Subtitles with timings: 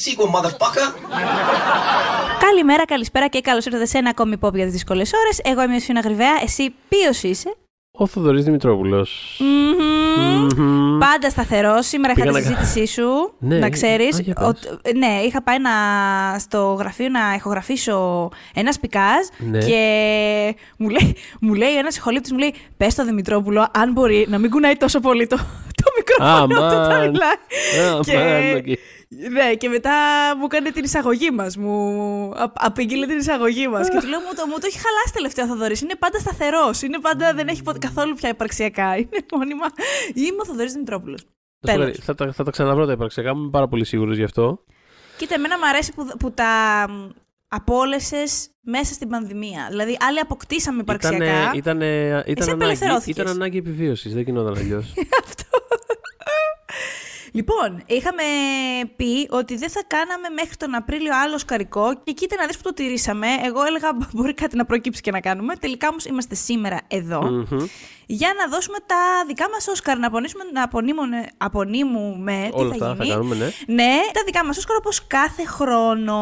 [0.00, 0.94] that sequel, motherfucker.
[2.46, 5.40] Καλημέρα, καλησπέρα και καλώς ήρθατε σε ένα ακόμη pop για τις δύσκολες ώρες.
[5.44, 6.38] Εγώ είμαι η Σιώνα Γρυβαία.
[6.42, 7.54] Εσύ ποιος είσαι;
[7.92, 9.40] Ο Θοδωρής Δημητρόπουλος.
[9.40, 10.98] Μμμ.
[10.98, 11.82] Πάντα σταθερό.
[11.82, 13.32] Σήμερα είχα Πήγα τη να κα- συζήτησή σου.
[13.38, 14.16] Ναι, να ξέρεις.
[14.18, 14.92] α, για πες.
[14.96, 15.70] ναι, είχα πάει να,
[16.38, 19.58] στο γραφείο να ηχογραφήσω ένα σπικάζ Ναι.
[19.58, 19.80] και
[20.78, 24.50] μου λέει, μου λέει ένας ηχολήπτης, μου λέει: Πες στο Δημητρόπουλο, αν μπορεί να μην
[24.50, 25.36] κουνάει τόσο πολύ το,
[25.82, 27.10] το μικρόφωνο του όταν Αμάν.
[27.10, 27.96] μιλάει.
[27.96, 28.78] Α, Και- αμάν, οκ.
[29.16, 29.92] Ναι, και μετά
[30.38, 31.56] μου έκανε την εισαγωγή μας.
[31.56, 31.72] Μου
[32.34, 33.88] α- απήγγειλε την εισαγωγή μας.
[33.88, 35.80] και του λέω: μου το, μου το έχει χαλάσει τελευταίο ο Θοδωρής.
[35.80, 36.82] Είναι πάντα σταθερός.
[36.82, 38.96] Είναι πάντα, δεν έχει ποτέ καθόλου πια υπαρξιακά.
[39.00, 39.66] Είναι μόνιμα.
[40.14, 41.26] Είμαι ο Θοδωρής Δημητρόπουλος.
[41.60, 41.98] Θα, Τέλος.
[42.02, 44.64] θα, τα- θα τα ξαναβρώ τα υπαρξιακά μου, είμαι πάρα πολύ σίγουρος γι' αυτό.
[45.16, 46.46] Κοίτα, εμένα μου αρέσει που, που τα
[47.48, 48.22] απόλυσε
[48.60, 49.66] μέσα στην πανδημία.
[49.70, 51.24] Δηλαδή, άλλοι αποκτήσαμε υπαρξιακά.
[51.24, 51.86] Ήτανε, ήτανε,
[52.26, 53.22] ήταν, ανάγκη, απελευθερώθηκες.
[53.22, 54.92] ήταν ανάγκη επιβίωσης, δεν γινόταν αλλιώς.
[57.32, 58.22] Λοιπόν, είχαμε
[58.96, 62.62] πει ότι δεν θα κάναμε μέχρι τον Απρίλιο άλλο σκαρικό και κοίτα να δεις που
[62.62, 63.26] το τηρήσαμε.
[63.44, 65.56] Εγώ έλεγα μπορεί κάτι να προκύψει και να κάνουμε.
[65.56, 67.46] Τελικά όμως είμαστε σήμερα εδώ
[68.06, 72.74] για να δώσουμε τα δικά μας Όσκαρ, να, απονείσουμε, να απονείμουμε, απονείμουμε τι Όλα θα
[72.74, 73.14] αυτά θα γίνει.
[73.16, 73.44] κάνουμε, ναι.
[73.66, 76.18] Ναι, τα δικά μας Όσκαρ όπως κάθε χρόνο.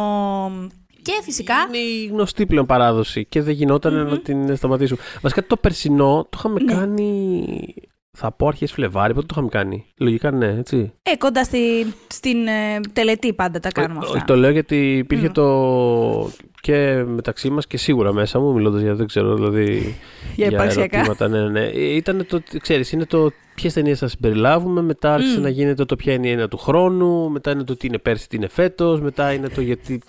[1.02, 1.54] Και φυσικά...
[1.68, 5.00] Είναι η γνωστή πλέον παράδοση και δεν γινόταν να την σταματήσουμε.
[5.22, 6.72] Βασικά το περσινό το είχαμε Ναι.
[6.74, 7.74] κάνει.
[8.20, 10.92] Θα πω αρχές Φλεβάρι, πότε το είχαμε κάνει; Λογικά ναι, έτσι.
[11.02, 11.58] Ε, κοντά στη,
[12.06, 14.16] στην ε, τελετή πάντα τα κάνουμε Ε, αυτά.
[14.16, 16.30] όχι, το λέω γιατί υπήρχε το.
[16.60, 19.96] και μεταξύ μας και σίγουρα μέσα μου, μιλώντας για δεν ξέρω, δηλαδή.
[20.36, 20.96] Για υπαρξιακά.
[20.96, 21.64] ερωτήματα, ναι, ναι, ναι.
[21.66, 22.42] Ε, Ήταν το.
[22.60, 24.82] ξέρεις, είναι το ποιες ταινίες θα συμπεριλάβουμε.
[24.82, 25.42] Μετά άρχισε Μμ.
[25.42, 27.30] να γίνεται το ποια είναι η έννοια του χρόνου.
[27.30, 29.00] Μετά είναι το τι είναι πέρσι, τι είναι φέτος.
[29.00, 30.00] Μετά είναι το γιατί.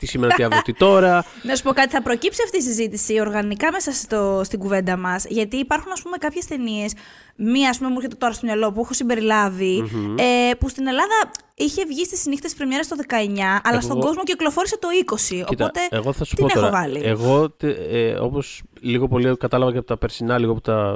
[0.00, 1.24] Τι σήμερα, τι αύριο, τι τώρα.
[1.48, 5.24] Να σου πω κάτι, θα προκύψει αυτή η συζήτηση οργανικά μέσα στο, στην κουβέντα μας.
[5.28, 6.92] Γιατί υπάρχουν, ας πούμε, κάποιες ταινίες.
[7.36, 9.84] Μία, ας πούμε, μου έρχεται τώρα στο μυαλό που έχω συμπεριλάβει,
[10.18, 11.14] ε, που στην Ελλάδα
[11.54, 15.44] είχε βγει στις νύχτε πρεμιέρα το 19, αλλά Εγώ- στον κόσμο κυκλοφόρησε το 20.
[15.44, 16.80] Κοίτα, οπότε εγώ θα σου την πω έχω τώρα.
[16.80, 17.00] βάλει.
[17.04, 17.54] Εγώ,
[17.90, 20.94] ε, όπως λίγο πολύ κατάλαβα και από τα περσινά, λίγο που τα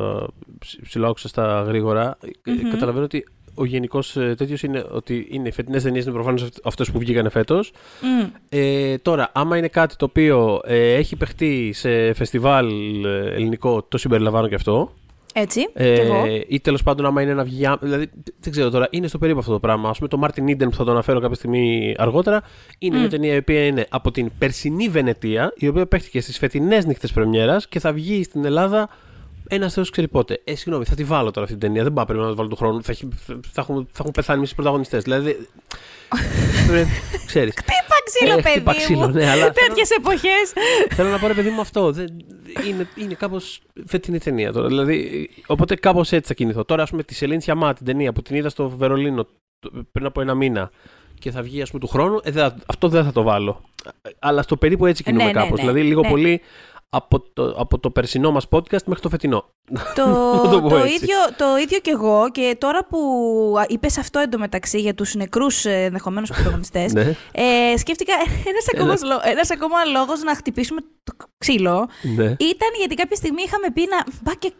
[0.58, 5.82] ψ- ψηλοάκουσα στα γρήγορα, ε, καταλαβαίνω ότι ο γενικός τέτοιος είναι ότι είναι οι φετινές
[5.82, 7.72] ταινίες είναι προφανώς αυτές που βγήκαν φέτος.
[8.00, 8.26] Μμ.
[8.48, 12.68] Ε, τώρα, άμα είναι κάτι το οποίο ε, έχει παιχτεί σε φεστιβάλ
[13.04, 14.92] ε, ελληνικό, το συμπεριλαμβάνω και αυτό.
[15.36, 16.24] Έτσι, Ε, κι εγώ.
[16.48, 17.66] ή τέλος πάντων, άμα είναι να βγει.
[17.66, 18.10] ά- Δηλαδή,
[18.40, 19.88] δεν ξέρω τώρα, είναι στο περίπου αυτό το πράγμα.
[19.88, 22.42] Α πούμε, το Martin Eden που θα το αναφέρω κάποια στιγμή αργότερα,
[22.78, 26.84] είναι μια ταινία η οποία είναι από την περσινή Βενετία, η οποία παίχτηκε στις φετινές
[26.86, 28.88] νύχτες Πρεμιέρας και θα βγει στην Ελλάδα
[29.48, 30.40] ένας Θεός ξέρει πότε.
[30.44, 31.82] Ε, συγγνώμη, θα τη βάλω τώρα αυτή την ταινία.
[31.82, 32.82] Δεν πάω να περιμένω να τη βάλω του χρόνου.
[32.82, 35.02] Θα, έχει- θα, έχουν, θα έχουν πεθάνει εμείς οι πρωταγωνιστές.
[35.02, 35.48] Δηλαδή.
[37.26, 37.54] Ξέρεις.
[37.54, 38.78] Χτύπα ξύλο, ε, παιδί χτύπα μου.
[38.78, 40.52] ξύλο, ναι, αλλά Τέτοιες εποχές.
[40.90, 41.92] Θέλω να πω ρε παιδί μου αυτό.
[41.92, 42.06] Δεν,
[42.68, 44.66] είναι είναι κάπως φετινή ταινία τώρα.
[44.68, 46.64] Δηλαδή, οπότε κάπως έτσι θα κινηθώ.
[46.64, 49.26] Τώρα, ας πούμε, τη Σελήνη Σιαμά, την ταινία που την είδα στο Βερολίνο
[49.58, 50.70] το- πριν από ένα μήνα
[51.18, 53.60] και θα βγει, ας πούμε, του χρόνου, ε, δεν θα- αυτό δεν θα το βάλω.
[54.18, 55.50] Αλλά στο περίπου έτσι κινούμε Ναι, ναι, κάπως.
[55.50, 56.08] ναι, Δηλαδή, λίγο ναι.
[56.08, 56.40] πολύ
[56.96, 59.44] από το, από το περσινό μας podcast μέχρι το φετινό.
[59.94, 60.06] το,
[60.44, 60.94] Να το πω το, έτσι.
[60.94, 62.98] ίδιο, το ίδιο κι εγώ και τώρα που
[63.68, 67.00] είπες αυτό εντωμεταξύ για τους νεκρούς ενδεχομένως πρωταγωνιστές, Ναι.
[67.32, 68.12] ε, σκέφτηκα
[68.46, 72.24] ένας ακόμα, λό- ένας ακόμα λόγος να χτυπήσουμε το ξύλο Ναι.
[72.24, 74.12] ήταν γιατί κάποια στιγμή είχαμε πει να.
[74.22, 74.52] Μπα και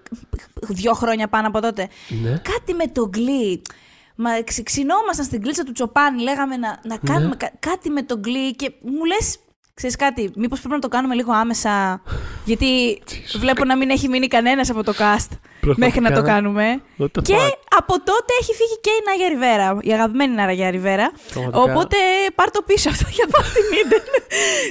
[0.69, 1.89] δύο χρόνια πάνω από τότε.
[2.23, 2.31] Ναι.
[2.31, 3.63] Κάτι με το γκλί.
[4.17, 7.13] Μα ξε- ξυνόμασταν στην κλίτσα του Τσοπάνη, λέγαμε να, να Ναι.
[7.13, 9.39] κάνουμε κα- κάτι με το γκλί και μου λες,
[9.75, 12.03] ξέρεις κάτι, μήπως πρέπει να το κάνουμε λίγο άμεσα,
[12.45, 13.03] γιατί
[13.43, 15.39] βλέπω να μην έχει μείνει κανένας από το cast
[15.77, 16.33] μέχρι να το Πραγματικά.
[16.33, 16.81] κάνουμε.
[16.99, 20.71] What the Και fuck; από τότε έχει φύγει και η Νάγια Ριβέρα, η αγαπημένη Νάγια
[20.71, 21.13] Ριβέρα.
[21.33, 21.63] Πραγματικά.
[21.73, 21.97] Οπότε
[22.35, 24.23] πάρ το πίσω αυτό για Martin Eden,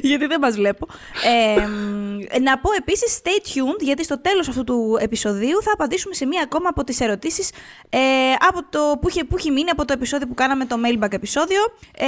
[0.01, 0.87] γιατί δεν μας βλέπω.
[1.57, 6.13] Ε, μ, να πω επίσης stay tuned, γιατί στο τέλος αυτού του επεισοδίου θα απαντήσουμε
[6.13, 7.49] σε μία ακόμα από τις ερωτήσεις
[7.89, 7.97] ε,
[8.49, 11.59] από το, που, είχε, που έχει μείνει από το επεισόδιο που κάναμε το mailbag επεισόδιο.
[11.97, 12.05] Ε,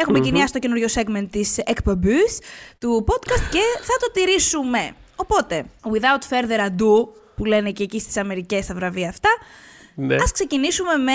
[0.00, 2.38] εχουμε εγκαινιάσει το καινούριο segment της εκπομπής
[2.78, 4.90] του podcast και θα το τηρήσουμε.
[5.16, 9.28] Οπότε, without further ado, που λένε και εκεί στις Αμερικές τα βραβεία αυτά,
[9.94, 10.14] Ναι.
[10.14, 11.12] Ας ξεκινήσουμε με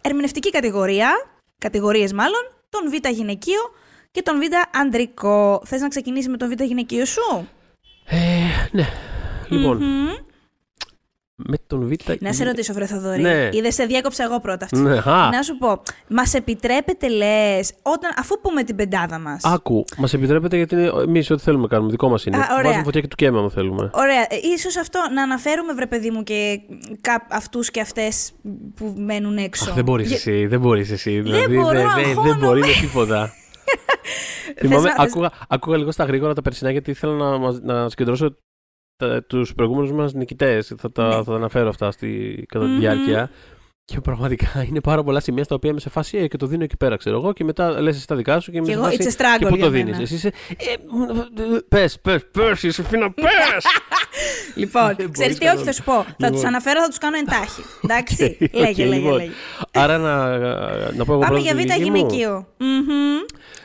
[0.00, 1.10] ερμηνευτική κατηγορία,
[1.58, 3.60] κατηγορίες μάλλον, τον Β γυναικείο
[4.10, 4.42] και τον Β
[4.78, 5.62] ανδρικό.
[5.64, 7.48] Θες να ξεκινήσεις με τον Β γυναικείο σου;
[8.06, 8.16] Ε,
[8.72, 8.88] ναι.
[9.48, 10.08] Λοιπόν, Μμμ.
[11.46, 11.92] Με τον Β.
[12.20, 13.20] Να σε ρωτήσω, βρε Θοδωρή.
[13.22, 13.48] Ναι.
[13.52, 14.78] Είδες, σε διάκοψα εγώ πρώτα αυτή.
[14.78, 15.28] Ναι, α.
[15.32, 19.44] Να σου πω, μας επιτρέπετε, λες, όταν, αφού πούμε την πεντάδα μας.
[19.44, 20.76] Άκου, μας επιτρέπετε γιατί
[21.06, 21.90] εμείς ό,τι θέλουμε κάνουμε.
[21.90, 22.36] Δικό μας είναι.
[22.36, 22.62] Α, ωραία.
[22.62, 23.90] Βάζουμε φωτιά και του καίμε, αν θέλουμε.
[23.92, 26.60] Ωραία, ε, ίσως αυτό να αναφέρουμε, βρε παιδί μου, και
[27.00, 28.32] κα, αυτούς και αυτές
[28.76, 29.68] που μένουν έξω.
[29.70, 31.20] Αχ, δεν μπορείς Για- εσύ, δεν μπορείς εσύ.
[31.20, 32.46] Δηλαδή, μπορώ, δεν- δεν- δεν αγχώνομαι.
[32.46, 33.32] μπορεί με τίποτα.
[34.56, 37.88] Θες Θυμάμαι, να- άκουγα, άκουγα λίγο στα γρήγορα τα περσινά γιατί ήθελα να, μας- να
[37.88, 38.36] συγκεντρώσω
[39.26, 40.72] τους προηγούμενους μας νικητές.
[40.78, 41.12] Θα, τα- Ναι.
[41.14, 42.78] θα τα αναφέρω αυτά στη, κατά τη Μμμ.
[42.78, 43.30] διάρκεια.
[43.84, 46.64] Και πραγματικά είναι πάρα πολλά σημεία στα οποία είμαι σε φάση «Ε, και το δίνω
[46.64, 48.86] εκεί πέρα, ξέρω εγώ, και μετά λες τα δικά σου και είμαι Και σε εγώ,
[48.86, 49.84] φάση, it's a struggle και πού για το μένα.
[49.84, 49.98] δίνεις.
[50.00, 50.28] Εσύ είσαι.
[50.48, 50.74] Ε,
[51.68, 53.64] πες, πες, πες, είσαι φίνα, πες!
[54.54, 55.64] Λοιπόν, Δεν ξέρεις μπορείς τι, όχι, καθόλου.
[55.64, 55.92] θα σου πω.
[56.02, 56.46] Θα τους Λοιπόν.
[56.46, 57.62] αναφέρω, θα τους κάνω εντάχει.
[57.84, 58.38] Εντάξει.
[58.40, 59.16] Οκ, Λέγε, λέγε, λοιπόν.
[59.16, 59.30] λέγε.
[59.78, 60.28] Άρα να,
[60.92, 61.96] να πω εγώ Πάμε πρώτα για τη β' δική μου.
[61.96, 62.46] γυναικείο.
[62.58, 63.18] Μμμ.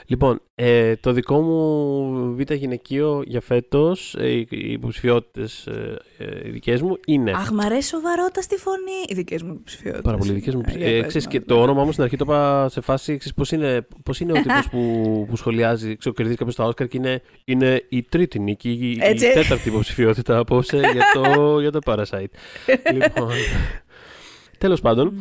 [0.05, 6.47] Λοιπόν, ε, το δικό μου β' γυναικείο για φέτος, ε, οι οι υποψηφιότητες ε, ε,
[6.47, 7.31] οι δικές μου είναι...
[7.31, 8.79] Αχ, μ' αρέσει σοβαρότητα στη φωνή.
[9.07, 10.01] Οι δικές μου υποψηφιότητες.
[10.05, 10.61] Πάρα πολύ δικές μου.
[10.77, 11.33] Για Ε, πες ξέρεις, μας.
[11.33, 14.31] και το όνομα μου στην αρχή το είπα σε φάση, ξέρεις, πώς είναι, πώς είναι
[14.31, 18.39] ο τύπος που, που σχολιάζει, ξέρω, κερδίζει κάποιος τα Όσκαρ και είναι, είναι η τρίτη
[18.39, 19.31] νίκη, η, η Έτσι.
[19.33, 22.33] τέταρτη υποψηφιότητα απόψε για το, για το Parasite.
[22.93, 23.29] λοιπόν,
[24.57, 25.13] τέλος πάντων,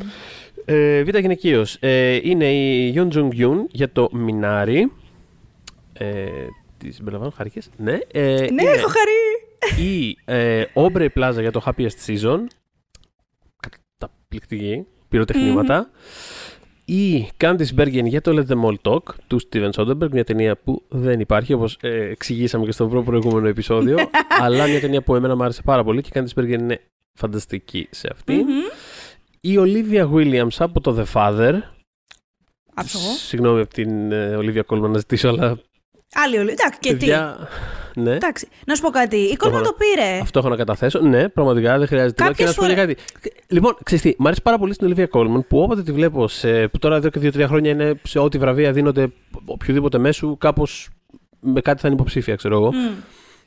[0.65, 4.81] ε, β' γυναικείος ε, είναι η Yoon Jung Yoon για το Minari.
[5.93, 6.27] Ε,
[6.79, 7.69] της συμπεριλαμβάνω χαρικές.
[7.77, 9.89] Ναι, ε, Ναι, είναι έχω χαρεί.
[9.89, 12.39] η ε, Aubrey Plaza για το Happiest Season.
[13.99, 14.87] Καταπληκτική.
[15.09, 15.91] Πυροτεχνήματα.
[16.85, 20.83] Η Candice Bergen για το Let Them All Talk του Steven Soderbergh, μια ταινία που
[20.89, 23.97] δεν υπάρχει, όπως ε, εξηγήσαμε και στο προ- προηγούμενο επεισόδιο,
[24.43, 26.81] αλλά μια ταινία που εμένα μου άρεσε πάρα πολύ και η Candice Bergen είναι
[27.15, 28.33] φανταστική σε αυτή.
[28.35, 28.49] Μμμ.
[29.45, 31.53] Η Olivia Williams από το The Father.
[32.75, 33.05] Άψογο.
[33.27, 35.59] Συγγνώμη από την ε, Olivia Colman να ζητήσω, αλλά
[36.15, 36.51] Άλλη όλη.
[36.51, 36.97] Εντάξει, και τι.
[36.99, 37.49] παιδιά,
[37.95, 38.15] ναι.
[38.15, 38.49] Εντάξει.
[38.67, 39.17] Να σου πω κάτι.
[39.17, 40.19] Η Κόλμα έχω το πήρε.
[40.23, 41.01] Αυτό έχω να καταθέσω.
[41.01, 42.23] Ναι, πραγματικά δεν χρειάζεται.
[42.25, 43.33] Κάποιες και να σου πω για φορές- κάτι.
[43.49, 46.69] Λοιπόν, ξέρεις τι, μου αρέσει πάρα πολύ στην Olivia Colman που όποτε τη βλέπω, σε,
[46.69, 49.13] που τώρα εδώ και δύο-τρία χρόνια είναι σε ό,τι βραβεία δίνονται
[49.45, 50.89] οποιοδήποτε μέσου, κάπως
[51.41, 52.73] με κάτι θα είναι υποψήφια, ξέρω εγώ.
[52.75, 52.91] Μμ.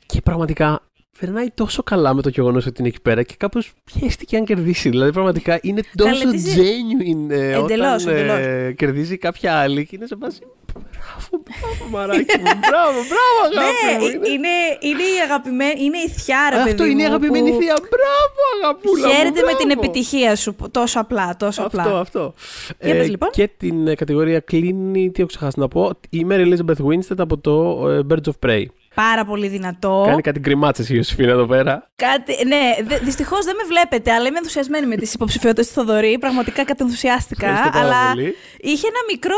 [0.06, 0.80] Και πραγματικά
[1.20, 4.88] περνάει τόσο καλά με το γεγονός ότι είναι εκεί πέρα και κάπως πιέστηκε αν κερδίσει.
[4.88, 8.74] Δηλαδή, πραγματικά είναι τόσο Καλέ, τι σε- Εντελώς, genuine ε, όταν ε, εντελώς.
[8.76, 10.40] κερδίζει κάποια άλλη και είναι σε φάση.
[10.72, 12.50] Μπράβο, μπράβο, μαράκι μου.
[12.68, 14.06] Μπράβο, μπράβο, αγάπη μου.
[14.08, 17.10] Ναι, Είναι- είναι, είναι η αγαπημένη, είναι η θιά, ρε Αυτό παιδί είναι η μου,
[17.10, 17.74] αγαπημένη που θεία.
[17.94, 19.06] Μπράβο, αγαπούλα.
[19.08, 19.80] μου, Χαίρεται με την μπράβο.
[19.82, 20.56] επιτυχία σου.
[20.70, 21.98] Τόσο απλά, τόσο Αυτό, απλά.
[22.00, 22.34] αυτό.
[22.80, 23.28] Για πες, λοιπόν.
[23.30, 27.38] Και την ε, κατηγορία κλείνει, τι έχω ξεχάσει να πω, η Mary Elizabeth Winstead από
[27.38, 28.64] το ε, Birds of Prey.
[28.96, 30.04] Πάρα πολύ δυνατό.
[30.06, 31.90] Κάνει κάτι γκριμάτσες η Ιωσήφινα εδώ πέρα.
[31.96, 36.18] Κάτι, ναι, δυστυχώς δεν με βλέπετε, αλλά είμαι ενθουσιασμένη με τις υποψηφιότητες του Θοδωρή.
[36.18, 37.46] Πραγματικά κατενθουσιάστηκα.
[37.46, 38.34] Ευχαριστώ πάρα Αλλά πολύ.
[38.60, 39.36] είχε ένα μικρό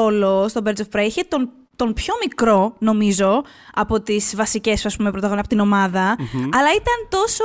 [0.00, 1.04] ρόλο στο Birds of Prey.
[1.06, 3.42] Είχε τον, τον πιο μικρό, νομίζω,
[3.74, 6.16] από τις βασικές πρωταγωνιστές από την ομαδα
[6.52, 7.44] Αλλά ήταν τόσο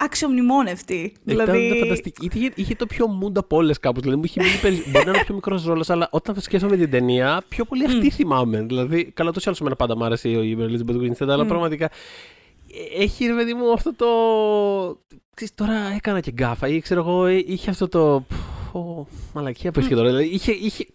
[0.00, 1.12] αξιομνημόνευτη.
[1.24, 1.66] δηλαδή.
[1.66, 2.30] Ήταν φανταστική.
[2.32, 4.00] Είχε, είχε το πιο mood από όλες κάπου.
[4.00, 4.82] Δηλαδή μου είχε μείνει περι...
[4.90, 8.10] Μπορεί να είναι ο πιο μικρός ρόλος, αλλά όταν σκέφτομαι την ταινία, πιο πολύ αυτή
[8.10, 8.60] θυμάμαι.
[8.62, 11.84] Δηλαδή, καλά, τόσο άλλο εμένα πάντα μου άρεσε η Elizabeth Winstead, αλλά πραγματικά
[12.98, 14.06] ε, έχει ρε παιδί μου αυτό το.
[15.34, 18.24] Ξέρεις, τώρα έκανα και γκάφα ή ξέρω εγώ, ε, είχε αυτό το.
[18.72, 20.08] Πω, μαλακία που είχε τώρα.
[20.08, 20.86] Δηλαδή, είχε, είχε,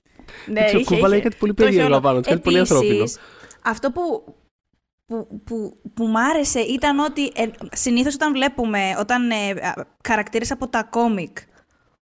[0.52, 1.24] Ναι, ξέρω, είχε, κουβάλαγε είχε.
[1.30, 1.98] κάτι πολύ Το είχε περίεργο όλο.
[2.08, 3.06] απάνω της, κάτι πολύ Επίσης, ανθρώπινο.
[3.62, 4.24] Αυτό που,
[5.08, 9.74] που, που, που μ' άρεσε ήταν ότι ε, συνήθως όταν βλέπουμε, όταν ε, α,
[10.08, 11.38] χαρακτήρες από τα κόμικ,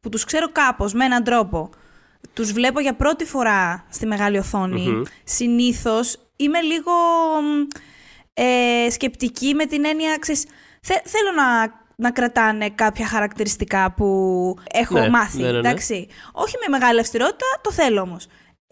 [0.01, 1.71] που τους ξέρω κάπως, με έναν τρόπο,
[2.33, 5.03] τους βλέπω για πρώτη φορά στη μεγάλη οθόνη, Μμμ.
[5.25, 6.93] συνήθως είμαι λίγο
[7.43, 7.67] μ,
[8.35, 10.47] ε, σκεπτική με την έννοια, ξέρεις,
[10.81, 14.07] θε- θέλω να, να κρατάνε κάποια χαρακτηριστικά που
[14.73, 15.59] έχω Ναι, μάθει, ναι, ναι, ναι.
[15.59, 16.07] εντάξει.
[16.33, 18.27] Όχι με μεγάλη αυστηρότητα, το θέλω όμως.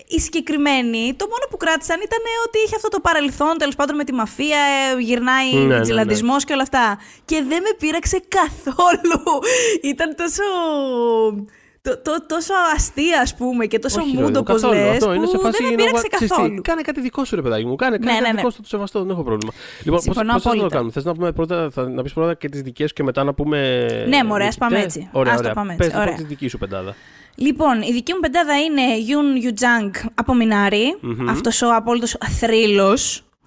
[0.07, 4.05] Οι συγκεκριμένοι, το μόνο που κράτησαν ήταν ότι είχε αυτό το παρελθόν, τέλος πάντων με
[4.05, 6.05] τη μαφία, ε, γυρνάει Ναι, ναι, ναι.
[6.05, 6.99] ναι, και όλα αυτά.
[7.25, 9.23] Και δεν με πείραξε καθόλου.
[9.93, 10.43] Ήταν τόσο.
[11.83, 14.73] Το, το, τόσο αστεία, ας πούμε, και τόσο Όχι, ρε, μούντο, όπω καθόλου.
[14.75, 14.89] λε.
[14.89, 16.61] Αυτό είναι σε φάση δεν με είναι πείραξε ο- ξέρεις τι, καθόλου.
[16.63, 17.77] Κάνε κάτι δικό σου, ρε παιδάκι μου.
[17.77, 18.37] Κάνε, κάνε Ναι, κάτι ναι, ναι.
[18.37, 19.53] δικό σου, το σεβαστό, δεν έχω πρόβλημα.
[19.79, 20.75] Λοιπόν, πώς, Συμφωνώ πώς θες να το απόλυτα.
[20.77, 20.93] κάνουμε.
[20.93, 23.35] Θες να, πούμε πρώτα, θα, να πεις πρώτα και τις δικές σου και μετά να
[23.35, 23.87] πούμε...
[24.09, 25.09] Ναι, μωρέ, ας πάμε νικητές; έτσι.
[25.13, 25.55] Ωραία, Ας το ωραία.
[25.55, 26.17] πάμε έτσι, Πες λοιπόν ωραία.
[26.17, 26.95] τη δική σου πεντάδα.
[27.41, 30.99] Λοιπόν, η δική μου πεντάδα είναι Yun Yujang από Μινάρι.
[31.29, 32.17] Αυτός ο απόλυτος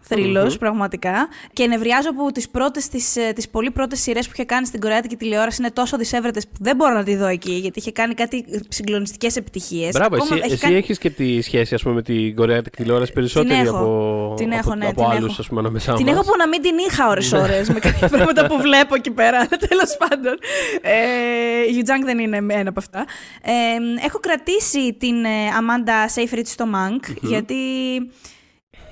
[0.03, 0.31] θρύλος.
[0.33, 1.27] θρύλος, πραγματικά.
[1.53, 4.79] Και νευριάζω που τις, πρώτες, τις, ε, τις πολύ πρώτες σειρές που είχε κάνει στην
[4.79, 8.13] κορεάτικη τηλεόραση είναι τόσο δυσέβρετες που δεν μπορώ να τη δω εκεί, γιατί είχε κάνει
[8.13, 9.91] κάτι συγκλονιστικές επιτυχίες.
[9.91, 12.75] Μπράβο, Ακόμα εσύ, έχει εσύ κάνει- έχεις και τη σχέση ας πούμε, με την κορεάτικη
[12.75, 13.77] τηλεόραση περισσότερη έχω.
[13.77, 15.41] από, Την από, έχω, ναι, από την άλλους έχω.
[15.41, 16.13] ας πούμε, ανάμεσά Την μας.
[16.15, 19.47] έχω που να μην την είχα ώρες-ώρες με κάποια πράγματα που βλέπω εκεί πέρα.
[19.69, 20.37] Τέλος πάντων.
[20.81, 23.05] Ε, η Junk δεν είναι ένα από αυτά.
[23.41, 25.29] Ε, έχω κρατήσει την ε,
[25.59, 27.55] Amanda Seyfried στο Mank, γιατί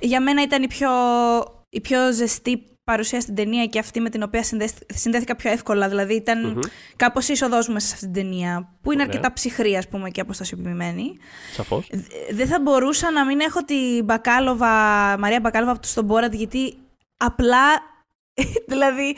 [0.02, 0.90] για μένα ήταν η πιο,
[1.68, 5.88] η πιο ζεστή παρουσία στην ταινία και αυτή με την οποία συνδέσ- συνδέθηκα πιο εύκολα.
[5.88, 6.60] Δηλαδή ήταν
[6.96, 9.14] κάπως είσοδός μου μέσα σε αυτήν την ταινία, που είναι Ωραία.
[9.14, 11.16] αρκετά ψυχρή ας πούμε και αποστασιοποιημένη.
[11.52, 11.88] Σαφώς.
[11.90, 14.68] Δε- Δεν θα μπορούσα να μην έχω την Μπακάλοβα,
[15.18, 16.74] Μαρία Μπακάλοβα από το, στον Borat, γιατί
[17.16, 17.66] απλά,
[18.72, 19.16] δηλαδή,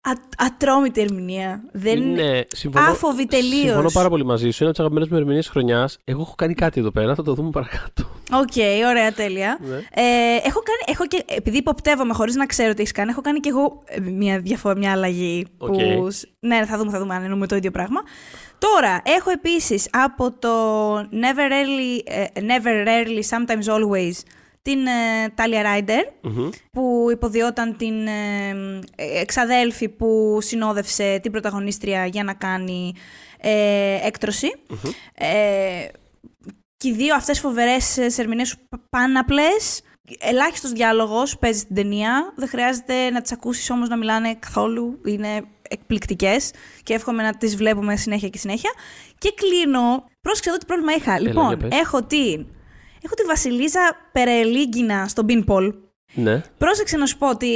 [0.00, 1.62] α, ατρόμητη ερμηνεία.
[1.72, 1.96] Δεν...
[2.02, 3.64] Είναι, συμφωνώ, άφοβη τελείως.
[3.64, 4.56] Συμφωνώ πάρα πολύ μαζί σου.
[4.64, 5.98] Είναι από τις αγαπημένες μου ερμηνείες χρονιάς.
[6.04, 8.10] Εγώ έχω κάνει κάτι εδώ πέρα, θα το δούμε παρακάτω.
[8.32, 9.58] Οκ, ωραία, τέλεια.
[9.60, 9.76] Ναι.
[9.76, 13.40] Ε, έχω κάνει, έχω και, επειδή υποπτεύομαι χωρίς να ξέρω τι έχεις κάνει, έχω κάνει
[13.40, 15.46] και εγώ ε, μια, διαφο- μια αλλαγή.
[15.58, 15.74] Οκ.
[15.74, 18.00] Που, σ- ναι, θα δούμε, θα δούμε αν εννοούμε το ίδιο πράγμα.
[18.58, 20.48] Τώρα, έχω επίσης από το
[20.98, 24.12] Never Early, ε, Never Early Sometimes Always
[24.62, 26.30] την ε, Talia Ryder,
[26.72, 28.54] που υποδιόταν την ε,
[28.96, 32.94] εξαδέλφη που συνόδευσε την πρωταγωνίστρια για να κάνει
[33.40, 34.52] ε, εκτρωση
[35.14, 35.88] Ε,
[36.76, 38.56] και οι δύο αυτές φοβερές ερμηνείες
[38.90, 39.82] πάναπλες,
[40.18, 45.44] ελάχιστος διάλογος παίζει στην ταινία, δεν χρειάζεται να τις ακούσεις όμως να μιλάνε καθόλου, είναι
[45.68, 46.50] εκπληκτικές
[46.82, 48.70] και εύχομαι να τις βλέπουμε συνέχεια και συνέχεια.
[49.18, 51.20] Και κλείνω, πρόσεξε εδώ τι πρόβλημα είχα.
[51.20, 51.78] λοιπόν, για πες.
[51.80, 52.46] έχω την,
[53.04, 55.72] έχω τη Βασιλίζα Περελίγκινα στο Beanpole.
[56.14, 56.42] Ναι.
[56.58, 57.48] Πρόσεξε να σου πω ότι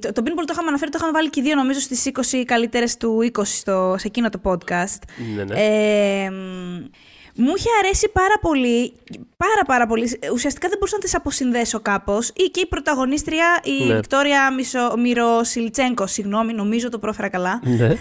[0.00, 2.42] το, το Beanpole το είχαμε αναφέρει, το είχαμε βάλει και οι δύο νομίζω στις 20
[2.46, 5.02] καλύτερες του 20 στο, σε εκείνο το podcast.
[5.36, 5.54] Ναι, ναι.
[5.54, 6.84] Ε, μ,
[7.34, 8.92] μου είχε αρέσει πάρα πολύ,
[9.36, 10.18] πάρα πάρα πολύ.
[10.32, 12.28] Ουσιαστικά δεν μπορούσα να τις αποσυνδέσω κάπως.
[12.28, 13.94] Ή και η πρωταγωνίστρια, η Ναι.
[13.94, 17.60] Βικτόρια Μισο- Μυροσιλτσέγκο, συγγνώμη, νομίζω το πρόφερα καλά.
[17.64, 17.88] ναι.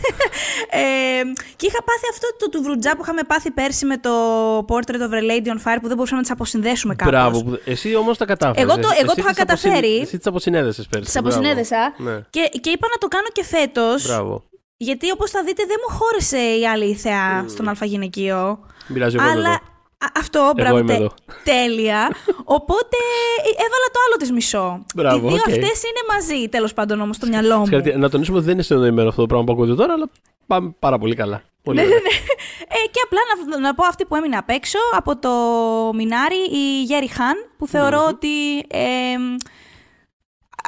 [0.72, 1.22] Ε,
[1.56, 4.12] και είχα πάθει αυτό το, του βρουτζά που είχαμε πάθει πέρσι με το
[4.68, 7.14] Portrait of a Lady on Fire που δεν μπορούσαμε να τις αποσυνδέσουμε κάπως.
[7.14, 7.44] Μπράβο.
[7.44, 8.62] που- Εσύ όμως τα κατάφερες.
[8.64, 9.98] Εγώ το- εγώ το είχα καταφέρει.
[10.00, 11.06] Εσύ τις αποσυνέδεσαι πέρσι.
[11.06, 12.16] Τις αποσυνέδεσα Μπράβο.
[12.18, 12.24] Ναι.
[12.30, 14.04] και, και είπα να το κάνω και φέτος.
[14.08, 14.44] Μπράβο.
[14.78, 18.60] Γιατί όπως θα δείτε δεν μου χώρεσε η άλλη θεά στον αλφαγυναικείο.
[18.90, 19.58] Δεν πειράζει, εγώ είμαι Αλλά εδώ.
[19.98, 21.10] α- αυτό, μπράβο, είμαι τε- εδώ.
[21.44, 22.16] τέλεια.
[22.44, 22.98] Οπότε
[23.46, 24.86] ε, έβαλα το άλλο της μισό.
[24.96, 25.48] Μπράβο, Οι δύο οκ.
[25.50, 27.64] αυτές είναι μαζί, τέλος πάντων όμως, στο μυαλό μου.
[27.64, 27.98] Συγχαρητήρια.
[28.00, 30.10] Να τονίσουμε ότι δεν είναι συνεννοημένο αυτό το πράγμα που ακούτε τώρα, αλλά
[30.48, 31.42] πάμε πάρα πολύ καλά.
[31.64, 31.98] Πολύ Ναι, ωραία.
[31.98, 32.10] ναι, ναι.
[32.68, 33.20] Ε, και απλά
[33.50, 35.30] να, να πω αυτή που έμεινε απ' έξω από το
[35.94, 39.16] Μινάρι, η Γέρι Χάν, που θεωρώ ότι ε,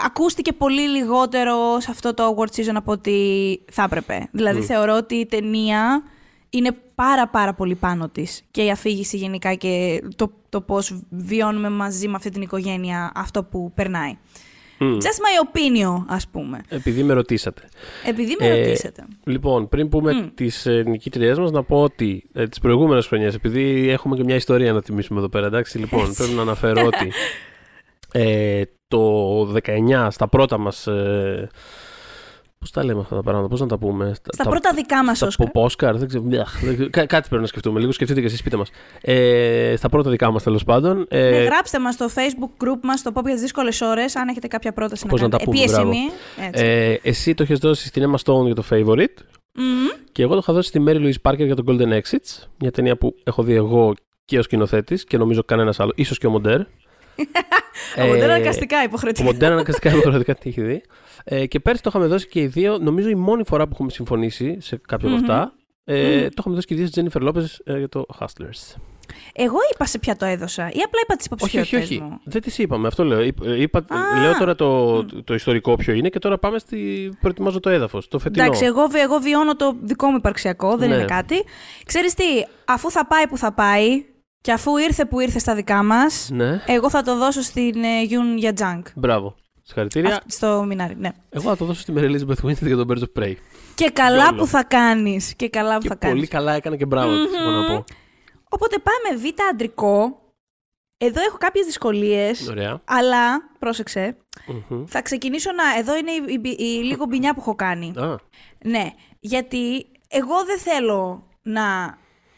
[0.06, 3.12] ακούστηκε πολύ λιγότερο σε αυτό το award season από ό,τι
[3.72, 4.28] θα έπρεπε.
[4.32, 6.04] Δηλαδή θεωρώ ότι η ταινία
[6.54, 11.70] είναι πάρα πάρα πολύ πάνω της και η αφήγηση γενικά και το, το πώς βιώνουμε
[11.70, 14.18] μαζί με αυτή την οικογένεια αυτό που περνάει.
[14.84, 14.98] Μμ.
[14.98, 16.62] Just my opinion, ας πούμε.
[16.70, 17.70] Επειδή με ρωτήσατε.
[18.06, 19.06] Επειδή με Ε, ρωτήσατε.
[19.24, 20.28] Λοιπόν, πριν πούμε Μμ.
[20.34, 24.36] τις τι νικήτριέ μας, να πω ότι ε, τις προηγούμενες χρονιές, επειδή έχουμε και μια
[24.36, 26.16] ιστορία να τιμήσουμε εδώ πέρα, εντάξει, λοιπόν, Έτσι.
[26.18, 27.12] πρέπει να αναφέρω ότι
[28.24, 30.88] ε, το 19 στα πρώτα μας.
[30.88, 31.50] Ε,
[32.62, 35.28] Πώς τα λέμε αυτά τα πράγματα, πώς να τα πούμε; Στα πρώτα δικά μας, στα
[35.28, 35.48] Όσκαρ.
[35.54, 36.24] Όσκαρ, δεν ξέρω.
[36.24, 37.80] μιαχ, δεν ξέρω, κά- κάτι πρέπει να σκεφτούμε.
[37.80, 38.70] Λίγο σκεφτείτε και εσείς, πείτε μας.
[39.02, 41.06] Ε, στα πρώτα δικά μας, τέλος πάντων.
[41.10, 44.28] Ε, Ναι, γράψτε μας στο facebook group μας, το Pop για τις δύσκολες ώρες, αν
[44.28, 45.66] έχετε κάποια πρόταση Πώς να να τα κάνετε.
[45.74, 46.12] πούμε, Επίσημη.
[46.48, 46.64] Έτσι.
[46.66, 49.16] ε, εσύ το έχεις δώσει στην Emma Stone για το Favorite.
[49.54, 49.88] Μμμ.
[50.12, 52.44] Και εγώ το είχα δώσει στη Mary Louise Parker για το Golden Exits.
[52.60, 53.94] Μια ταινία που έχω δει εγώ
[54.26, 55.92] και ο σκηνοθέτης και νομίζω κανένας άλλο.
[55.96, 56.60] ίσως και ο Μοντέρ.
[58.02, 59.24] Ο Μοντέρ αναγκαστικά Ο υποχρεωτικά.
[59.26, 60.82] Μοντέρ αναγκαστικά υποχρεωτικά τι έχει δει.
[61.24, 62.78] Ε, και πέρσι το είχαμε δώσει και οι δύο.
[62.78, 65.54] Νομίζω η μόνη φορά που έχουμε συμφωνήσει σε κάποια από αυτά.
[65.84, 68.76] Ε, Το είχαμε δώσει και οι δύο στη Jennifer Lopez ε, για το Hustlers.
[69.34, 72.02] Εγώ είπα σε ποια το έδωσα ή απλά είπα τις Όχι, όχι, υποψηφιότητες όχι.
[72.12, 72.20] μου.
[72.24, 72.88] Δεν τις είπαμε.
[72.88, 73.22] Αυτό λέω.
[73.22, 74.22] Είπα, είπα- Α.
[74.22, 77.10] λέω τώρα το, το ιστορικό ποιο είναι και τώρα πάμε στη.
[77.22, 78.08] Προετοιμάζω το έδαφος.
[78.08, 78.44] Το φετινό.
[78.46, 80.96] Εντάξει, εγώ, βι- εγώ βιώνω το δικό μου υπαρξιακό, δεν Ναι.
[80.96, 81.36] είναι κάτι.
[81.86, 82.24] Ξέρεις τι,
[82.66, 84.06] αφού θα πάει που θα πάει
[84.42, 86.62] και αφού ήρθε που ήρθε στα δικά μας, Ναι.
[86.68, 88.82] εγώ θα το δώσω στην ε, Yun για Junk.
[88.96, 89.36] Μπράβο.
[89.74, 90.16] Συγχαρητήρια.
[90.16, 91.10] Αυ- Στο Μινάρι, ναι.
[91.30, 93.34] Εγώ θα το δώσω στη Mary Elizabeth Winstead για τον Birds of Prey.
[93.76, 94.38] Και καλά Γιόλο.
[94.38, 95.34] που θα κάνεις.
[95.36, 96.30] Και καλά που Και θα πολύ κάνεις.
[96.30, 97.84] καλά έκανε και μπράβο της, έχω να πω.
[98.50, 100.20] Οπότε πάμε β' αντρικό.
[100.98, 102.48] Εδώ έχω κάποιες δυσκολίες.
[102.50, 102.82] Ωραία.
[102.86, 104.18] Αλλά, πρόσεξε,
[104.70, 104.84] Μμμ.
[104.86, 105.80] θα ξεκινήσω να...
[105.80, 107.94] Εδώ είναι η, η- η λίγο πουστιά που έχω κάνει.
[107.98, 108.16] Α,
[108.66, 111.98] Ναι, γιατί εγώ δεν θέλω να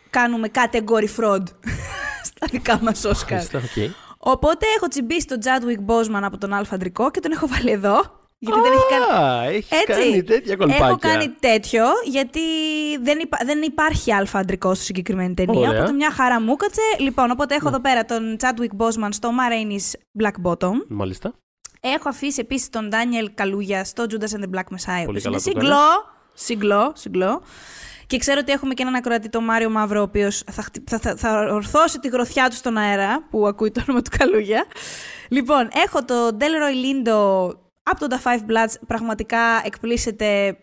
[0.09, 1.43] κάνουμε category fraud
[2.29, 3.31] στα δικά μας Όσκαρ.
[3.37, 3.91] μάλιστα, οκ.
[4.25, 8.21] Οπότε έχω τσιμπήσει τον Chadwick Boseman από τον Άλφα Αντρικό και τον έχω βάλει εδώ.
[8.39, 9.23] Γιατί δεν έχει κάνει...
[9.23, 10.01] Α, έχεις Έτσι.
[10.01, 10.85] κάνει τέτοια κολπάκια.
[10.85, 12.39] Έχω κάνει τέτοιο, γιατί
[13.01, 15.59] δεν, υπά- δεν υπάρχει αλφα αντρικό στη συγκεκριμένη ταινία.
[15.59, 15.71] Ωραία.
[15.71, 15.77] Ναι.
[15.79, 16.81] Οπότε μια χαρά μου κάτσε.
[16.99, 20.73] Λοιπόν, οπότε έχω εδώ πέρα τον Chadwick Boseman στο Ma Rainey's Black Bottom.
[20.87, 21.33] Μάλιστα.
[21.81, 25.05] Έχω αφήσει επίσης τον Daniel Καλούγια στο Judas and the Black Messiah.
[25.05, 25.85] Πολύ που είναι καλά το συγκλό,
[26.33, 27.41] συγκλό, συγκλό.
[28.13, 30.99] Και ξέρω ότι έχουμε και έναν ακροατή, τον Μάριο Μαύρο, ο οποίος θα, χτυ- θα,
[30.99, 34.65] θα, θα ορθώσει τη γροθιά του στον αέρα, που ακούει το όνομα του Καλούγια.
[35.29, 37.49] Λοιπόν, έχω τον Delroy Lindo
[37.83, 38.73] από τον The Five Bloods.
[38.87, 40.57] Πραγματικά εκπλήσεται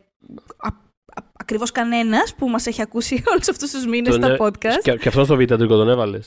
[1.33, 4.83] ακριβώς κανένας που μας έχει ακούσει όλους αυτούς τους μήνες Τον, στα ε, podcast.
[4.83, 6.19] Και, και αυτό στο β' αντρικό τον έβαλε.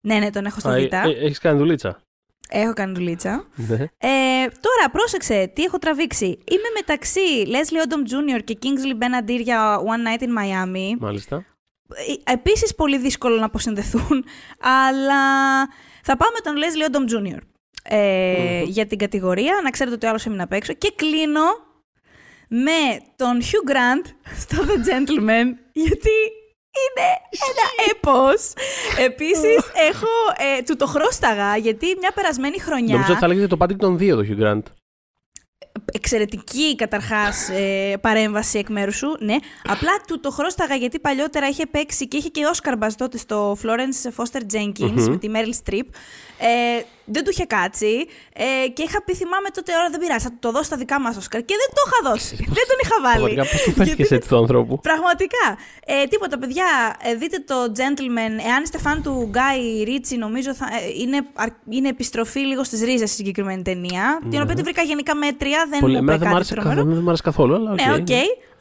[0.00, 0.92] Ναι, ναι, τον έχω στο Β.
[1.22, 2.00] Έχεις κάνει δουλίτσα.
[2.52, 3.44] Έχω κάνει δουλίτσα.
[3.54, 3.74] Ναι.
[3.76, 6.24] Ε, τώρα, πρόσεξε, τι έχω τραβήξει.
[6.26, 8.44] Είμαι μεταξύ Leslie Odom Jr.
[8.44, 10.96] και Kingsley Ben-Adir για One Night in Miami.
[10.98, 11.44] Μάλιστα.
[12.26, 14.24] Ε, Επίσης πολύ δύσκολο να αποσυνδεθούν,
[14.60, 15.22] αλλά
[16.02, 17.38] θα πάω με τον Leslie Odom Jr.
[17.82, 20.72] Ε, για την κατηγορία, να ξέρετε ότι ο άλλος έμεινε απ' έξω.
[20.72, 21.42] Και κλείνω
[22.48, 25.46] με τον Hugh Grant στο The Gentleman,
[25.84, 26.10] γιατί
[26.80, 27.06] είναι
[27.48, 28.52] ένα έπος.
[29.08, 29.58] Επίσης,
[29.90, 30.12] έχω,
[30.58, 32.94] ε, του το χρώσταγα, γιατί μια περασμένη χρονιά...
[32.94, 34.62] Νομίζω ότι θα λέγεται το Paddington 2 το Hugh Grant.
[35.92, 39.36] εξαιρετική καταρχάς ε, παρέμβαση εκ μέρους σου, ναι.
[39.68, 43.56] Απλά του το χρώσταγα γιατί παλιότερα είχε παίξει και είχε και Όσκαρ Μπαζ τότε στο
[43.62, 45.86] Florence Foster Jenkins με τη Meryl Streep.
[46.42, 50.30] Ε, δεν του είχε κάτσει ε, και είχα πει θυμάμαι τότε τώρα δεν πειράζει, θα
[50.30, 52.96] του το δώσω στα δικά μας Όσκαρ και δεν το είχα δώσει, δεν τον είχα
[53.06, 53.18] βάλει.
[53.34, 55.46] Πραγματικά πώς του φέρθηκε έτσι του ανθρώπου; Πραγματικά.
[55.86, 60.66] Ε, τίποτα παιδιά, ε, δείτε το Gentlemen, εάν είστε φαν του Γκάι Ρίτσι νομίζω θα,
[60.66, 64.82] ε, είναι, αρ- είναι επιστροφή λίγο στις ρίζες στη συγκεκριμένη ταινία, την οποία τη βρήκα
[64.82, 66.74] γενικά μέτρια, δεν Πολύ, μου εμένα είπε δεν μου κάτι άρεσε, τρομερό.
[66.74, 68.00] καθόλου, δεν μου άρεσε καθόλου, αλλά Ναι, OK.
[68.00, 68.10] OK.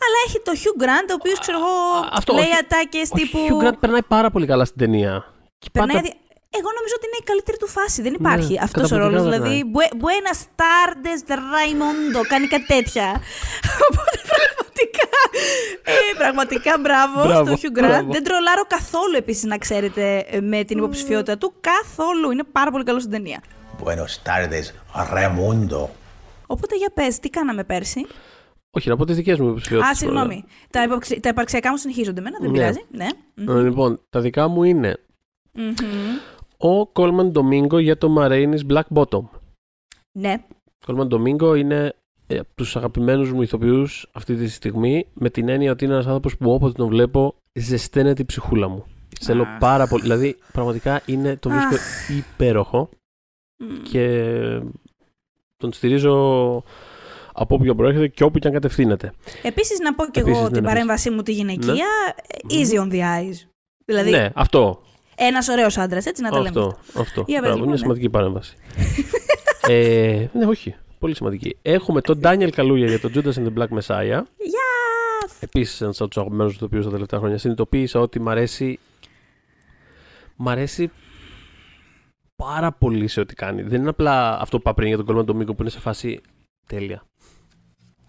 [0.05, 1.74] Αλλά έχει το Hugh Grant, ο οποίος ξέρω εγώ
[2.12, 2.53] Αυτό, λέει όχι.
[2.62, 3.39] ατάκες Ο τύπου.
[3.50, 5.24] Hugh Grant περνάει πάρα πολύ καλά στην ταινία.
[5.59, 6.17] Και Περνάει πάντα- δι-
[6.58, 8.01] Εγώ νομίζω ότι είναι η καλύτερη του φάση.
[8.01, 9.29] Δεν υπάρχει Ναι, αυτός ο καταπληκτικά ρόλος.
[9.38, 9.58] περνάει.
[9.62, 11.20] Δηλαδή, «Bue- Buenas tardes,
[11.53, 12.22] Raimondo.
[12.27, 13.08] Κάνει κάτι τέτοια.
[13.88, 15.08] Οπότε πραγματικά.
[15.84, 17.88] Ε, πραγματικά μπράβο, Μπράβο, στο Hugh Grant.
[17.88, 18.12] μπράβο.
[18.12, 21.53] Δεν τρολάρω καθόλου επίσης, να ξέρετε, ε, με την υποψηφιότητα του.
[21.72, 22.32] Καθόλου.
[22.32, 23.39] Είναι πάρα πολύ καλό στην ταινία.
[23.84, 24.65] Buenos tardes,
[25.13, 25.88] Raimundo.
[26.48, 28.06] Οπότε για πες, τι κάναμε πέρσι;
[28.72, 29.91] Όχι, να πω τις δικές μου υποψηφιότητες.
[29.94, 30.46] Α, συγγνώμη.
[30.70, 32.58] Τα, υποψη- τα υπαρξιακά μου συνεχίζονται εμένα, δεν Ναι.
[32.58, 32.86] πειράζει.
[32.91, 33.08] Ναι.
[33.53, 34.98] Ε, Λοιπόν, τα δικά μου είναι
[35.51, 35.74] Μμμ.
[36.62, 39.24] Ο Κόλμαν Ντομίνγκο για το Marainis Black Bottom.
[40.12, 40.44] Ναι.
[40.66, 41.96] Ο Κόλμαν Ντομίνγκο είναι
[42.28, 46.06] ε, από τους αγαπημένους μου ηθοποιούς αυτή τη στιγμή, με την έννοια ότι είναι ένας
[46.06, 48.86] άνθρωπος που όποτε τον βλέπω ζεσταίνεται η ψυχούλα μου.
[49.20, 49.58] Θέλω Αχ.
[49.60, 50.01] πάρα πολύ.
[50.01, 51.75] Δηλαδή, πραγματικά είναι, το βρίσκω
[52.18, 52.89] υπέροχο
[53.58, 53.82] Μμ.
[53.84, 54.62] και
[55.58, 56.13] τον στηρίζω
[57.34, 59.13] από όποιο προέρχεται και όπου και αν κατευθύνεται.
[59.44, 61.86] Επίσης, να πω και Επίσης, εγώ ναι, την ναι, παρέμβασή μου τη γυναικεία.
[62.50, 63.48] Easy on the eyes.
[63.86, 64.82] Δηλαδή, ναι, αυτό.
[65.20, 66.48] Ένας ωραίος άντρας, έτσι να τα λέμε.
[66.48, 66.78] Αυτό.
[67.00, 67.24] αυτό.
[67.28, 67.78] Για πες, Μπράβο, λοιπόν, είναι ναι.
[67.78, 68.56] σημαντική παρέμβαση.
[69.68, 70.76] ε, ναι, όχι.
[71.00, 71.58] Πολύ σημαντική.
[71.62, 74.20] Έχουμε τον Daniel Καλούγια για τον Judas and the Black Messiah.
[74.20, 75.32] Yes!
[75.40, 77.38] Επίσης, ένας από τους αγαπημένους ηθοποιού τα τελευταία χρόνια.
[77.38, 78.80] Συνειδητοποίησα ότι μ' αρέσει.
[80.36, 80.92] Μ' αρέσει
[82.36, 83.62] πάρα πολύ σε ό,τι κάνει.
[83.62, 86.22] Δεν είναι απλά αυτό που είπα πριν για τον Goldman Domingo που είναι σε φάση
[86.68, 87.03] τέλεια.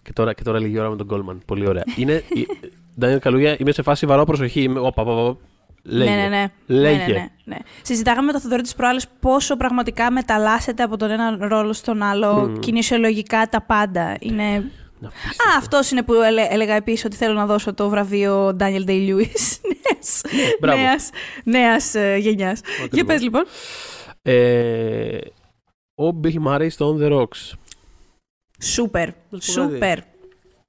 [0.03, 1.37] Και τώρα, και τώρα λίγη ώρα με τον Goldman.
[1.45, 1.83] Πολύ ωραία.
[1.97, 2.13] Είναι.
[2.13, 2.47] η-
[3.01, 4.61] Daniel Καλούγια, είμαι σε φάση βαρό προσοχή.
[4.61, 5.39] Είμαι, οπα, οπα, οπα.
[5.83, 6.09] Λέγε.
[6.09, 6.45] Ναι, ναι, ναι.
[6.65, 6.97] Λέγε.
[6.97, 7.57] Ναι, ναι, ναι, ναι.
[7.81, 12.57] Συζητάγαμε με το Θοδωρή της προάλλης πόσο πραγματικά μεταλλάσσεται από τον ένα ρόλο στον άλλο,
[12.59, 14.15] κινησιολογικά τα πάντα.
[14.19, 14.71] Είναι.
[14.99, 15.37] Να Α, πεις.
[15.57, 19.59] αυτός είναι που έλε- έλεγα επίσης ότι θέλω να δώσω το βραβείο Daniel Day-Lewis
[20.59, 20.81] μπράβο.
[20.81, 21.09] νέας,
[21.43, 22.61] νέας ε, γενιάς.
[22.75, 23.13] Για Ακριβώς.
[23.13, 23.43] πες λοιπόν.
[24.21, 25.17] Ε,
[25.95, 27.51] ο Bill Murray στο On the Rocks.
[28.61, 29.71] Σούπερ, Να σου πω κάτι.
[29.73, 29.97] σούπερ.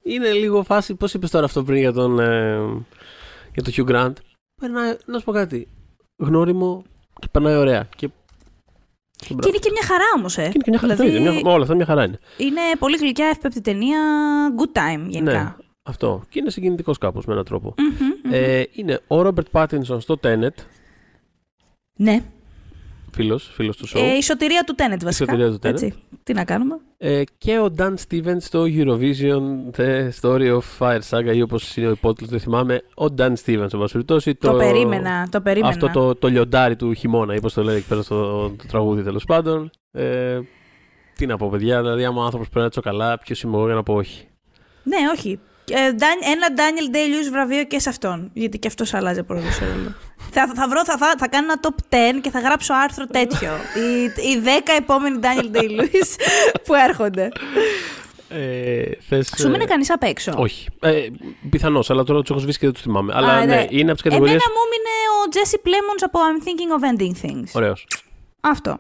[0.03, 0.95] Είναι λίγο φάση.
[0.95, 2.57] Πώς είπες τώρα αυτό πριν για τον, ε,
[3.55, 4.13] για τον Hugh Grant;
[4.63, 5.69] Περνάει, να σου πω κάτι.
[6.17, 6.83] Γνώριμο
[7.21, 7.89] και περνάει ωραία.
[7.97, 8.09] Και,
[9.17, 10.43] και, Και είναι και μια χαρά όμως, ε.
[10.43, 10.95] και είναι και μια χαρά.
[10.95, 12.19] Δηλαδή, το ίδιο, μια- όλα αυτά μια χαρά είναι.
[12.37, 14.01] είναι πολύ γλυκιά, εύπεπτη ταινία.
[14.59, 15.43] Good time γενικά.
[15.43, 16.23] Ναι, αυτό.
[16.29, 17.75] Και είναι συγκινητικός κάπως με έναν τρόπο.
[17.79, 18.33] Μμμ, μμμ.
[18.33, 20.49] Ε, είναι ο Robert Pattinson στο Tenet.
[21.99, 22.23] ναι.
[23.15, 24.01] Φίλος φίλος του show.
[24.01, 25.33] Ε, η σωτηρία του Tenet βασικά.
[25.33, 25.71] σωτηρία του Tenet.
[25.71, 25.95] Έτσι.
[26.23, 26.77] Τι να κάνουμε.
[26.99, 31.87] Ε, και ο Dan Stevens στο Eurovision The Story of Fire Saga ή όπως είναι
[31.87, 32.83] ο υπότιτλος, δεν θυμάμαι.
[32.95, 34.35] Ο Dan Stevens, εν πάση περιπτώσει.
[34.35, 35.73] Το, περίμενα, το περίμενα.
[35.73, 39.03] Αυτό το, το λιοντάρι του χειμώνα, ή πώς το λέει εκεί πέρα στο το τραγούδι
[39.03, 39.71] τέλος πάντων.
[39.93, 40.39] Ε,
[41.17, 43.75] τι να πω, παιδιά, δηλαδή, άμα ο άνθρωπος πρέπει να τσοκαλά, ποιος είμαι εγώ για
[43.75, 44.27] να πω όχι.
[44.83, 45.39] Ναι, όχι.
[45.71, 48.31] Ε, Νταν- ένα Daniel Day-Lewis βραβείο και σε αυτόν.
[48.33, 49.95] Γιατί και αυτός αλλάζει από ρόλο σε ρόλο.
[50.31, 53.51] θα, θα, βρω, θα, θα, θα κάνω ένα top 10 και θα γράψω άρθρο τέτοιο.
[53.75, 54.49] οι, οι 10
[54.79, 56.17] επόμενοι Daniel Day-Lewis
[56.65, 57.29] που έρχονται.
[58.29, 60.69] Ε, θες, Σου ε, μείνει κανείς απ' έξω; Όχι.
[60.81, 61.07] Ε,
[61.51, 63.13] Πιθανώς, αλλά τώρα του έχω σβήσει και δεν του θυμάμαι.
[63.17, 63.67] Αλλά Α, ναι, ναι.
[63.71, 64.35] είναι από τις κατηγορίε.
[64.35, 67.51] Εμένα μου μείνε ο Jesse Plemons από I'm thinking of ending things.
[67.53, 67.87] Ωραίος.
[68.41, 68.79] Αυτό.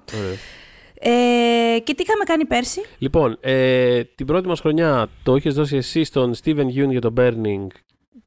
[1.04, 5.76] Ε, και τι είχαμε κάνει πέρσι; Λοιπόν, ε, την πρώτη μας χρονιά το είχες δώσει
[5.76, 7.66] εσύ στον Steven Yeun για το Burning,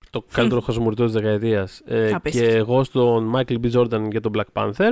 [0.09, 1.81] το καλύτερο χασμουριτό της δεκαετίας.
[1.85, 2.57] Ε, και Απίστευτο.
[2.57, 3.71] εγώ στον Michael B.
[3.71, 4.91] Jordan για τον Black Panther.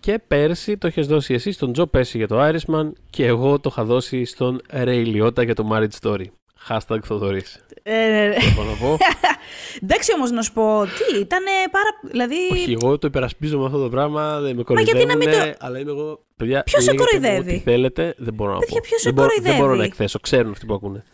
[0.00, 3.68] Και πέρσι το είχες δώσει εσύ στον Joe Pesci για το Irishman και εγώ το
[3.72, 6.24] είχα δώσει στον Ray Liotta για το Marriage Story.
[6.68, 7.60] Hashtag Θοδωρής.
[7.82, 8.96] Ε, Μπορώ να πω;
[9.82, 11.88] εντάξει όμως να σου πω, τι, ήταν πάρα.
[12.02, 12.36] Δηλαδή.
[12.52, 15.90] Όχι, εγώ το υπερασπίζομαι αυτό το πράγμα, δεν με γιατί να μην κοροϊδεύουν, αλλά είμαι
[15.90, 16.20] εγώ...
[16.36, 18.86] Παιδιά, Ποιος σε λέγεται μου κοροϊδεύει; Ό,τι θέλετε, δεν μπορώ να Παιδιά, πω.
[18.88, 21.04] ποιος σε δεν, μπορώ, δεν κοροϊδεύει; μπορώ να εκθέσω, ξέρουν αυτοί που ακούνε.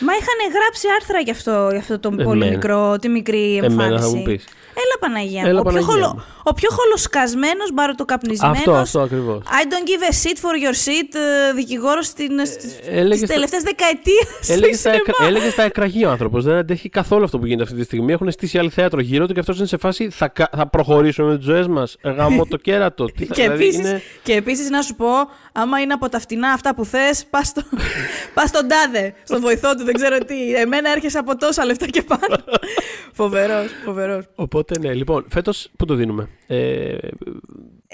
[0.00, 2.50] Μα είχαν γράψει άρθρα γι' αυτό, γι αυτό το πολύ Εμένα.
[2.50, 3.82] μικρό, τη μικρή εμφάνιση.
[3.84, 4.44] Εμένα θα μου πεις.
[4.74, 5.48] Έλα Παναγία μου.
[5.48, 6.24] Έλα, ο, πιο Παναγία χολο, μου.
[6.42, 8.56] ο πιο χολοσκασμένος μπαρωτοκαπνισμένος.
[8.58, 9.42] Αυτό, αυτό ακριβώς.
[9.44, 11.08] I don't give a shit for your shit,
[11.50, 15.12] ε, δικηγόρος στην, στις έλεγες τις στα- τελευταίες δεκαετίες Έλεγες στο στα, εκρα...
[15.14, 15.36] σινεμά.
[15.36, 16.44] έλεγες στα εκραγεί ο άνθρωπος.
[16.44, 18.12] Δεν αντέχει καθόλου αυτό που γίνεται αυτή τη στιγμή.
[18.12, 21.28] Έχουν στήσει άλλη θέατρο γύρω του και αυτός είναι σε φάση θα, κα- θα προχωρήσουμε
[21.30, 21.96] με τις ζωές μας.
[22.02, 23.04] Γάμο το κέρατο.
[23.04, 24.02] Τι θα, Και δηλαδή επίσης, είναι...
[24.22, 25.06] και επίσης να σου πω,
[25.52, 27.62] άμα είναι από τα φτηνά αυτά που θες, πας, στο,
[28.34, 30.54] πας στον τάδε, στον βοηθό του, δεν ξέρω τι.
[30.54, 32.36] Εμένα έρχεσαι από τόσα λεφτά και πάνω.
[33.20, 34.24] φοβερός, φοβερός.
[34.34, 36.96] Οπότε ναι, λοιπόν, φέτος πού το δίνουμε; Ε,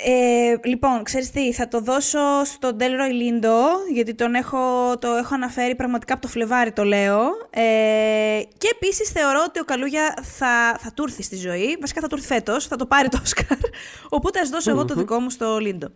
[0.05, 3.13] Ε, λοιπόν, ξέρεις τι, θα το δώσω στον Delroy
[3.45, 4.59] Lindo, γιατί τον έχω,
[4.99, 7.21] το έχω αναφέρει πραγματικά από το Φλεβάρι, το λέω.
[7.51, 12.07] Ε, και επίσης θεωρώ ότι ο Καλούγια θα, θα του έρθει στη ζωή, βασικά θα
[12.09, 13.59] του έρθει φέτος, θα το πάρει το Όσκαρ,
[14.17, 15.89] οπότε ας δώσω εγώ το δικό μου στο Lindo.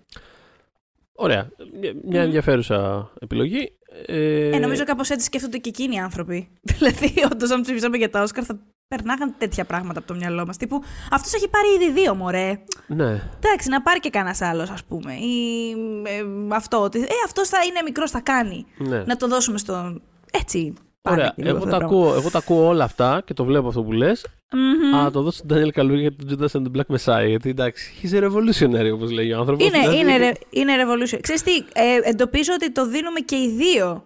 [1.14, 1.48] Ωραία.
[1.80, 3.72] Μια- Μια ενδιαφέρουσα επιλογή.
[4.06, 6.48] Ε, Ε, νομίζω κάπως έτσι σκέφτονται και εκείνοι οι άνθρωποι.
[6.78, 10.56] δηλαδή, όντως, αν ψηφίσαμε για τα Όσκαρ, θα περνάγαν τέτοια πράγματα από το μυαλό μας.
[10.56, 12.58] Τύπου, αυτός έχει πάρει ήδη δύο, μωρέ.
[12.86, 13.22] Ναι.
[13.44, 15.14] Εντάξει, να πάρει και κανένας άλλος, ας πούμε.
[15.14, 15.70] Ή
[16.06, 16.24] ε,
[16.54, 18.66] αυτό, ότι ε, αυτός θα είναι μικρός, θα κάνει.
[18.78, 19.02] ναι.
[19.06, 20.02] Να το δώσουμε στον.
[20.32, 20.74] Έτσι.
[21.02, 21.32] Πάνε Ωραία.
[21.36, 22.06] και λίγο Εγώ αυτά τα, τα πράγματα.
[22.06, 24.26] ακούω, εγώ τα ακούω όλα αυτά και το βλέπω αυτό που λες.
[24.52, 24.94] Μμμ.
[24.94, 27.26] Αλλά το δώσω στον Daniel Καλούγια για τον Judas and the Black Messiah.
[27.28, 29.66] Γιατί εντάξει, he's a revolutionary όπως λέει ο άνθρωπος.
[29.66, 31.18] Είναι, είναι, ρε- είναι revolution.
[31.20, 34.04] Ξέρεις τι, ε, εντοπίζω ότι το δίνουμε και οι δύο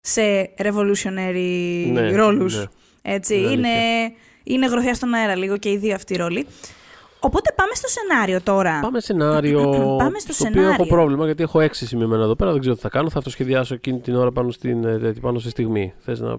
[0.00, 2.56] σε revolutionary Ναι, ρόλους.
[2.56, 2.64] ναι.
[3.02, 4.12] Έτσι, Είναι είναι, αλήθεια.
[4.44, 6.46] είναι γροθιά στον αέρα λίγο και οι δύο αυτοί οι ρόλοι.
[7.20, 8.80] Οπότε πάμε στο σενάριο τώρα.
[8.80, 9.60] Πάμε σενάριο.
[10.02, 10.70] Πάμε στο οποίο σενάριο.
[10.70, 12.50] έχω πρόβλημα γιατί έχω έξι σημειωμένα εδώ πέρα.
[12.50, 13.10] Δεν ξέρω τι θα κάνω.
[13.10, 15.94] Θα αυτοσχεδιάσω εκείνη την ώρα πάνω, στην, ε, πάνω στη στιγμή.
[15.98, 16.38] Θες να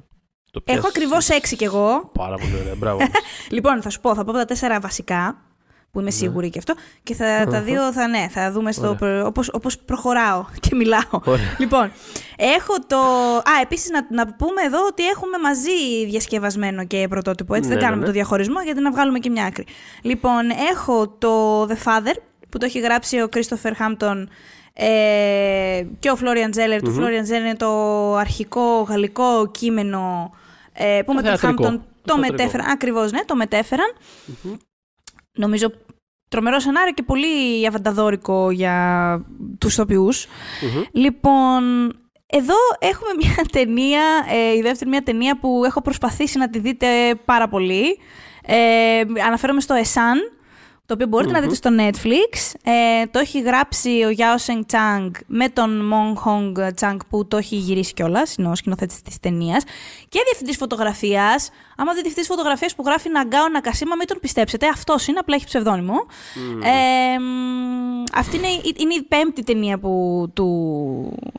[0.51, 2.09] το πιάσεις; Έχω ακριβώς έξι κι εγώ.
[2.13, 2.75] Πάρα πολύ ωραία.
[2.75, 2.99] Μπράβο.
[3.49, 5.41] Λοιπόν, θα σου πω, θα πω τα τέσσερα βασικά,
[5.91, 6.73] που είμαι σίγουρη και αυτό,
[7.03, 11.01] και θα, τα δύο θα, ναι, θα δούμε στο, προ- όπως, όπως προχωράω και μιλάω.
[11.23, 11.55] Ωραία.
[11.57, 11.91] Λοιπόν,
[12.37, 12.97] έχω το...
[13.35, 17.83] Α, επίσης να, να πούμε εδώ ότι έχουμε μαζί διασκευασμένο και πρωτότυπο, έτσι Ναι, δεν
[17.83, 18.07] ναι, κάνουμε ναι.
[18.11, 19.65] το διαχωρισμό γιατί να βγάλουμε και μια άκρη.
[20.01, 22.15] Λοιπόν, έχω το The Father,
[22.49, 24.23] που το έχει γράψει ο Christopher Hampton
[24.73, 26.79] ε, και ο Florian Zeller.
[26.83, 30.31] Του Florian Zeller είναι το αρχικό γαλλικό κείμενο
[30.73, 31.63] ε, που με τον θεατρικό.
[31.63, 32.31] Hampton Το το θεατρικό.
[32.31, 32.69] μετέφεραν.
[32.71, 33.93] Ακριβώς, ναι, το μετέφεραν.
[35.39, 35.71] Νομίζω
[36.29, 38.75] τρομερό σενάριο και πολύ αβανταδόρικο για
[39.57, 40.27] τους ηθοποιούς.
[40.91, 41.93] Λοιπόν,
[42.25, 46.87] εδώ έχουμε μια ταινία, ε, η δεύτερη μια ταινία που έχω προσπαθήσει να τη δείτε
[47.25, 47.99] πάρα πολύ.
[48.45, 50.39] Ε, αναφέρομαι στο Esan,
[50.85, 52.53] το οποίο μπορειτε να δείτε στο Netflix.
[52.63, 57.37] Ε, το έχει γράψει ο Yao Seng Chang με τον Mong Hong Chang που το
[57.37, 59.63] έχει γυρίσει κιόλας, είναι ο σκηνοθέτης της ταινίας.
[60.09, 61.49] Και διευθυντής φωτογραφίας.
[61.81, 64.67] Άμα δείτε διευθυντή φωτογραφία που γράφει Ναγκάο Νακασίμα, μην τον πιστέψετε.
[64.67, 65.95] Αυτός είναι, απλά έχει ψευδόνυμο.
[66.63, 70.49] Ε, μ, αυτή είναι, η- είναι η πέμπτη ταινία που, του,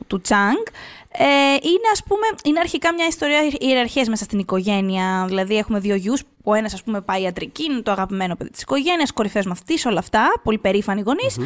[0.07, 0.71] του Chang.
[1.13, 1.23] Ε,
[1.53, 5.25] είναι, ας πούμε, είναι αρχικά μια ιστορία ιεραρχίας μέσα στην οικογένεια.
[5.27, 6.23] Δηλαδή, έχουμε δύο γιους.
[6.43, 9.99] Ο ένας, ας πούμε, πάει ιατρική, είναι το αγαπημένο παιδί της οικογένειας, κορυφές μαθητής, όλα
[9.99, 10.31] αυτά.
[10.43, 11.37] Πολύ περήφανοι γονείς.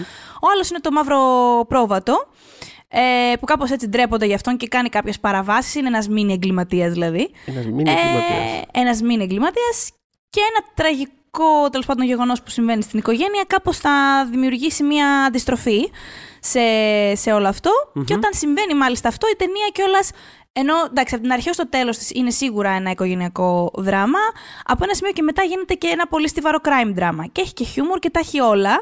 [0.41, 1.19] Ο άλλος είναι το μαύρο
[1.67, 2.27] πρόβατο,
[2.97, 5.75] ε, που κάπως έτσι ντρέπονται γι' αυτόν και κάνει κάποιες παραβάσεις.
[5.75, 7.31] Είναι ένας μήνυ εγκληματίας, δηλαδή.
[7.45, 8.61] Ένας μήνυμα εγκληματίας.
[8.71, 9.91] Ένας μήνυ εγκληματίας
[10.29, 15.91] και ένα τραγικό τέλος πάντων γεγονός που συμβαίνει στην οικογένεια, κάπως θα δημιουργήσει μια αντιστροφή
[16.39, 16.59] σε,
[17.15, 17.71] σε όλο αυτό.
[18.05, 20.09] Και όταν συμβαίνει μάλιστα αυτό, η ταινία κιόλας.
[20.57, 24.19] Ενώ εντάξει, από την αρχή ως το τέλος της είναι σίγουρα ένα οικογενειακό δράμα,
[24.65, 27.25] από ένα σημείο και μετά γίνεται και ένα πολύ στιβαρό crime drama.
[27.31, 28.81] Και έχει και χιούμορ και τα έχει όλα.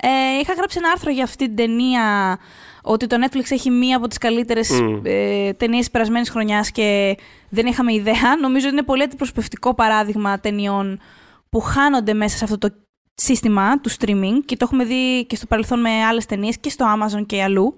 [0.00, 2.38] Ε, είχα γράψει ένα άρθρο για αυτή την ταινία
[2.86, 4.70] ότι το Netflix έχει μία από τις καλύτερες
[5.02, 7.16] ε, ταινίες της περασμένης χρονιάς και
[7.48, 8.36] δεν είχαμε ιδέα.
[8.42, 11.00] Νομίζω ότι είναι πολύ αντιπροσωπευτικό παράδειγμα ταινιών
[11.48, 12.68] που χάνονται μέσα σε αυτό το
[13.14, 16.86] σύστημα του streaming και το έχουμε δει και στο παρελθόν με άλλες ταινίες και στο
[16.96, 17.74] Amazon και αλλού.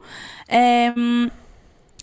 [0.47, 1.27] Ε, μ,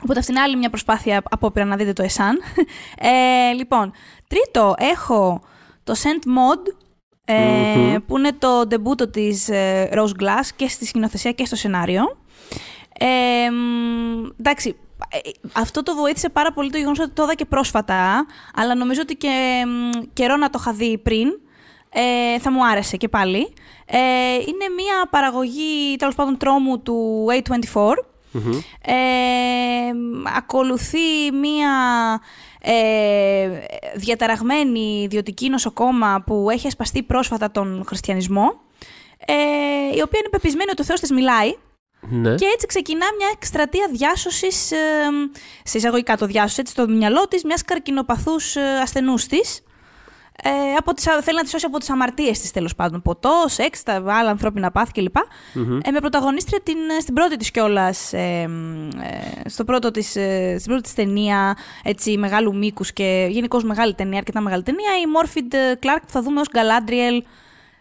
[0.04, 2.64] Οπότε αυτήν άλλη μια προσπάθεια απόπειρα να δείτε το Esan.
[3.50, 3.92] Ε, λοιπόν,
[4.28, 5.42] τρίτο έχω
[5.84, 6.74] το Sent Mod,
[7.26, 12.18] ε, που είναι το ντεμπούτο της ε, Rose Glass και στη σκηνοθεσία και στο σενάριο.
[13.06, 14.76] Ε, μ, εντάξει,
[15.10, 19.02] ε, αυτό το βοήθησε πάρα πολύ το γεγονός ότι το είδα και πρόσφατα, αλλά νομίζω
[19.02, 21.28] ότι και μ, καιρό να το είχα δει πριν,
[21.90, 23.54] ε, θα μου άρεσε και πάλι.
[23.86, 23.98] Ε,
[24.34, 27.94] είναι μια παραγωγή, τέλος πάντων, τρόμου του A24,
[28.82, 28.94] ε,
[30.36, 31.72] ακολουθεί μία
[32.62, 33.50] ε,
[33.96, 38.62] διαταραγμένη ιδιωτική νοσοκόμα που έχει ασπαστεί πρόσφατα τον χριστιανισμό,
[39.26, 39.34] ε,
[39.96, 41.54] η οποία είναι πεπισμένη ότι ο Θεός της μιλάει
[42.10, 42.36] Ναι.
[42.36, 44.78] και έτσι ξεκινά μια εκστρατεία διάσωσης, ε,
[45.64, 49.64] σε εισαγωγικά το διάσωση, έτσι στο μυαλό της, μιας καρκινοπαθούς ε, ασθενούς της,
[50.42, 53.02] ε, από τις, θέλει να τη σώσει από τις αμαρτίες της τέλος πάντων.
[53.02, 55.16] Ποτός, σεξ, τα άλλα ανθρώπινα πάθη κλπ.
[55.84, 58.50] Ε, με πρωταγωνίστρια την, στην πρώτη της κιόλας, ε,
[59.44, 63.94] ε, στο πρώτο της, ε, στην πρώτη της ταινία έτσι, μεγάλου μήκους και γενικώς μεγάλη
[63.94, 67.24] ταινία, αρκετά μεγάλη ταινία, η Μόρφιντ Clark που θα δούμε ως Γκαλάντριελ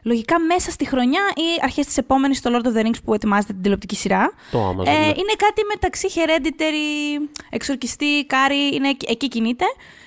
[0.03, 3.53] λογικά μέσα στη χρονιά ή αρχές της επόμενης στο Lord of the Rings που ετοιμάζεται
[3.53, 4.33] την τηλεοπτική σειρά.
[4.51, 5.07] Το Amazon, Ε, ναι.
[5.07, 9.65] Είναι κάτι μεταξύ Hereditary, εξορκιστή, Κάρι, είναι, εκεί- εκεί κινείται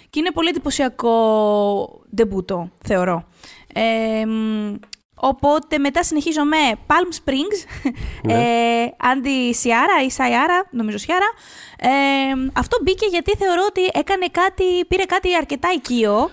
[0.10, 3.28] και είναι πολύ εντυπωσιακό ντεμπούτο, θεωρώ.
[3.74, 4.76] Ε, μ,
[5.16, 7.90] οπότε μετά συνεχίζω με Palm Springs,
[8.30, 11.28] ε, Άντι Σιάρα ή Σαϊάρα, νομίζω Σιάρα.
[11.80, 11.90] Ε,
[12.54, 16.32] αυτό μπήκε γιατί θεωρώ ότι έκανε κάτι, πήρε κάτι αρκετά οικείο,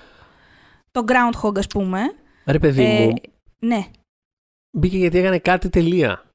[0.92, 2.00] το Groundhog ας πούμε.
[2.46, 3.12] Ρε παιδί Ε, μου,
[3.66, 3.86] ναι.
[4.70, 6.30] μπήκε γιατί έκανε κάτι τελεία.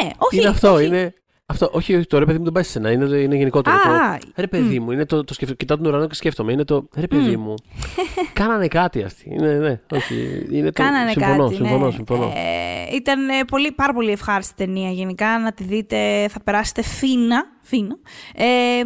[0.00, 0.36] Ναι, όχι.
[0.36, 0.86] είναι αυτό, όχι.
[0.86, 1.14] είναι.
[1.46, 3.76] Αυτό, όχι, όχι, το ρε παιδί μου δεν πάει σε σένα, είναι, είναι γενικότερο.
[3.76, 6.52] Α, το, ρε παιδί μου, είναι το, το σκεφτο, κοιτάω τον ουρανό και σκέφτομαι.
[6.52, 6.88] Είναι το.
[6.96, 7.54] Ρε παιδί μου.
[8.32, 9.30] κάνανε κάτι αυτοί.
[9.32, 10.46] Είναι, ναι, όχι.
[10.50, 11.54] Είναι το, Κάνανε συμφωνώ, κάτι.
[11.54, 11.92] συμφωνώ, ναι.
[11.92, 12.32] συμφωνώ.
[12.34, 15.38] Ε, ήταν ε, πολύ, πάρα πολύ ευχάριστη ταινία γενικά.
[15.38, 17.44] Να τη δείτε, θα περάσετε φίνα.
[17.62, 17.98] φίνο.
[18.34, 18.44] Ε,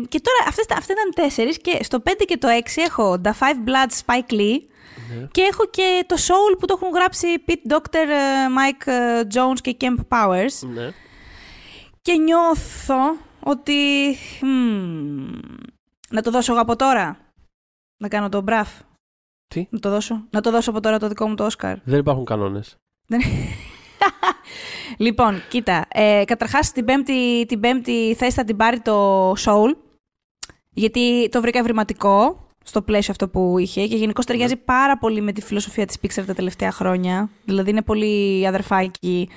[0.09, 3.69] και τώρα αυτές, αυτά ήταν τέσσερις και στο 5 και το 6 έχω The Five
[3.69, 4.59] Bloods Spike Lee
[5.15, 5.27] Ναι.
[5.31, 9.61] και έχω και το Soul που το έχουν γράψει Pete Doctor, ε, Mike ε, Jones
[9.61, 10.69] και Kemp Powers.
[10.75, 10.91] Ναι.
[12.03, 13.73] Και νιώθω ότι...
[14.41, 15.39] μμμ,
[16.11, 17.17] να το δώσω εγώ από τώρα;
[17.97, 18.69] Να κάνω το μπραφ.
[19.47, 21.79] Τι; Να το δώσω; Να το δώσω από τώρα το δικό μου το Όσκαρ.
[21.85, 22.77] Δεν υπάρχουν κανόνες.
[23.07, 23.21] Δεν-
[24.99, 25.87] λοιπόν, κοίτα.
[25.93, 29.75] Ε, Καταρχάς, την πέμπτη, την πέμπτη θέση θα την πάρει το Soul.
[30.71, 35.33] Γιατί το βρήκα ευρηματικό στο πλαίσιο αυτό που είχε και γενικώς ταιριάζει πάρα πολύ με
[35.33, 37.31] τη φιλοσοφία της Pixar τα τελευταία χρόνια.
[37.45, 39.29] Δηλαδή είναι πολύ αδερφάκι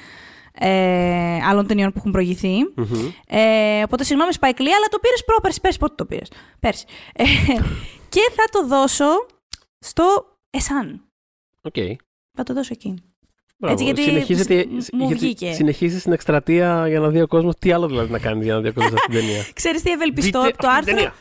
[0.54, 2.56] ε, άλλων ταινιών που έχουν προηγηθεί.
[3.28, 5.62] Ε, οπότε συγγνώμη Spike Lee, αλλά το πήρες πρόπερση.
[5.62, 6.86] Πέρσι πότε το πήρες; Πέρσι.
[7.13, 7.24] Ε,
[8.13, 9.06] και θα το δώσω
[9.80, 10.04] στο
[10.50, 11.02] Εσάν.
[11.62, 11.76] Οκ.
[12.34, 12.94] Θα το δώσω εκεί.
[13.58, 13.74] Μπράβο.
[13.74, 15.52] Έτσι, γιατί Συνεχίζεται, μ- μου γιατί βγήκε.
[15.54, 18.60] συνεχίζεις την εκστρατεία για να δει ο κόσμος τι άλλο δηλαδή να κάνει για να
[18.62, 19.46] δει ο κόσμος αυτή την ταινία.
[19.54, 21.13] Ξέρεις τι ευελπιστώ Δείτε από το αυτή την άρθρο.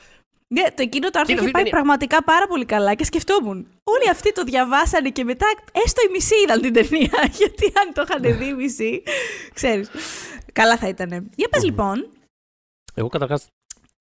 [0.48, 0.62] Ταινία.
[0.68, 1.70] Ναι, το εκείνο το άρθρο Κοίτα είχε αυτή πάει την ταινία.
[1.70, 3.66] πραγματικά πάρα πολύ καλά και σκεφτόμουν.
[3.84, 5.46] Όλοι αυτοί το διαβάσανε και μετά
[5.84, 7.11] έστω η μισή είδαν την ταινία.
[7.38, 9.02] Γιατί αν το είχαν δει η μισή,
[9.54, 9.90] ξέρεις.
[10.52, 11.30] Καλά θα ήταν.
[11.37, 12.06] Για πες λοιπόν.
[12.94, 13.46] Εγώ καταρχάς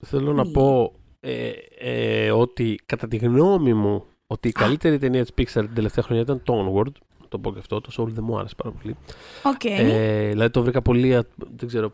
[0.05, 0.51] θέλω να Ναι.
[0.51, 5.73] πω ε, ε, ότι κατά τη γνώμη μου ότι η καλύτερη ταινία της Pixar την
[5.73, 6.91] τελευταία χρονιά ήταν το Onward.
[7.21, 8.95] Να Το πω και αυτό, το Soul δεν μου άρεσε πάρα πολύ.
[9.43, 9.65] Οκ.
[9.65, 11.15] Ε, δηλαδή το βρήκα πολύ.
[11.15, 11.91] α- Δεν ξέρω.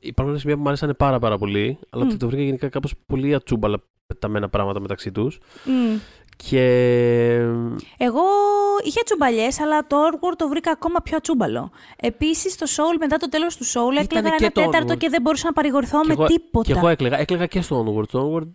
[0.00, 2.16] Υπάρχουν σημεία που μου άρεσαν πάρα πάρα πολύ, αλλά Μμ.
[2.16, 5.38] το βρήκα γενικά κάπως πολύ ατσούμπαλα πεταμένα πράγματα μεταξύ τους.
[5.64, 5.96] Μμ.
[6.48, 6.64] Και
[7.98, 8.22] Εγώ
[8.84, 11.70] είχε τσουμπαλιές, αλλά το Orward το βρήκα ακόμα πιο ατσούμπαλο.
[11.96, 14.98] Επίσης, το Soul μετά το τέλος του Soul έκλαιγα και ένα το τέταρτο Onward.
[14.98, 16.72] και δεν μπορούσα να παρηγορηθώ Και με εγώ- τίποτα.
[16.72, 17.18] Και εγώ έκλαιγα.
[17.18, 18.06] Έκλαιγα και στο Onward.
[18.08, 18.48] Το Onward.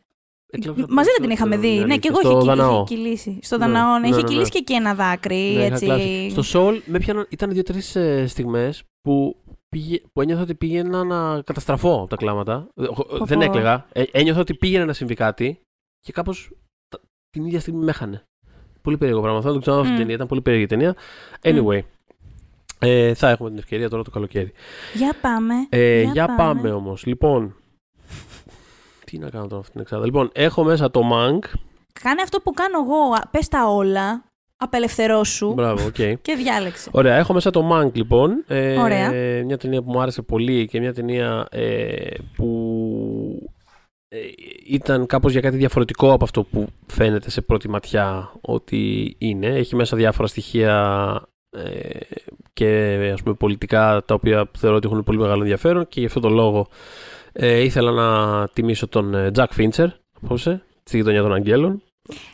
[0.57, 1.75] Έκλαιγα Μαζί δεν την είχαμε δει.
[1.75, 2.31] είναι Ναι, και εγώ αλήθεια.
[2.37, 2.83] είχε, Στο είχε Δαναό.
[2.83, 3.39] κυλήσει.
[3.41, 4.27] Στο Ναι, Δαναό, ναι, ναι, είχε ναι, ναι.
[4.27, 5.35] κυλήσει και εκεί ένα δάκρυ.
[5.35, 5.85] Ναι, είχα έτσι.
[5.85, 6.33] κλάσει.
[6.37, 9.35] Στο Soul με πιάναν, ήταν δύο-τρει ε, στιγμές που,
[9.69, 12.67] πήγε, που ένιωθα ότι πήγαινα να καταστραφώ από τα κλάματα.
[12.75, 13.43] Ε, ο- Δεν πω.
[13.43, 13.85] έκλαιγα.
[13.93, 15.59] Ε, ένιωθα ότι πήγαινε να συμβεί κάτι
[15.99, 16.51] και κάπως
[17.29, 18.23] την ίδια στιγμή με έχανε.
[18.81, 19.41] Πολύ περίεργο πράγμα.
[19.41, 20.01] Θέλω να το ξαναδώ αυτή την Μμ.
[20.01, 20.15] ταινία.
[20.15, 20.95] Ήταν πολύ περίεργη ταινία.
[21.41, 21.79] Anyway.
[22.79, 24.51] Ε, θα έχουμε την ευκαιρία τώρα το καλοκαίρι.
[24.93, 25.53] Για πάμε.
[25.69, 27.05] Ε, για πάμε, όμως.
[27.05, 27.55] Λοιπόν.
[29.13, 30.05] Τι να κάνω τώρα αυτή την εξάδα.
[30.05, 31.39] Λοιπόν, έχω μέσα το Mank.
[32.01, 33.27] Κάνε αυτό που κάνω εγώ.
[33.31, 34.23] Πες τα όλα.
[34.57, 35.53] Απελευθερώσου.
[35.53, 35.95] Μπράβο, οκ.
[36.21, 36.89] Και διάλεξε.
[36.93, 38.43] Ωραία, έχω μέσα το Mank λοιπόν.
[38.47, 39.11] Ε, Ωραία.
[39.43, 43.49] Μια ταινία που μου άρεσε πολύ και μια ταινία ε, που
[44.07, 44.17] ε,
[44.67, 49.47] ήταν κάπως για κάτι διαφορετικό από αυτό που φαίνεται σε πρώτη ματιά ότι είναι.
[49.47, 51.21] Έχει μέσα διάφορα στοιχεία
[51.57, 51.99] ε,
[52.53, 56.19] και ας πούμε πολιτικά τα οποία θεωρώ ότι έχουν πολύ μεγάλο ενδιαφέρον και γι' αυτό
[56.19, 56.67] το λόγο
[57.33, 59.87] ε, ήθελα να τιμήσω τον ε, Jack Fincher
[60.21, 61.81] απόψε, στη γειτονιά των Αγγέλων,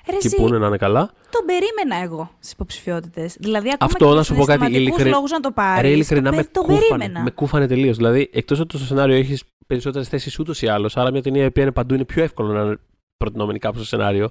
[0.09, 1.11] Ρε, εκεί εσύ, που είναι να είναι καλά.
[1.29, 3.35] τον περίμενα εγώ στις υποψηφιότητες.
[3.39, 5.81] Δηλαδή, ακόμα Αυτό, και να σου πω κάτι, ειλικρι- λόγους να το πάρεις.
[5.81, 6.79] Ρε, ειλικρινά με τον κούφανε.
[6.87, 7.21] περίμενα.
[7.23, 7.97] Με κούφανε τελείως.
[7.97, 11.45] Δηλαδή, εκτός ότι στο σενάριο έχεις περισσότερες θέσεις ούτως ή άλλως, άρα μια ταινία η
[11.45, 12.77] οποία είναι παντού είναι πιο εύκολο να είναι
[13.17, 14.29] προτινόμενη κάπου στο σενάριο.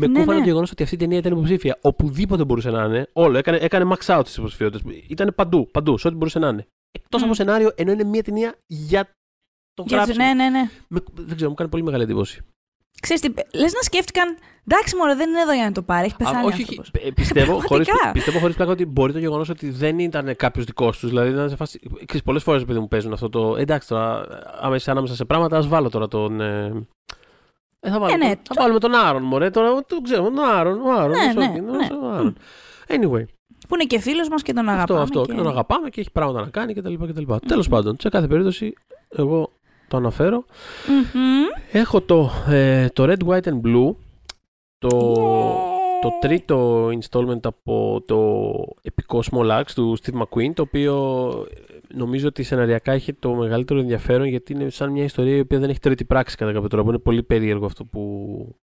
[0.00, 0.42] Με Ναι, κούφανε ναι.
[0.42, 1.78] το γεγονός ότι αυτή η ταινία ήταν υποψήφια.
[1.80, 3.08] Οπουδήποτε μπορούσε να είναι.
[3.12, 3.38] Όλο.
[3.38, 4.82] Έκανε, έκανε max out στις υποψηφιότητες.
[5.08, 6.66] Ήταν παντού, παντού, σε ό,τι μπορούσε να είναι.
[6.92, 7.24] Εκτός Μμ.
[7.24, 9.08] από σενάριο, ενώ είναι μια ταινία για
[9.74, 10.24] το Για- γράψιμο.
[10.26, 10.70] ναι, ναι, ναι.
[10.88, 12.40] Με- δεν ξέρω, μου κάνει πολύ μεγάλη εντύπωση.
[13.00, 14.36] Ξέρεις τι, λες να σκέφτηκαν,
[14.68, 16.76] εντάξει μωρέ δεν είναι εδώ για να το πάρει, έχει πεθάνει Α, ο όχι, όχι.
[16.78, 17.02] άνθρωπος».
[17.06, 18.12] Ε, πιστεύω, χωρίς, Πραγματικά.
[18.12, 21.08] πιστεύω χωρίς πλάκα ότι μπορεί το γεγονός ότι δεν ήταν κάποιος δικός τους.
[21.08, 21.80] Δηλαδή, να σε φάση.
[22.04, 23.56] Ξέρεις, πολλές φορές επειδή μου παίζουν αυτό το.
[23.56, 24.26] Εντάξει τώρα,
[24.60, 26.40] άμα είσαι ανάμεσα σε πράγματα, ας βάλω τώρα τον.
[26.40, 26.86] Ε,
[27.80, 29.50] ε, θα, βάλω, Ε, ναι, τον- θα το- βάλουμε τον Άρον, μωρέ.
[29.50, 30.80] Τώρα το ξέρω, τον Άρον.
[30.80, 31.84] Ο Άρον, Ναι, ο ναι, Σόκιν, ο ναι.
[31.84, 32.36] Σο- ο Άρον.
[32.88, 33.24] Anyway,
[33.68, 35.00] Που είναι και φίλος μας και τον αυτό, αγαπάμε.
[35.02, 35.20] αυτό.
[35.24, 36.94] και- Και τον αγαπάμε και έχει πράγματα να κάνει κτλ.
[36.94, 37.32] κτλ.
[37.46, 38.72] Τέλος πάντων, σε κάθε περίπτωση,
[39.08, 39.50] εγώ
[39.94, 40.44] το αναφέρω.
[40.88, 41.44] Μμμ.
[41.72, 43.94] Έχω το, ε, το Red, White and Blue.
[44.78, 45.14] Το,
[46.02, 48.42] το τρίτο installment από το
[48.82, 50.94] επικό Small Axe του Steve McQueen, το οποίο
[51.50, 55.58] ε, νομίζω ότι σεναριακά έχει το μεγαλύτερο ενδιαφέρον γιατί είναι σαν μια ιστορία η οποία
[55.58, 56.88] δεν έχει τρίτη πράξη κατά κάποιο τρόπο.
[56.88, 58.00] Είναι πολύ περίεργο αυτό που,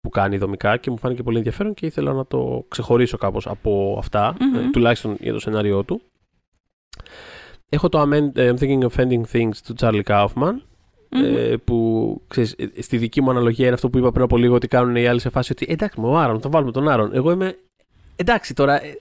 [0.01, 3.95] που κάνει δομικά και μου φάνηκε πολύ ενδιαφέρον και ήθελα να το ξεχωρίσω κάπως από
[3.97, 4.55] αυτά, Μμμ.
[4.55, 6.01] ε, τουλάχιστον για το σενάριό του.
[7.69, 10.61] Έχω το Amen- ε, I'm Thinking of Ending Things του Charlie Kaufman,
[11.11, 11.23] Μμμ.
[11.37, 14.55] ε, που ξέρεις, ε, στη δική μου αναλογία είναι αυτό που είπα πριν από λίγο
[14.55, 17.11] ότι κάνουν οι άλλοι σε φάση ότι εντάξει, ο Άρον, θα βάλουμε τον Άρον.
[17.15, 17.57] Εγώ είμαι.
[18.15, 18.83] Εντάξει τώρα.
[18.83, 18.97] ε,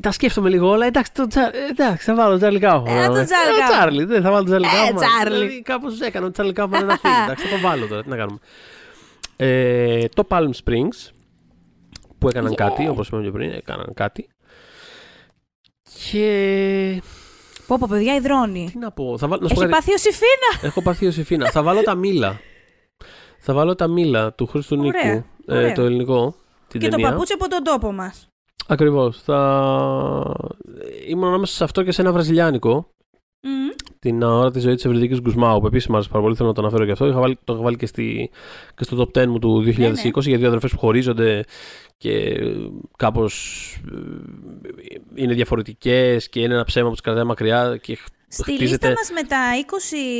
[0.00, 0.86] τα σκέφτομαι λίγο όλα.
[0.86, 2.96] Εντάξει, το Τσα- ε, εντάξει θα βάλω τον Τσάρλι Κάουφμαν.
[3.02, 3.70] Ε, τον Charlie Ε, Kaufman.
[3.70, 5.08] Τσάρλι, δεν θα βάλω τον Τσάρλι Ε, Κάουφμαν.
[5.10, 5.32] Charlie.
[5.32, 7.12] Δηλαδή, κάπως έκανε ο Τσάρλι Κάουφμαν ένα φίλο.
[7.24, 8.02] Εντάξει, θα το βάλω τώρα.
[8.02, 8.38] Τι να κάνουμε.
[9.36, 11.10] Ε, το Palm Springs
[12.18, 12.56] που έκαναν Yeah.
[12.56, 14.28] κάτι, όπως είπαμε και πριν, έκαναν κάτι.
[16.10, 17.02] Και
[17.68, 18.68] Πω, πω, παιδιά, υδρώνει.
[18.72, 19.18] Τι να πω.
[19.18, 19.84] Θα βάλω, να σου πω Έχει κάτι.
[19.84, 20.60] πάθει ο Σιφίνα.
[20.68, 21.50] Έχω πάθει ο Σιφίνα.
[21.50, 22.40] θα βάλω τα μήλα.
[23.38, 25.26] Θα βάλω τα μήλα του Χρήστου Ωραία, Νίκου.
[25.48, 25.68] ωραία.
[25.68, 26.34] Ε, το ελληνικό.
[26.68, 27.10] Την Και το ταινία.
[27.10, 28.28] παπούτσι από τον τόπο μας.
[28.66, 29.22] Ακριβώς.
[29.22, 29.38] Θα...
[31.08, 32.90] Ήμουν ανάμεσα σε αυτό και σε ένα βραζιλιάνικο.
[33.98, 36.54] Την ώρα της ζωής της Ευρυδίκης Γκουσμάου, που επίσης μου άρεσε πάρα πολύ, θέλω να
[36.54, 37.06] το αναφέρω και αυτό.
[37.06, 38.30] Είχα βάλει, το είχα βάλει και, στη,
[38.76, 39.94] και στο top 10 μου του 2020 ναι.
[40.14, 41.44] για δύο αδερφές που χωρίζονται
[41.98, 42.36] και
[42.96, 43.74] κάπως
[45.14, 47.76] είναι διαφορετικές και είναι ένα ψέμα που τις κρατάει μακριά.
[47.82, 48.66] Και Στη χτίζεται...
[48.68, 49.36] λίστα μας με, τα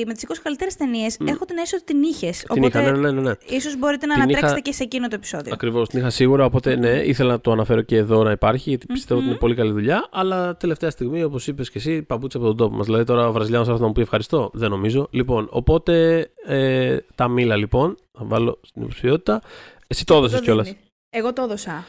[0.03, 2.45] 20, με τις 20 καλύτερες ταινίες έχω την αίσθηση ότι την είχες.
[2.53, 3.21] Την είχα, ναι, ναι, ναι.
[3.21, 3.33] ναι.
[3.49, 5.53] ίσως μπορείτε να Την ανατρέξετε είχα- και σε εκείνο το επεισόδιο.
[5.55, 6.45] Ακριβώς, την είχα σίγουρα.
[6.45, 9.55] Οπότε ναι, ήθελα να το αναφέρω και εδώ να υπάρχει, γιατί πιστεύω ότι είναι πολύ
[9.55, 10.09] καλή δουλειά.
[10.12, 12.87] Αλλά τελευταία στιγμή, όπως είπες και εσύ, παπούτσι από τον τόπο μας.
[12.87, 14.51] Δηλαδή τώρα ο Βραζιλιάνος θα έρθει να μου πει ευχαριστώ.
[14.53, 15.09] Δεν νομίζω.
[15.11, 17.97] Λοιπόν, οπότε ε, τα μήλα λοιπόν.
[18.19, 19.43] Θα βάλω στην υποψηφιότητα.
[19.87, 20.75] Εσύ το έδωσες Το κιόλας.
[21.11, 21.25] Δίνει.
[21.25, 21.85] Εγώ το έδωσα.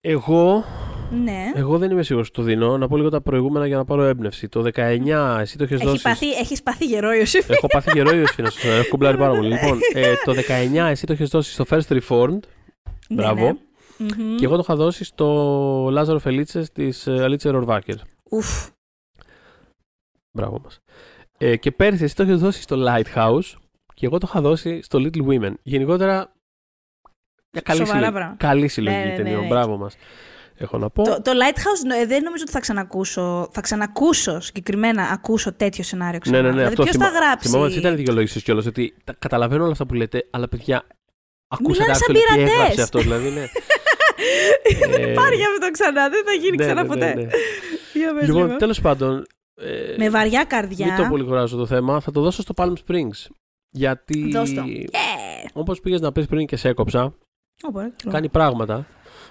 [0.00, 0.64] Εγώ,
[1.24, 1.52] Ναι.
[1.54, 2.78] εγώ δεν είμαι σίγουρος ότι το δίνω.
[2.78, 4.48] Να πω λίγο τα προηγούμενα για να πάρω έμπνευση.
[4.48, 6.02] Το 19, εσύ το έχεις Έχει δώσει.
[6.02, 7.50] πάθει, έχεις πάθει γερό, Ιωσήφ.
[7.50, 8.48] Έχω πάθει γερό ή φίλο.
[8.62, 9.48] Έχω κουμπλάρει πάρα πολύ.
[9.48, 12.38] Λοιπόν, ε, το 19 εσύ το έχεις δώσει στο First Reformed.
[13.10, 13.44] Μπράβο.
[13.44, 13.52] Ναι,
[13.98, 14.14] ναι.
[14.24, 14.36] Μμμ.
[14.36, 17.94] Και εγώ το είχα δώσει στο Λάζαρο Φελίτσες της Αλίτσε Ρορβάκερ.
[18.30, 18.68] Ουφ.
[20.32, 20.80] Μπράβο μας.
[21.38, 23.54] Ε, και πέρυσι εσύ το έχεις δώσει στο Lighthouse
[23.94, 25.52] και εγώ το είχα δώσει στο Little Women.
[25.62, 26.30] Γενικότερα.
[27.56, 28.46] Μια καλή, Σοβαρά συλλογή, πράγματα.
[28.46, 29.40] καλή συλλογή Ναι, ναι, ναι, ταινιών.
[29.40, 29.46] ναι.
[29.46, 29.96] Μπράβο μας.
[30.58, 31.02] Έχω να πω.
[31.02, 33.48] Το, το Lighthouse ε, δεν νομίζω ότι θα ξανακούσω.
[33.52, 36.36] Θα ξανακούσω συγκεκριμένα ακούσω τέτοιο σενάριο ξανά.
[36.36, 36.54] ναι, ναι, ναι.
[36.54, 39.72] Δηλαδή, αυτό ποιος θυμά- θα γράψει; Θυμάμαι ότι ήταν δικαιολόγησης κιόλας ότι τα, καταλαβαίνω όλα
[39.72, 40.86] αυτά που λέτε, αλλά παιδιά.
[41.48, 42.54] Ακούσατε Μιλάνε σαν actually τι πειρατές.
[42.54, 43.28] έγραψε αυτός, δηλαδή.
[43.30, 43.46] Ναι.
[44.90, 46.08] δεν Ε, υπάρχει αυτό ξανά.
[46.08, 47.14] Δεν θα γίνει ναι, ξανά ναι, ποτέ.
[47.14, 47.28] ναι, ναι.
[48.00, 48.56] Για πες Λοιπόν, λίγο.
[48.56, 49.26] τέλος πάντων.
[49.60, 50.86] ε, Με βαριά καρδιά.
[50.86, 52.00] Μην το πολύ κουράζω το θέμα.
[52.00, 53.26] Θα το δώσω στο Palm Springs.
[53.70, 54.28] Γιατί.
[54.32, 54.60] Δώσ' το.
[54.60, 55.48] Ε.
[55.52, 57.14] Όπω πήγες να πεις πριν και σε έκοψα,
[57.64, 58.12] Ω, ωραία, ξέρω.
[58.12, 58.86] κάνει πράγματα.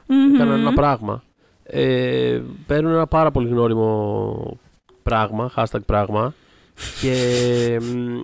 [0.07, 0.35] Μμμ.
[0.35, 1.23] Έκαναν ένα πράγμα.
[1.63, 4.59] Ε, παίρνουν ένα πάρα πολύ γνώριμο
[5.03, 6.33] πράγμα, hashtag πράγμα.
[7.01, 8.21] Και μ,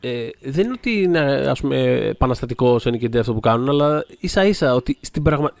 [0.00, 4.44] ε, δεν είναι ότι είναι ας πούμε, επαναστατικό σε NKD αυτό που κάνουν, αλλά ίσα
[4.44, 5.52] ίσα ότι στην πραγμα...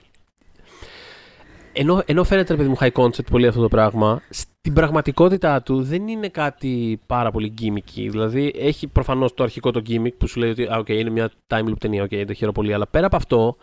[1.72, 4.22] Ενώ, ενώ φαίνεται, ρε παιδί μου, high concept πολύ αυτό το πράγμα,
[4.62, 8.06] στην πραγματικότητά του δεν είναι κάτι πάρα πολύ gimmicky.
[8.10, 11.30] Δηλαδή, έχει προφανώς το αρχικό το gimmick που σου λέει ότι ah, okay, είναι μια
[11.46, 12.74] time loop ταινία, ok, το χαίρομαι πολύ.
[12.74, 13.56] Αλλά πέρα από αυτό,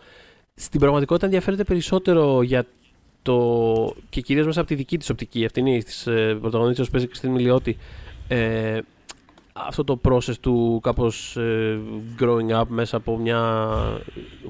[0.54, 2.66] στην πραγματικότητα ενδιαφέρεται περισσότερο για
[3.22, 3.94] το.
[4.08, 7.08] και κυρίως μέσα από τη δική της οπτική ευθύνη της ε, πρωταγωνίστρια που παίζει η
[7.08, 7.76] Κριστίν Μιλιώτη.
[8.28, 8.78] Ε,
[9.52, 11.80] αυτό το process του κάπως ε,
[12.20, 13.70] growing up μέσα από μια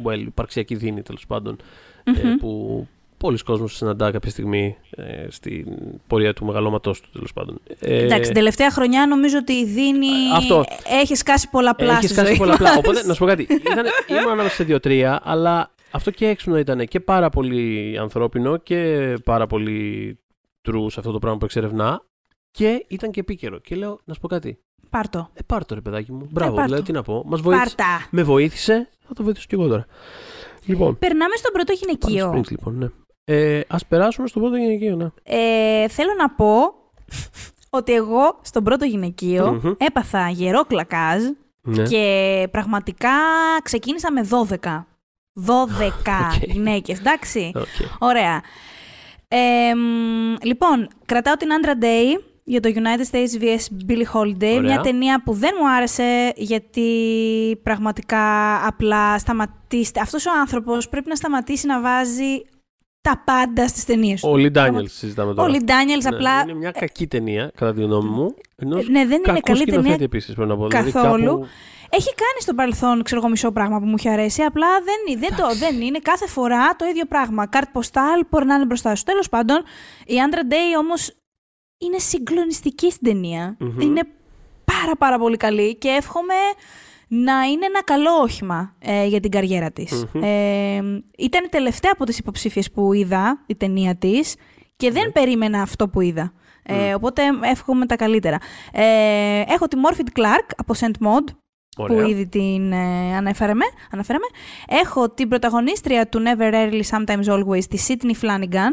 [0.04, 1.56] well, υπαρξιακή δίνη τέλος πάντων
[2.04, 2.36] ε, Μμμ.
[2.36, 2.86] που
[3.18, 5.66] πολλοί κόσμος συναντά κάποια στιγμή ε, στην
[6.06, 7.60] πορεία του μεγαλώματός του τέλος πάντων.
[7.78, 10.08] Ε, Εντάξει, την τελευταία χρονιά νομίζω ότι δίνει.
[10.36, 10.64] αυτό.
[11.00, 12.68] Έχει σκάσει πολλαπλά έχει στη σκάσει ζωή πολλαπλά.
[12.68, 12.78] μας.
[12.84, 13.42] Οπότε, να σου πω κάτι.
[13.42, 19.14] Ήταν, ήμουν ανάμεσα σε δύο-τρία, αλλά αυτό και έξυπνο ήταν και πάρα πολύ ανθρώπινο και
[19.24, 20.18] πάρα πολύ
[20.68, 22.02] true σε αυτό το πράγμα που εξερευνά.
[22.50, 23.58] Και ήταν και επίκαιρο.
[23.58, 24.58] Και λέω, να σου πω κάτι.
[24.90, 25.30] Πάρ' το.
[25.34, 26.28] Ε, πάρ' το ρε παιδάκι μου.
[26.30, 26.86] Μπράβο, πάρ' δηλαδή το.
[26.86, 27.22] τι να πω.
[27.26, 27.74] Μας βοήθησε.
[27.76, 28.06] Πάρτα.
[28.10, 28.88] Με βοήθησε.
[29.06, 29.86] Θα το βοηθήσω κι εγώ τώρα.
[30.64, 30.98] Λοιπόν.
[30.98, 32.32] Περνάμε στον πρώτο Palm γυναικείο.
[32.32, 32.86] Springs, λοιπόν, ναι.
[33.30, 35.06] Ε, ας περάσουμε στο πρώτο γυναικείο, ναι.
[35.22, 36.74] Ε, θέλω να πω
[37.70, 39.72] ότι εγώ στον πρώτο γυναικείο Μμμ.
[39.78, 41.22] έπαθα γερό κλακάζ
[41.62, 41.82] ναι.
[41.82, 43.10] και πραγματικά
[43.62, 44.34] ξεκίνησα με 12.
[44.46, 44.46] 12
[45.86, 46.42] Οκ.
[46.52, 47.52] γυναίκες, εντάξει.
[47.54, 47.64] Οκ.
[47.98, 48.42] Ωραία.
[49.28, 53.90] Ε, μ, λοιπόν, κρατάω την Andra Day για το United States vs.
[53.90, 54.56] Billie Holiday.
[54.56, 54.60] Ωραία.
[54.60, 56.90] Μια ταινία που δεν μου άρεσε γιατί
[57.62, 60.00] πραγματικά απλά σταματήστε.
[60.00, 62.42] Αυτός ο άνθρωπος πρέπει να σταματήσει να βάζει
[63.08, 64.28] τα πάντα στις ταινίες του.
[64.30, 65.48] Ο Λι Ντάνιελς συζητάμε Ο τώρα.
[65.48, 66.40] Λι Ντάνιελς Ναι, απλά...
[66.40, 68.34] Είναι μια κακή ταινία, κατά τη γνώμη μου.
[68.56, 70.68] Ενός Ναι, δεν είναι κακού καλή ταινία σκηνοθέτη επίσης, πρέπει να πω.
[70.68, 71.24] Δηλαδή, καθόλου.
[71.24, 71.46] κάπου-
[71.90, 74.42] Έχει κάνει στο παρελθόν, ξέρω εγώ, μισό πράγμα που μου έχει αρέσει.
[74.42, 77.46] Απλά δεν, δεν, το, δεν είναι κάθε φορά το ίδιο πράγμα.
[77.46, 79.04] Κάρτ ποστάλ μπορεί να είναι μπροστά σου.
[79.04, 79.62] Τέλος πάντων,
[80.06, 81.10] η Andra Day όμως
[81.78, 83.56] είναι συγκλονιστική στην ταινία.
[83.58, 83.80] Μμμ.
[83.80, 84.00] Είναι
[84.64, 86.34] πάρα πάρα πολύ καλή και εύχομαι
[87.08, 90.04] να είναι ένα καλό όχημα ε, για την καριέρα της.
[90.12, 90.22] Μμμ.
[90.22, 90.76] Ε,
[91.18, 94.34] ήταν η τελευταία από τις υποψήφιες που είδα, η ταινία της,
[94.76, 96.32] και δεν περίμενα αυτό που είδα.
[96.62, 98.38] Ε, οπότε εύχομαι τα καλύτερα.
[98.72, 101.24] Ε, έχω τη Morphed Clark από Saint Maud,
[101.76, 102.06] που Ωραία.
[102.06, 104.24] ήδη την ε, αναφέραμε, αναφέραμε.
[104.68, 108.72] Έχω την πρωταγωνίστρια του Never Rarely Sometimes Always, τη Sydney Flanagan.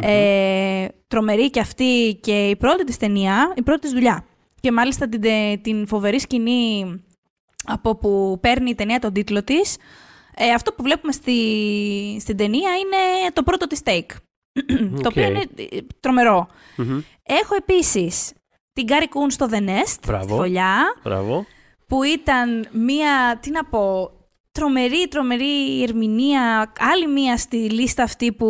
[0.00, 4.24] Ε, τρομερή και αυτή και η πρώτη της ταινία, η πρώτη της δουλειά.
[4.60, 6.84] Και μάλιστα την, τε- την φοβερή σκηνή
[7.64, 9.76] από που παίρνει η ταινία τον τίτλο της.
[10.36, 11.32] Ε, αυτό που βλέπουμε στη,
[12.20, 14.10] στην ταινία είναι το πρώτο της take.
[15.02, 15.28] το οποίο Οκ.
[15.30, 16.48] είναι ε, τρομερό.
[16.76, 17.00] Μμμ.
[17.22, 18.32] Έχω επίσης
[18.72, 20.24] την Carrie Coon στο The Nest, Μπράβο.
[20.24, 21.46] στη φωλιά Μπράβο.
[21.86, 24.10] που ήταν μία, τι να πω,
[24.52, 26.72] τρομερή, τρομερή ερμηνεία.
[26.92, 28.46] Άλλη μία στη λίστα αυτή που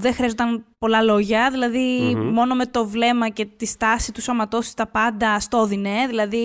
[0.00, 1.50] δεν χρειαζόταν πολλά λόγια.
[1.50, 2.32] Δηλαδή, Μμμ.
[2.32, 6.06] μόνο με το βλέμμα και τη στάση του σώματός της τα πάντα στο έδινε.
[6.08, 6.38] Δηλαδή,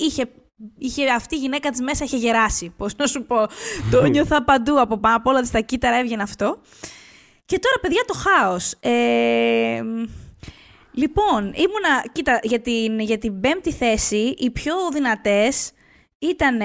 [0.00, 0.30] είχε,
[0.78, 2.74] είχε, αυτή η γυναίκα της μέσα είχε γεράσει.
[2.76, 3.36] Πώς να σου πω.
[3.90, 6.58] το νιώθα παντού από, πά- από όλα της τα κύτταρα έβγαινε αυτό.
[7.44, 8.74] Και τώρα, παιδιά, το χάος.
[8.80, 9.82] Ε,
[10.92, 15.70] λοιπόν, ήμουνα, κοίτα, για την, για την πέμπτη θέση, οι πιο δυνατές
[16.18, 16.60] ήταν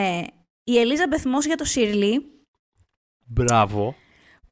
[0.64, 2.34] η Ελίζα Μπεθμός για το Σίρλι,
[3.26, 3.96] Μπράβο.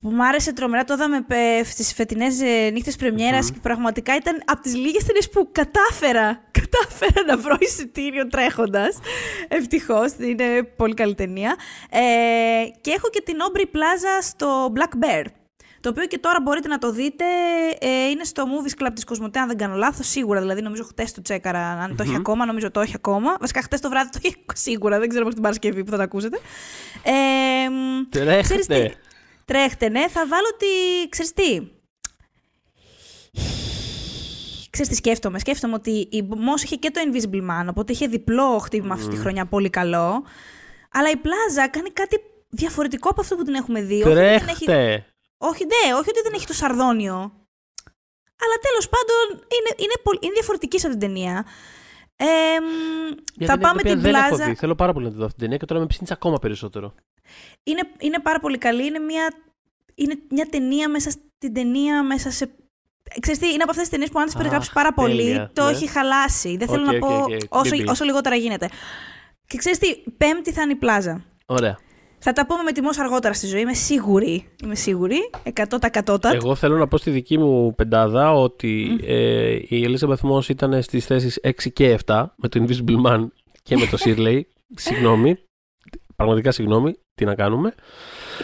[0.01, 4.41] Που μου άρεσε τρομερά, το είδαμε ε, στις φετινές ε, νύχτες πρεμιέρας και πραγματικά ήταν
[4.45, 8.99] από τις λίγες ταινίες που κατάφερα, κατάφερα να βρω εισιτήριο τρέχοντας.
[9.47, 11.55] Ευτυχώς, είναι πολύ καλή ταινία.
[11.89, 11.99] Ε,
[12.81, 15.25] και έχω και την Aubrey Plaza στο Black Bear.
[15.81, 17.25] Το οποίο και τώρα μπορείτε να το δείτε.
[17.79, 20.39] Ε, είναι στο Movies Club της Κοσμοτέ, αν δεν κάνω λάθος, σίγουρα.
[20.39, 22.45] Δηλαδή, νομίζω χτες το τσέκαρα, αν το έχει ακόμα.
[22.45, 23.37] Νομίζω το έχει ακόμα.
[23.39, 24.99] Βασικά, χτες το βράδυ το έχει σίγουρα.
[24.99, 26.39] Δεν ξέρω μέχρι την Παρασκευή που θα το ακούσετε.
[27.03, 28.95] Ε, μ, ξέρεις τι, Τρέχτε.
[29.51, 30.07] Τρέχτε, ναι.
[30.09, 31.09] Θα βάλω τη...
[31.09, 31.61] Ξέρεις τι;
[34.69, 35.39] Ξέρεις τι σκέφτομαι.
[35.39, 39.15] Σκέφτομαι ότι η Moss είχε και το Invisible Man, οπότε είχε διπλό χτύπημα αυτή τη
[39.17, 40.23] χρονιά πολύ καλό.
[40.91, 42.17] Αλλά η Πλάζα κάνει κάτι
[42.49, 43.93] διαφορετικό από αυτό που την έχουμε δει.
[43.93, 45.05] Όχι ότι δεν έχει- Τρέχτε.
[45.37, 47.15] όχι, ναι, όχι ότι δεν έχει το σαρδόνιο.
[48.43, 51.45] Αλλά τέλος πάντων είναι, είναι, πολ- είναι διαφορετική σε αυτήν την ταινία.
[52.15, 54.45] Ε, μ, Για θα την πάμε οποία την δεν έχω Πλάζα.
[54.45, 54.55] δει.
[54.55, 56.93] Θέλω πάρα πολύ να τη δω αυτή την ταινία και τώρα με ψήνει ακόμα περισσότερο.
[57.63, 58.85] Είναι, είναι πάρα πολύ καλή.
[58.85, 59.33] Είναι μια,
[59.95, 62.49] είναι μια ταινία μέσα στην ταινία, μέσα σε.
[63.19, 65.51] Ξέρεις τι, είναι από αυτές τις ταινίες που αν τις Α, περιγράψεις πάρα πολύ, τέλεια,
[65.53, 65.71] το ναι.
[65.71, 66.57] έχει χαλάσει.
[66.57, 67.29] Δεν θέλω Οκ, να οκ, πω οκ.
[67.49, 67.91] όσο, Μην πεις.
[67.91, 68.69] όσο λιγότερα γίνεται.
[69.47, 71.23] Και ξέρεις τι, πέμπτη θα είναι η Plaza.
[71.45, 71.79] Ωραία.
[72.23, 74.45] Θα τα πούμε με τη Moss αργότερα στη ζωή, είμαι σίγουρη.
[74.63, 75.17] Είμαι σίγουρη,
[76.03, 76.17] 100%.
[76.33, 81.05] Εγώ θέλω να πω στη δική μου πεντάδα ότι ε, η Elisabeth Moss ήταν στις
[81.05, 83.27] θέσεις 6 και 7 με το Invisible Man
[83.63, 84.41] και με το Shirley.
[84.85, 85.37] συγγνώμη.
[86.15, 86.95] Πραγματικά συγγνώμη.
[87.15, 87.73] Τι να κάνουμε;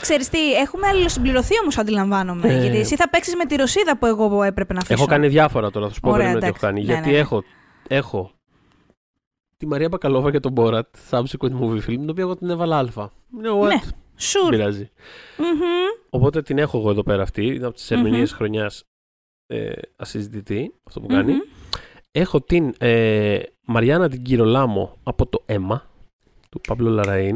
[0.01, 2.53] Ξέρεις τι, έχουμε αλληλοσυμπληρωθεί όμως αντιλαμβάνομαι.
[2.53, 2.61] Ε.
[2.61, 4.93] Γιατί εσύ θα παίξεις με τη Ρωσίδα που εγώ έπρεπε να αφήσω.
[4.93, 6.81] Έχω κάνει διάφορα τώρα, θα σου πω Ωραία, περίμενε τι έχω εντάξει.
[6.81, 6.87] κάνει.
[6.87, 7.19] Ναι, Γιατί ναι, ναι.
[7.21, 7.43] έχω,
[7.87, 8.31] έχω
[9.57, 13.11] τη Μαρία Μπακαλόβα και τον Borat, subsequent movie film, την οποία εγώ την έβαλα αλφα.
[13.11, 13.67] You know what?
[13.67, 14.49] Ναι, Δεν σουρ.
[14.49, 14.89] πειράζει.
[15.37, 15.59] Μμμ.
[16.09, 17.45] Οπότε την έχω εγώ εδώ πέρα αυτή.
[17.45, 18.83] Είναι από τις ερμηνείες χρονιάς
[19.47, 21.31] ε, ασυζητητή, αυτό που κάνει.
[21.31, 21.39] Μμμ.
[22.11, 25.89] Έχω την ε, Mariana Di Girolamo από το Ema
[26.49, 27.35] του Pablo Larraín.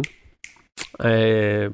[0.97, 1.69] Ε,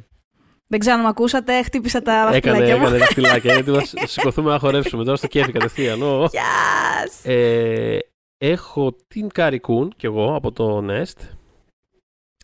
[0.68, 2.84] Δεν ξέρω αν με ακούσατε, χτύπησα τα έκανε, δαχτυλάκια μου.
[2.84, 6.02] έκανε δαχτυλάκια για να σηκωθούμε να χορέψουμε τώρα στο κέφι κατευθείαν.
[6.02, 6.24] Ω.
[6.24, 7.30] Yes!
[7.30, 7.98] Ε,
[8.38, 11.22] έχω την Κάρι Κούν κι εγώ από το Nest.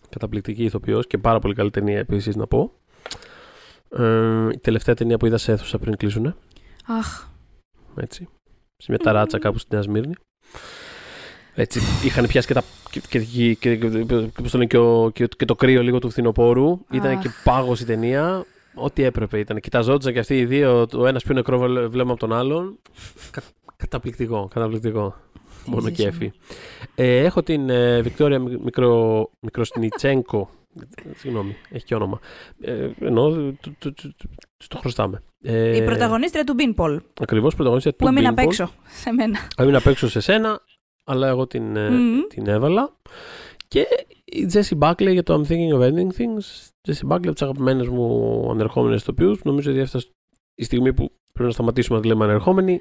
[0.09, 2.71] Καταπληκτική ηθοποιός και πάρα πολύ καλή ταινία επίσης να πω.
[3.89, 6.35] Ε, η τελευταία ταινία που είδα σε αίθουσα πριν κλείσουνε.
[6.85, 7.27] Αχ,
[7.95, 8.27] Έτσι.
[8.77, 10.13] Σε μια ταράτσα κάπου στη Νέα Σμύρνη.
[11.55, 15.09] Έτσι, είχαν πιάσει και, τα, και, και, και, και, και- πώς το λένε, και, ο-
[15.13, 16.79] και, και το κρύο λίγο του φθινοπόρου.
[16.91, 17.21] Ήταν Αχ.
[17.21, 18.45] και πάγος η ταινία.
[18.75, 19.59] Ό,τι έπρεπε ήταν.
[19.59, 22.77] Κοιταζόντουσαν και αυτοί οι δύο, ο ένας πιο νεκρό βλέ- βλέμμα από τον άλλον.
[23.31, 23.41] Κα,
[23.75, 25.15] καταπληκτικό, καταπληκτικό.
[25.65, 26.09] Μόνο ζήσαμε.
[26.11, 26.31] κέφι.
[26.95, 30.49] Ε, έχω την ε, Βικτόρια Μικρο, Μικροσνιτσέγκο.
[31.15, 32.19] Συγγνώμη, έχει και όνομα.
[32.61, 34.29] Ε, ενώ του- του- του- του-
[34.67, 35.23] το χρωστάμε.
[35.41, 38.31] Ε, η πρωταγωνίστρια του Beanpole, Ακριβώς πρωταγωνίστρια που του έμεινε Beanpole.
[38.31, 39.37] απ' έξω σε μένα.
[39.57, 40.59] Έμεινα απ' έξω σε σένα,
[41.03, 42.19] αλλά εγώ την, ε, Μμμ.
[42.29, 42.95] την έβαλα.
[43.67, 43.87] Και
[44.25, 46.45] η Jessie Buckley για το I'm thinking of ending things.
[46.87, 49.43] Jessie Buckley από τις αγαπημένες μου ανερχόμενες ηθοποιούς.
[49.43, 50.07] Νομίζω ότι έφτασε
[50.55, 52.79] η στιγμή που πρέπει να σταματήσουμε να τη λέμε ανερχόμενη.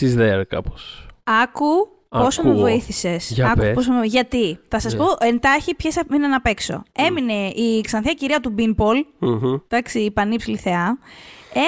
[0.00, 1.06] She's there κάπως.
[1.24, 2.60] Άκου πόσο με Ακούω.
[2.62, 3.30] βοήθησες.
[3.30, 3.74] Για πες.
[3.74, 4.04] πόσο με...
[4.06, 4.98] Γιατί; Θα σας Ναι.
[4.98, 6.82] πω εντάχει ποιες έμειναν απ' έξω.
[6.92, 9.02] Έμεινε η ξανθιά κυρία του Beanpole,
[9.68, 10.98] εντάξει, η πανύψηλη θεά.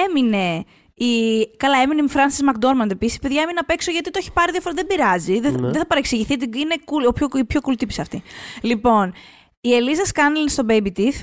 [0.07, 0.63] Έμεινε
[1.05, 1.47] η...
[1.57, 3.19] Καλά, έμεινε η Frances McDormand επίσης.
[3.19, 4.87] Παιδιά, έμεινε απ' έξω γιατί το έχει πάρει διαφορετικά.
[4.87, 5.39] Δεν πειράζει.
[5.39, 5.59] Δεν, Ναι.
[5.69, 6.33] δεν θα παρεξηγηθεί.
[6.33, 8.21] Είναι cool, ο πιο, η πιο cool τύπης αυτή.
[8.61, 9.13] Λοιπόν,
[9.61, 11.19] η Ελίζα Σκάνλιν στο Baby Teeth.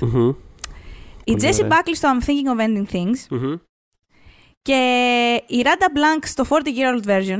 [1.23, 1.81] Η Πολύ Jessie ωραία.
[1.81, 3.37] Buckley στο I'm Thinking of Ending Things.
[4.61, 7.39] Και η Randa Blank στο 40 Year Old Version.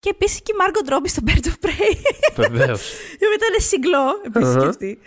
[0.00, 1.96] Και επίσης και η Margot Robbie στο Birds of Prey.
[2.36, 2.92] Βεβαίως.
[3.20, 4.60] Η οποία ήταν συγκλώ, επίσης Αχα.
[4.60, 4.98] και αυτή.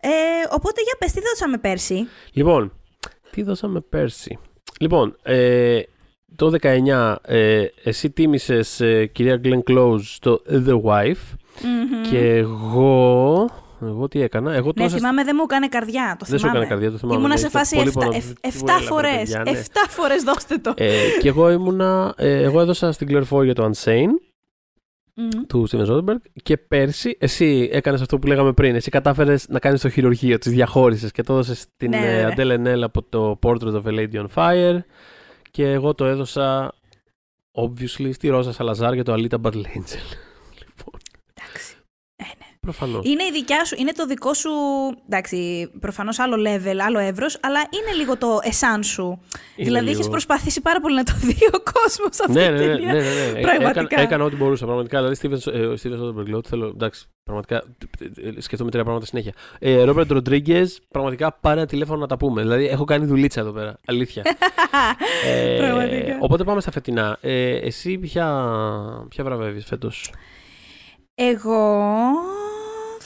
[0.00, 0.08] Ε,
[0.50, 2.72] οπότε για πες, τι δώσαμε πέρσι; λοιπόν,
[3.30, 4.38] τι δώσαμε πέρσι;
[4.84, 5.80] Λοιπόν, ε,
[6.36, 12.10] το 19 ε, εσύ τίμησες ε, κυρία Glenn Close στο The Wife Μμμ.
[12.10, 13.48] και εγώ,
[13.82, 16.16] εγώ τι έκανα, εγώ το Ναι, έσα- θυμάμαι, δεν μου έκανε καρδιά.
[16.18, 16.58] Το Δεν σου θυμάμαι.
[16.58, 17.16] έκανε καρδιά, το θυμάμαι.
[17.18, 19.12] Ήμουνα ναι, σε είστε φάση πολύ 7, πάνω- εφ- Τι 7 μου έλαβε, φορές.
[19.30, 19.88] παιδιά, 7 ναι.
[19.88, 20.74] φορές δώστε το.
[20.76, 24.33] Ε, και εγώ ήμουνα, ε, εγώ έδωσα στην Claire Foy για το Unsane
[25.16, 25.46] Μμμ.
[25.46, 28.74] του Steven Soderbergh και πέρσι εσύ έκανες αυτό που λέγαμε πριν.
[28.74, 32.26] Εσύ κατάφερες να κάνεις το χειρουργείο, τις διαχώρισες και το έδωσες στην Ναι, ναι, ε,
[32.26, 32.34] ναι.
[32.36, 34.78] Adele Enel από το Portrait of a Lady on Fire
[35.50, 36.74] και εγώ το έδωσα
[37.52, 40.06] obviously στη Ρόζα Σαλαζάρ για το Alita Battle Angel.
[40.58, 41.00] λοιπόν,
[41.34, 41.76] Εντάξει.
[42.16, 42.53] Ε, ναι.
[42.64, 43.06] Προφανώς.
[43.06, 44.50] Είναι η δικιά σου, είναι το δικό σου.
[45.08, 49.02] Εντάξει, προφανώς άλλο level, άλλο εύρος, αλλά είναι λίγο το εσάν σου.
[49.02, 49.18] Είναι
[49.56, 49.96] δηλαδή, λίγο.
[49.98, 52.92] έχεις προσπαθήσει πάρα πολύ να το δει ο κόσμος αυτή Ναι, τη ναι, ναι, ταινία.
[52.92, 53.40] ναι, ναι, ναι.
[53.40, 53.80] Πραγματικά.
[53.80, 54.64] Έκανα, έκανα ό,τι μπορούσα.
[54.64, 54.98] Πραγματικά.
[55.02, 56.66] Δηλαδή, Steven, ε, ο Steven Soderbergh, λέω ότι θέλω.
[56.66, 57.56] Εντάξει, πραγματικά.
[58.22, 59.32] ε, ε, Σκεφτόμαι τρία πράγματα συνέχεια.
[59.58, 62.42] Ε, Ρόμπερτ Ροντρίγκε, πραγματικά πάρε ένα τηλέφωνο να τα πούμε.
[62.42, 63.78] Δηλαδή, έχω κάνει δουλίτσα εδώ πέρα.
[63.86, 64.22] Αλήθεια.
[65.26, 66.16] ε, Πραγματικά.
[66.20, 67.18] οπότε πάμε στα φετινά.
[67.20, 68.26] Ε, εσύ ποια,
[69.08, 70.12] ποια βραβεύεις φέτος;
[71.14, 71.56] Εγώ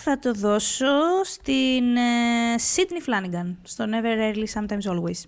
[0.08, 0.86] θα το δώσω
[1.24, 5.22] στην ε, Sydney Flanagan, στο Never Early Sometimes Always.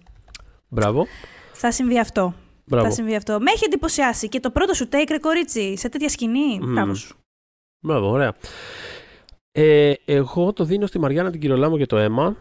[0.69, 1.07] Μπράβο.
[1.53, 2.35] Θα συμβεί αυτό.
[2.65, 2.85] Μπράβο.
[2.85, 3.41] Θα συμβεί αυτό.
[3.41, 6.59] Με έχει εντυπωσιάσει και το πρώτο σου take, ρε κορίτσι, σε τέτοια σκηνή.
[6.61, 6.73] Μμμ.
[6.73, 7.17] Μπράβο σου.
[7.81, 8.35] Μπράβο, ωραία.
[9.53, 12.37] Ε, εγώ το δίνω στη Μαριάννα την Κυρολάμο και το αίμα.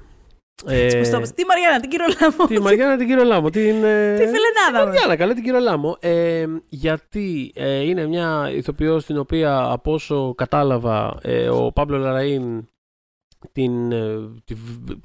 [0.67, 2.47] Ε, Στο- Τι Μαριάννα, την Κυρολάμο.
[2.47, 3.49] τη Μαριάννα την Κυρολάμο.
[3.49, 4.83] Την, ε, Τη φιλενάδα μας.
[4.85, 5.97] Μαριάννα, καλά την Κυρολάμο.
[5.99, 12.67] Ε, γιατί ε, είναι μια ηθοποιός την οποία από όσο κατάλαβα ε, ο Παύλο Λαραΐν
[13.51, 14.55] την, ε, τη-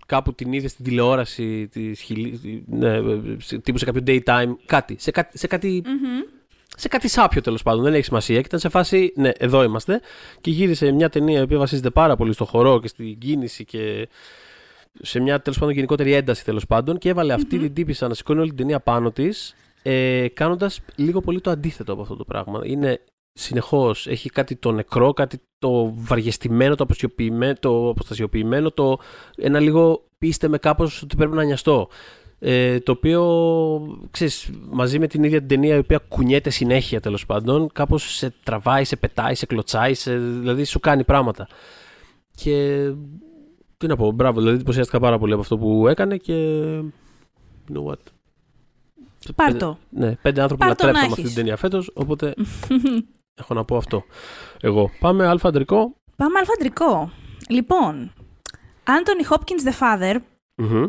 [0.06, 2.98] κάπου την είδε στην τηλεόραση της, Χιλή- ναι,
[3.38, 6.20] σε- τύπου σε κάποιο daytime, κάτι, σε κάτι, σε κάτι Μμμ.
[6.76, 8.36] σε κάτι σάπιο τέλος πάντων, δεν έχει σημασία.
[8.40, 10.00] Και ήταν σε φάση, ναι, εδώ είμαστε.
[10.40, 14.08] Και γύρισε μια ταινία η οποία βασίζεται πάρα πολύ στο χορό και στην κίνηση και
[15.00, 16.98] σε μια τέλος πάντων γενικότερη ένταση τέλος πάντων.
[16.98, 21.20] Και έβαλε αυτή την τύπησα να σηκώνει όλη την ταινία πάνω της, ε, κάνοντας λίγο
[21.20, 22.60] πολύ το αντίθετο από αυτό το πράγμα.
[22.64, 23.00] Είναι
[23.32, 28.98] συνεχώς, έχει κάτι το νεκρό, κάτι το βαριεστημένο, το αποστασιοποιημένο, το, αποστασιοποιημένο, το
[29.36, 31.88] ένα λίγο πείστε με κάπως ότι πρέπει να νοιαστώ.
[32.38, 37.26] Ε, το οποίο, ξέρεις, μαζί με την ίδια την ταινία η οποία κουνιέται συνέχεια τέλος
[37.26, 41.48] πάντων, κάπως σε τραβάει, σε πετάει, σε κλωτσάει, σε, δηλαδή σου κάνει πράγματα.
[42.34, 42.78] Και
[43.84, 46.34] τι να πω, μπράβο, δηλαδή εντυπωσιάστηκα πάρα πολύ από αυτό που έκανε και.
[47.68, 47.98] You know what.
[49.34, 49.78] Πάρ' Πέντε- το.
[49.90, 51.34] Ναι, πέντε άνθρωποι Πάρ' το να λατρέψαμε αυτή έχεις.
[51.34, 52.34] την ταινία φέτος, οπότε
[53.40, 54.04] έχω να πω αυτό.
[54.60, 54.90] Εγώ.
[55.00, 55.94] Πάμε αλφα αντρικό.
[56.16, 57.10] Πάμε αλφαντρικό.
[57.48, 58.12] Λοιπόν,
[58.84, 60.16] Anthony Hopkins the Father.
[60.54, 60.84] Μμμ.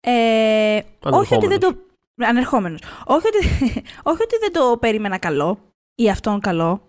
[0.00, 1.66] Ε, όχι ότι δεν το.
[1.66, 2.80] Ανερχόμενος.
[2.80, 2.80] Ανερχόμενος.
[3.06, 3.46] Όχι ότι,
[4.10, 5.58] όχι ότι δεν το περίμενα καλό
[5.94, 6.80] ή αυτόν καλό,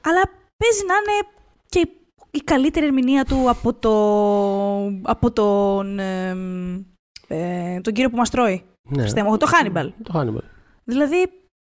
[0.00, 0.22] αλλά
[0.56, 1.28] παίζει να είναι
[1.68, 1.88] και
[2.36, 6.74] η- η καλύτερη ερμηνεία του από, το, από τον, εμ,
[7.28, 8.62] ε, τον κύριο που μας τρώει.
[8.88, 9.06] Ναι.
[9.06, 9.88] Στο αίμα, το Hannibal.
[10.02, 10.42] Το Hannibal.
[10.84, 11.16] Δηλαδή,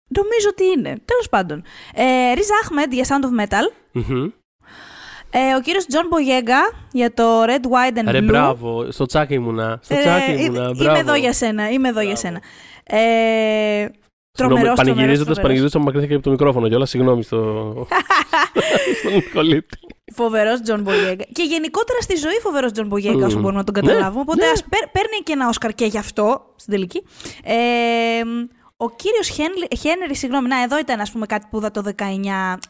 [0.08, 0.96] νομίζω ότι είναι.
[1.04, 1.62] Τέλος πάντων.
[1.94, 2.02] Ε,
[2.34, 3.72] Riz Ahmed για Sound of Metal.
[3.92, 4.28] Μμμ.
[5.30, 8.24] Ε, ο κύριος John Boyega για το Red, White and Ρε, Blue.
[8.24, 8.90] μπράβο.
[8.90, 9.78] Στο τσακ ήμουνα.
[9.82, 10.64] Στο Ε, τσακ είμαι- ήμουνα.
[10.64, 10.98] Είμαι μπράβο.
[10.98, 11.70] εδώ για σένα.
[11.70, 12.40] Είμαι εδώ για Μπράβο.
[12.84, 13.00] σένα.
[13.02, 13.88] Ε,
[14.36, 16.90] Συγγνώμη, τρομερός, πανηγυρίζοντας, τρομερός, πανηγυρίζοντας, μακρύνθηκε από το μικρόφωνο κιόλας.
[16.90, 17.38] Συγγνώμη στο...
[19.00, 19.78] στον Νικολίτη.
[20.14, 21.24] Φοβερός Τζον Μπογέγκα.
[21.32, 23.42] Και γενικότερα στη ζωή φοβερός Τζον Μπογέγκα, όσο Μμμ.
[23.42, 24.20] μπορούμε να τον Ναι, καταλάβουμε.
[24.20, 24.50] Οπότε ναι.
[24.50, 27.02] ας παίρ- παίρνει και ένα Όσκαρ και γι' αυτό στην τελική.
[27.44, 27.54] Ε,
[28.76, 29.28] ο κύριος
[29.80, 32.02] Χένρι, συγγνώμη, να εδώ ήταν ας πούμε κάτι που είδα το 19,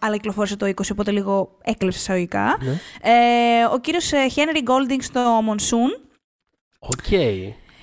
[0.01, 2.59] αλλά κυκλοφόρησε το 20, οπότε λίγο έκλεψε εισαγωγικά.
[2.63, 2.71] Ναι.
[3.11, 5.91] Ε, ο κύριος Χένρι Γκόλντινγκ στο Monsoon.
[6.79, 7.11] OK.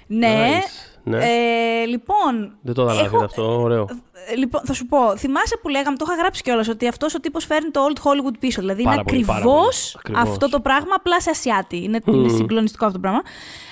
[0.07, 0.59] Ναι.
[0.59, 0.92] Nice.
[1.03, 1.17] Ναι.
[1.17, 3.61] Ε, λοιπόν, Δεν το είδα live έχω- αυτό.
[3.61, 3.87] Ωραίο.
[4.31, 7.19] Ε, Λοιπόν, θα σου πω, θυμάσαι που λέγαμε, το είχα γράψει κιόλας, ότι αυτός ο
[7.19, 8.61] τύπος φέρνει το Old Hollywood πίσω.
[8.61, 10.15] Δηλαδή Πάρα είναι πολύ, πάρα ακριβώς πολύ.
[10.15, 10.33] Ακριβώς.
[10.33, 11.83] αυτό το πράγμα, απλά σε Ασιάτη.
[11.83, 13.21] Είναι, είναι συγκλονιστικό αυτό το πράγμα.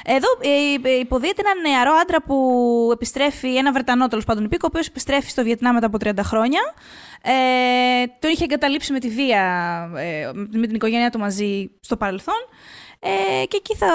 [0.05, 2.35] Εδώ ε, ε, υποδίεται έναν νεαρό άντρα που
[2.93, 6.59] επιστρέφει, ένα Βρετανό τέλος πάντων υπήκο, ο οποίος επιστρέφει στο Βιετνάμ μετά από 30 χρόνια.
[7.23, 7.31] Ε,
[8.19, 9.43] τον είχε εγκαταλείψει με τη βία,
[9.95, 12.41] ε, με την οικογένειά του μαζί στο παρελθόν.
[13.03, 13.87] Ε, και εκεί θα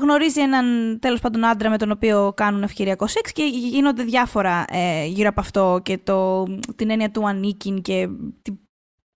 [0.00, 5.04] γνωρίζει έναν τέλος πάντων άντρα με τον οποίο κάνουν ευκαιριακό σεξ και γίνονται διάφορα ε,
[5.06, 6.42] γύρω από αυτό και το,
[6.76, 8.08] την έννοια του ανήκειν και
[8.42, 8.58] την,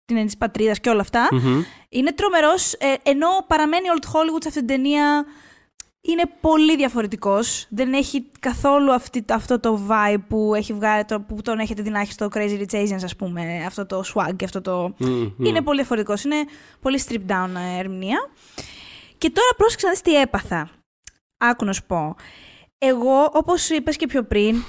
[0.04, 1.28] την έννοια της πατρίδας και όλα αυτά.
[1.30, 1.62] Μμμ.
[1.88, 5.24] Είναι τρομερός, ε, ενώ παραμένει Old Hollywood σε αυτή την ταινία.
[6.00, 7.66] Είναι πολύ διαφορετικός.
[7.70, 11.90] Δεν έχει καθόλου αυτή, αυτό το vibe που, έχει βγάλει, το, που τον έχετε δει
[11.90, 13.64] να έχει στο Crazy Rich Asians, ας πούμε.
[13.66, 14.94] Αυτό το swag και αυτό το...
[14.98, 15.32] Μμμ.
[15.38, 16.24] Είναι πολύ διαφορετικός.
[16.24, 16.44] Είναι
[16.80, 18.18] πολύ stripped down ε, ερμηνεία.
[19.24, 20.70] Και τώρα πρόσεξα να δεις τι έπαθα.
[21.38, 22.14] Άκου να σου πω.
[22.78, 24.62] Εγώ, όπως είπες και πιο πριν,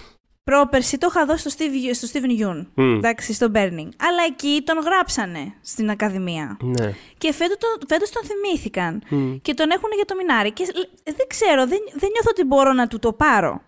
[0.43, 2.65] πρόπερση το είχα δώσει στο, Steve, στο Steven Yeun.
[2.75, 2.95] Μμ.
[2.95, 3.89] Εντάξει, στο Burning.
[3.99, 6.57] Αλλά εκεί τον γράψανε στην Ακαδημία.
[6.61, 6.93] Ναι.
[7.17, 9.03] Και φέτος τον, φέτος τον θυμήθηκαν.
[9.09, 9.35] Μμ.
[9.41, 10.51] Και τον έχουν για το μινάρι.
[10.51, 13.61] Και λ- δεν ξέρω, δεν, δεν νιώθω ότι μπορώ να του το πάρω.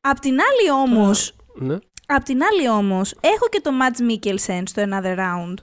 [0.00, 1.78] Απ' την άλλη όμως, Ναι.
[2.06, 5.54] απ' την άλλη όμως, έχω και το Mads Mikkelsen στο Another Round.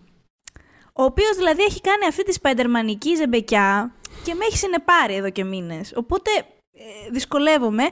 [0.94, 5.44] Ο οποίος δηλαδή έχει κάνει αυτή τη σπαϊντερμανική ζεμπεκιά και με έχει συνεπάρει εδώ και
[5.44, 5.94] μήνες.
[5.96, 6.30] Οπότε
[6.74, 7.84] ε, δυσκολεύομαι.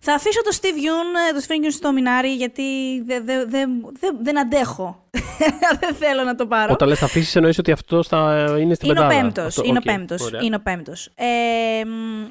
[0.00, 2.62] Θα αφήσω το Steve Yeun, ε, το Steve Yeun στο Minari γιατί
[3.06, 3.64] δεν δε, δε,
[4.00, 5.08] δε- δεν αντέχω.
[5.80, 6.72] δεν θέλω να το πάρω.
[6.72, 9.22] Όταν λες θα αφήσεις εννοείς ότι αυτό θα είναι στην Είναι ο πεντάδα.
[9.22, 9.46] πέμπτος.
[9.46, 9.84] Αυτό, Είναι οκ.
[9.88, 10.22] ο πέμπτος.
[10.22, 10.40] Ωραία.
[10.42, 11.10] Είναι ο πέμπτος.
[11.14, 12.26] Ε, μ,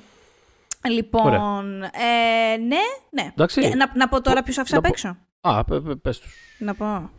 [0.89, 2.77] λοιπόν, ε, ναι,
[3.09, 3.29] ναι.
[3.33, 3.61] Εντάξει.
[3.61, 5.17] Και Να, να πω τώρα ποιος άφησα Να απ' πω- έξω.
[5.41, 6.33] Α, πε- πε- πες τους.
[6.59, 7.09] Να πω.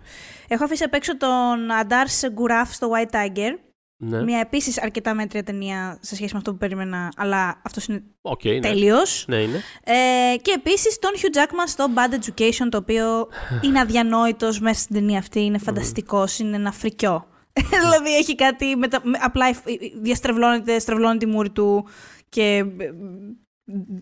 [0.48, 3.52] Έχω αφήσει απ' έξω τον Adarsh Gourav στο White Tiger.
[4.00, 4.22] Ναι.
[4.22, 8.44] Μια επίσης αρκετά μέτρια ταινία σε σχέση με αυτό που περίμενα, αλλά αυτός είναι Οκ,
[8.44, 8.60] ναι.
[8.60, 9.24] τέλειος.
[9.28, 9.56] Ναι, είναι.
[9.84, 13.28] Ε, και επίσης τον Hugh Jackman στο Bad Education, το οποίο
[13.60, 15.40] είναι αδιανόητος μέσα στην ταινία αυτή.
[15.44, 17.26] Είναι φανταστικός, είναι ένα φρικιό.
[17.82, 18.76] δηλαδή έχει κάτι.
[18.76, 21.86] μετα- με- απλά ε, ε, διαστρεβλώνεται, στρεβλώνει τη μούρη του
[22.28, 22.64] και.
[22.78, 22.90] ε,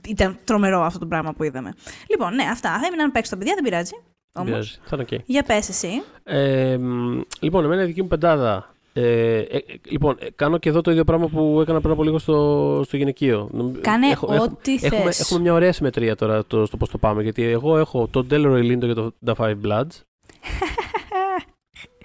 [0.08, 1.72] Ήταν τρομερό αυτό το πράγμα που είδαμε.
[2.10, 2.80] Λοιπόν, ναι, αυτά.
[2.86, 3.92] Έμειναν απέξω τα παιδιά, δεν πειράζει.
[4.32, 4.50] Δεν Όμως.
[4.50, 4.78] πειράζει.
[4.84, 5.22] Θα είναι οκ.
[5.26, 6.02] Για πες εσύ.
[6.24, 8.74] Ε, μ, λοιπόν, εμένα η δική μου πεντάδα.
[8.98, 12.02] Ε, ε, ε, λοιπόν, ε, κάνω και εδώ το ίδιο πράγμα που έκανα πριν από
[12.04, 13.48] λίγο στο, στο γυναικείο.
[13.52, 15.20] Νομ- Κάνε έχω- ό,τι έχουμε, θες.
[15.20, 17.22] έχουμε μια ωραία συμμετρία τώρα το, στο πώς το πάμε.
[17.22, 19.86] Γιατί εγώ έχω τον Delroy Lindo για το Da Five Bloods.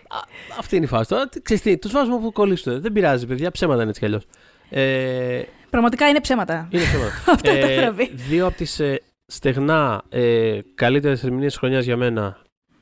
[0.07, 0.19] Α,
[0.59, 1.09] αυτή είναι η φάση.
[1.09, 2.81] Τώρα, τι- ξέρεις τι, τους βάζουμε όπου κολλήσουν.
[2.81, 4.23] Δεν πειράζει, παιδιά, ψέματα είναι έτσι κι αλλιώς.
[4.69, 6.67] Ε, Πραγματικά είναι ψέματα.
[6.71, 7.13] είναι ψέματα.
[7.31, 8.07] Αυτό το βραβείο.
[8.13, 12.37] Δύο από τις ε, στεγνά ε, καλύτερες ερμηνείες της χρονιάς για μένα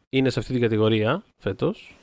[0.10, 1.94] είναι σε αυτή την κατηγορία φέτος.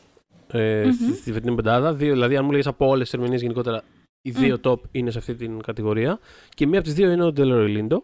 [0.50, 0.92] Ε, Μμμ.
[0.92, 1.94] στη, στη φετινή πεντάδα.
[1.94, 3.82] Δύο, δηλαδή, αν μου λέγες από όλες τις ερμηνείες γενικότερα,
[4.22, 6.18] οι δύο top είναι σε αυτή την κατηγορία.
[6.54, 7.98] Και μία από τις δύο είναι ο Delroy Lindo,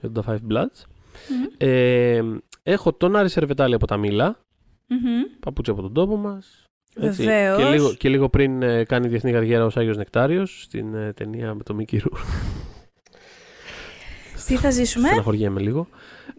[0.00, 0.82] για το The Five Bloods.
[1.30, 1.46] Μμμ.
[1.56, 2.20] Ε,
[2.62, 4.38] έχω τον Άρη Σερβετάλη από τα Μήλα,
[4.86, 5.22] Μμμ.
[5.40, 6.64] παπούτσι από τον τόπο μας.
[7.00, 7.24] έτσι.
[7.24, 7.56] Βεβαίως.
[7.62, 11.54] Και λίγο, και λίγο πριν ε, κάνει διεθνή καριέρα ως Άγιος Νεκτάριος στην ε, ταινία
[11.54, 12.10] με τον Μίκη Ρου.
[14.46, 15.88] Τι θα ζήσουμε; Στεναχωριέμαι λίγο.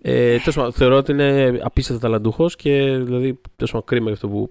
[0.01, 4.27] Ε, τέλος πάντων, θεωρώ ότι είναι απίστευτα ταλαντούχος και δηλαδή τέλος πάντων, κρίμα για αυτό
[4.27, 4.49] που.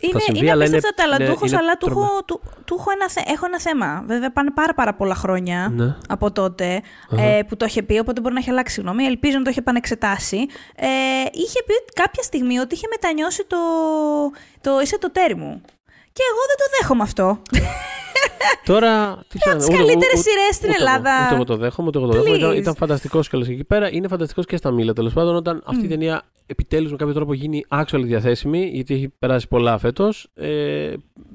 [0.00, 2.76] Είναι, συμβεί, είναι αλλά απίστευτα είναι- ταλαντούχο, είναι- είναι αλλά του, τρομε- έχω, του, του
[2.78, 4.02] έχω, ένα, θε- έχω ένα θέμα.
[4.06, 5.96] Βέβαια, πάνε πάρα, πάρα πολλά χρόνια Ναι.
[6.08, 6.82] από τότε
[7.12, 7.22] Αχα.
[7.22, 9.04] ε, που το είχε πει, οπότε μπορεί να έχει αλλάξει γνώμη.
[9.04, 10.46] Ελπίζω να το είχε επανεξετάσει.
[10.76, 10.86] Ε,
[11.32, 13.56] είχε πει ότι κάποια στιγμή ότι είχε μετανιώσει το,
[14.60, 15.60] το είσαι το τέρι μου.
[16.20, 17.26] Και εγώ δεν το δέχομαι αυτό.
[18.64, 19.24] Τώρα.
[19.28, 21.24] Τι από τις ούτε- καλύτερες ούτε- σειρές στην ούτε εγώ- Ελλάδα.
[21.26, 22.36] Ούτε εγώ το δέχομαι, ούτε εγώ το δέχομαι.
[22.36, 22.56] Ήταν, Please.
[22.56, 23.90] ήταν φανταστικός κιόλα εκεί πέρα.
[23.92, 27.34] Είναι φανταστικός και στα μήλα τέλος πάντων όταν αυτή η ταινία επιτέλους με κάποιο τρόπο
[27.34, 30.28] γίνει actual διαθέσιμη, γιατί έχει περάσει πολλά φέτος.
[30.34, 30.92] Ε,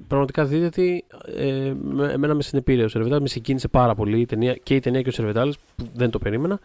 [0.08, 1.04] πραγματικά δίδεται.
[1.38, 3.22] Ε, με- εμένα με συνεπήρε ο Σερβετάλης.
[3.22, 6.20] Με συγκίνησε πάρα πολύ η ταινία, και η ταινία και ο Σερβετάλης, που δεν το
[6.20, 6.60] περίμενα.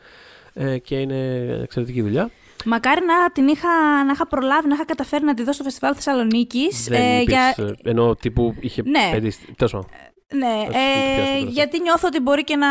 [0.54, 2.30] Ε, και είναι εξαιρετική δουλειά.
[2.64, 5.92] Μακάρι να την είχα, να είχα προλάβει, να είχα καταφέρει να τη δω στο φεστιβάλ
[5.94, 6.84] Θεσσαλονίκης.
[6.88, 7.54] Δεν για...
[7.82, 9.08] Ενώ τύπου είχε Ναι.
[9.12, 9.32] πέντε.
[9.56, 9.88] Τέλος πάντων.
[10.34, 11.50] Ναι, Θα τις πιάσουμε ε, τώρα.
[11.50, 12.68] γιατί νιώθω ότι μπορεί και να,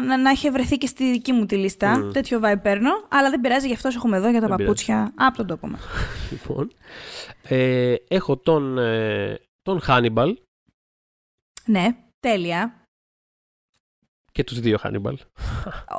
[0.00, 1.98] να, να έχει βρεθεί και στη δική μου τη λίστα.
[1.98, 2.10] Μμ.
[2.10, 2.90] Τέτοιο vibe παίρνω.
[3.08, 5.66] Αλλά δεν πειράζει, γι' αυτό σε έχουμε εδώ για τα Δεν παπούτσια από τον τόπο
[5.68, 5.80] μας.
[6.30, 6.72] Λοιπόν.
[7.48, 10.32] Ε, έχω τον, ε, τον Hannibal
[11.64, 11.86] ναι,
[12.20, 12.81] τέλεια.
[14.32, 15.14] Και τους δύο Hannibal.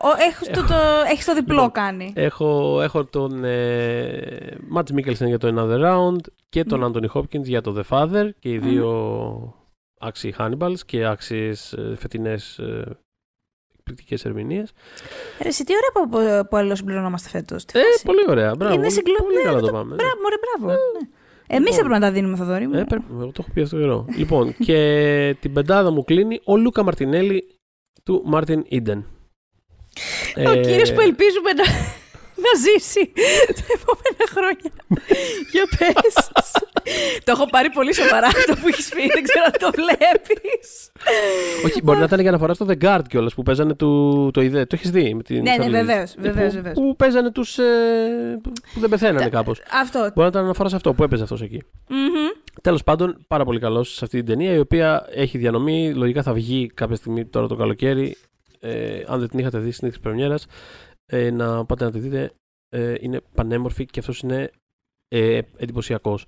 [0.01, 0.73] Ο, έχεις, το, το,
[1.11, 2.13] έχεις το διπλό Λοιπόν, κάνει.
[2.15, 6.19] Έχω, έχω τον ε, Matt Mikkelsen για το Another Round
[6.49, 8.69] και τον Anthony Hopkins για το The Father και οι Μμμ.
[8.69, 9.53] δύο
[9.99, 12.97] άξιοι Hannibals και άξιες ε, φετινές ε,
[13.77, 14.71] εκπληκτικές ερμηνείες.
[15.41, 17.65] Ρε, εσύ τι ωραία που, που, που αλληλοσυμπληρωνόμαστε φέτος.
[17.65, 18.05] Τι Ε, φάση.
[18.05, 18.55] πολύ ωραία.
[18.55, 18.73] Μπράβο.
[18.73, 19.89] Είναι συγκλο- Πολύ ναι, καλά το- το πάμε.
[19.89, 19.95] ναι.
[19.95, 20.73] Μπράβο, μωρέ, μπράβο.
[20.99, 21.07] ναι.
[21.47, 21.79] Εμείς Λοιπόν.
[21.85, 22.73] έπρεπε να τα δίνουμε, Θοδωρή μου.
[22.77, 24.05] Ε, πρέπει, εγώ το έχω πει αυτό καιρό.
[24.17, 27.47] λοιπόν, και την πεντάδα μου κλείνει ο Λούκα Μαρτινέλη
[28.03, 29.05] του Μάρτιν Ίντεν.
[30.47, 31.63] Ο Ε, κύριος που ελπίζουμε να,
[32.45, 33.11] να ζήσει
[33.57, 34.71] τα επόμενα χρόνια.
[35.51, 36.15] Για πες.
[37.23, 40.91] το έχω πάρει πολύ σοβαρά αυτό που έχεις πει, δεν ξέρω αν το βλέπεις.
[41.65, 44.67] Όχι, μπορεί να ήταν για αναφορά στο The Guard κιόλας που παίζανε του, το ιδέα.
[44.67, 45.41] Το έχεις δει με την.
[45.41, 45.71] Ναι, ναι, Charlize.
[45.71, 46.73] βεβαίως, Ε, βεβαίως, που, βεβαίως.
[46.75, 47.57] που παίζανε τους.
[47.57, 47.63] Ε,
[48.73, 49.61] που δεν πεθαίνανε κάπως.
[49.81, 49.99] Αυτό.
[49.99, 51.63] Μπορεί να ήταν αναφορά σε αυτό που έπαιζε αυτός εκεί.
[51.87, 51.97] Μμμ.
[52.61, 55.93] Τέλος πάντων, πάρα πολύ καλός σε αυτή την ταινία η οποία έχει διανομή.
[55.93, 58.17] Λογικά θα βγει κάποια στιγμή τώρα το καλοκαίρι.
[58.59, 60.45] Ε, αν δεν την είχατε δει στην της Πρεμιέρας,
[61.05, 62.33] ε, να πάτε να τη δείτε.
[62.69, 64.51] Ε, είναι πανέμορφη και αυτός είναι
[65.07, 66.25] ε, εντυπωσιακός.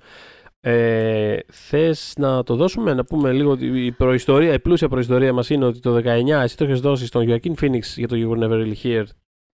[0.60, 5.50] Ε, Θες να το δώσουμε, να πούμε λίγο ότι η προϊστορία, η πλούσια προϊστορία μας
[5.50, 8.44] είναι ότι το 19 εσύ το έχει δώσει στον Joaquin Phoenix για το You Were
[8.44, 9.06] Never Really Here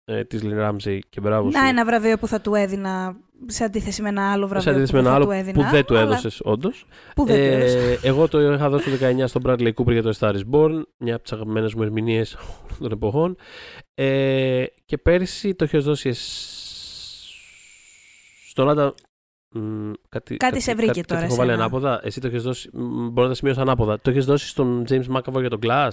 [0.10, 1.58] ε, της Lynn Ramsey και μπράβο σου.
[1.58, 4.92] Να, ένα βραβείο που θα του έδινα σε αντίθεση με ένα άλλο βραβείο σε αντίθεση
[4.92, 5.64] που με ένα θα άλλο του έδινα.
[5.64, 6.86] που δεν του αλλά έδωσες, όντως.
[7.16, 7.78] Που δεν του έδωσα.
[7.78, 10.42] Ε, εγώ το είχα δώσει το 19 στον Bradley Cooper για το A Star is
[10.52, 12.38] Born, μια από τις αγαπημένες μου ερμηνείες
[12.80, 13.36] των εποχών.
[13.94, 16.58] Ε, και πέρσι το είχε δώσει εσ-
[18.50, 18.94] στον Άντα.
[19.52, 21.66] Μ, κάτι, Κάτι σε βρήκε κάτι, τώρα Κάτι έχω βάλει εσένα.
[21.66, 22.00] ανάποδα.
[22.04, 22.70] Εσύ το έχεις δώσει.
[22.74, 24.00] μ, Μπορώ να τα σημειώσω ανάποδα.
[24.02, 25.90] Το έχεις δώσει στον James McAvoy για τον Glass;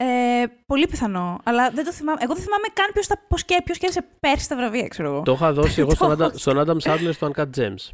[0.00, 1.38] Ε, πολύ πιθανό.
[1.44, 2.18] Αλλά δεν το θυμάμαι.
[2.22, 5.22] Εγώ δεν θυμάμαι καν ποιος πώς και, ποιος κέρδισε πέρσι τα βραβεία, ξέρω εγώ.
[5.22, 7.90] Το είχα δώσει εγώ Το στον, έχω Adam, στον Adam Sandler στο Uncut Gems.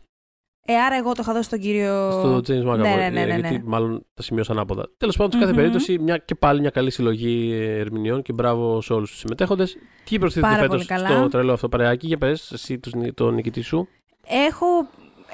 [0.67, 2.11] Ε, άρα εγώ το είχα δώσει στον κύριο.
[2.11, 2.79] Στο James McAvoy.
[2.79, 3.49] Ναι, ναι, ναι, ε, ναι, ναι.
[3.49, 4.89] Γιατί μάλλον τα σημείωσα ανάποδα.
[4.97, 5.59] Τέλος πάντων, σε κάθε Μμμ.
[5.59, 9.77] περίπτωση, μια, και πάλι μια καλή συλλογή ε, ερμηνεών και μπράβο σε όλους τους συμμετέχοντες.
[10.05, 11.09] Τι προσθέτει Πάρα φέτος πολύ καλά.
[11.19, 13.89] στο τρελό αυτό παρεάκι, για πες, εσύ τους- τον νικητή σου;
[14.27, 14.67] Έχω,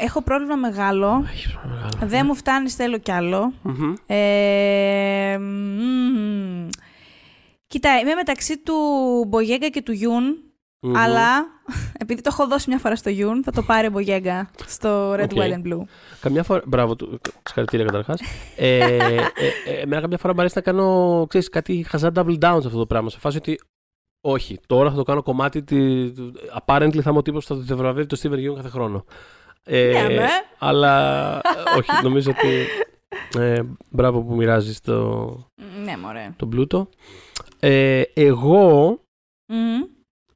[0.00, 1.24] έχω πρόβλημα μεγάλο.
[1.32, 2.10] Έχεις πρόβλημα μεγάλο.
[2.10, 3.52] Δεν μου φτάνει, θέλω κι άλλο.
[3.62, 3.94] Μμμ.
[4.06, 6.68] Ε, μμμ.
[7.66, 8.74] Κοίτα, είμαι μεταξύ του
[9.28, 10.22] Μπογέγκα και του Γιούν.
[10.82, 10.96] Μμμ.
[10.96, 11.46] Αλλά
[11.98, 15.22] επειδή το έχω δώσει μια φορά στο Γιούν, θα το πάρει ο Μπογέγκα στο Red,
[15.22, 15.30] OK.
[15.34, 15.80] White and Blue.
[16.20, 16.62] Καμιά φορά.
[16.66, 17.20] Μπράβο του.
[17.42, 18.20] Συγχαρητήρια καταρχάς.
[18.56, 19.14] ε, ε,
[19.66, 22.78] ε, εμένα καμιά φορά μου αρέσει να κάνω ξέρεις, κάτι χαζά double down σε αυτό
[22.78, 23.10] το πράγμα.
[23.10, 23.60] Σε φάση ότι
[24.20, 25.62] όχι, τώρα θα το κάνω κομμάτι.
[25.62, 26.32] Τη, του-
[26.64, 29.04] apparently θα είμαι ο τύπος που θα το βραβεύει το Steven Yeun κάθε χρόνο.
[29.64, 30.26] Ε, Ναι, με.
[30.58, 31.40] αλλά ε,
[31.78, 32.48] όχι, νομίζω ότι.
[33.38, 34.96] Ε, μπράβο που μοιράζεις το,
[35.84, 36.34] Ναι, μωρέ.
[36.36, 36.88] τον πλούτο.
[37.60, 38.98] Ε, εγώ,
[39.52, 39.82] Μμμ.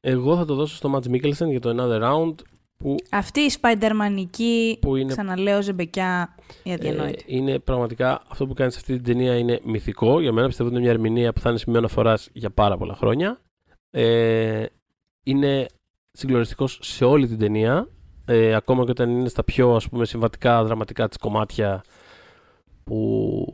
[0.01, 2.35] εγώ θα το δώσω στο Matt Mikkelsen για το Another Round
[2.77, 7.23] που Αυτή η σπαϊντερμανική, Που είναι- ξαναλέω, ζεμπεκιά, η Ε, αδιανόητη.
[7.27, 10.21] είναι πραγματικά αυτό που κάνεις σε αυτή την ταινία είναι μυθικό.
[10.21, 12.95] Για μένα πιστεύω ότι είναι μια ερμηνεία που θα είναι σημείο αναφοράς για πάρα πολλά
[12.95, 13.41] χρόνια.
[13.91, 14.65] Ε,
[15.23, 15.65] είναι
[16.11, 17.87] συγκλονιστικός σε όλη την ταινία.
[18.25, 21.83] Ε, ακόμα και όταν είναι στα πιο ας πούμε, συμβατικά δραματικά της κομμάτια
[22.83, 23.45] που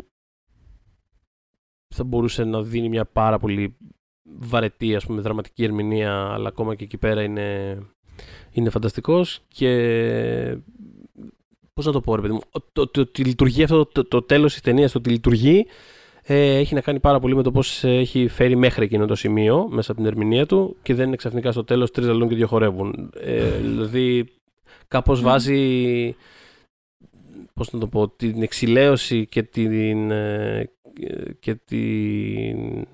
[1.95, 3.77] θα μπορούσε να δίνει μια πάρα πολύ
[4.23, 7.77] βαρετή ας πούμε, δραματική ερμηνεία αλλά ακόμα και εκεί πέρα είναι,
[8.51, 10.57] είναι φανταστικός και
[11.73, 14.21] πώς να το πω ρε παιδί μου, το, το, το, ότι λειτουργεί αυτό το, το
[14.21, 15.65] τέλος της ταινίας, το ότι λειτουργεί
[16.23, 19.15] ε, έχει να κάνει πάρα πολύ με το πώς ε, έχει φέρει μέχρι εκείνο το
[19.15, 22.35] σημείο μέσα από την ερμηνεία του και δεν είναι ξαφνικά στο τέλος τρεις λαλούν και
[22.35, 23.11] δύο χορεύουν.
[23.19, 24.25] Ε, δηλαδή
[24.91, 26.15] κάπως βάζει
[27.53, 30.69] πώς να το πω, την εξηλαίωση και την, ε,
[31.39, 32.85] και την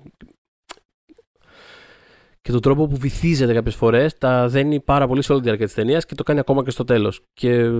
[2.40, 5.66] και τον τρόπο που βυθίζεται κάποιες φορές τα δένει πάρα πολύ σε όλη τη διάρκεια
[5.66, 7.20] της ταινίας και το κάνει ακόμα και στο τέλος.
[7.34, 7.70] Και ε,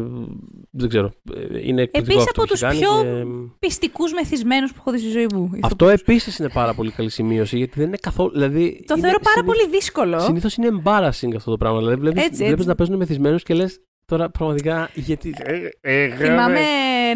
[0.71, 1.13] δεν ξέρω.
[1.35, 4.77] ε, Είναι εκπληκτικό Επίσης αυτό από που έχει τους κάνει πιο και- Πιστικούς μεθυσμένους που
[4.81, 5.51] έχω δει στη ζωή μου.
[5.63, 8.31] Αυτό επίσης είναι πάρα πολύ καλή σημείωση γιατί δεν είναι καθόλου.
[8.31, 10.21] Δηλαδή, Το θεωρώ πάρα πολύ δύσκολο.
[10.21, 11.79] Συνήθως είναι embarrassing αυτό το πράγμα.
[11.79, 12.67] Δηλαδή, βλέπει Έτσι, βλέπεις έτσι.
[12.67, 15.35] να παίζουν μεθυσμένους και λες τώρα πραγματικά γιατί.
[15.81, 16.61] Ε, Θυμάμαι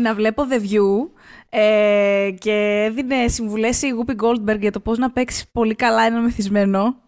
[0.00, 1.10] να βλέπω The View
[1.48, 6.20] ε, και έδινε συμβουλές η Whoopi Goldberg για το πώς να παίξει πολύ καλά ένα
[6.20, 7.00] μεθυσμένο.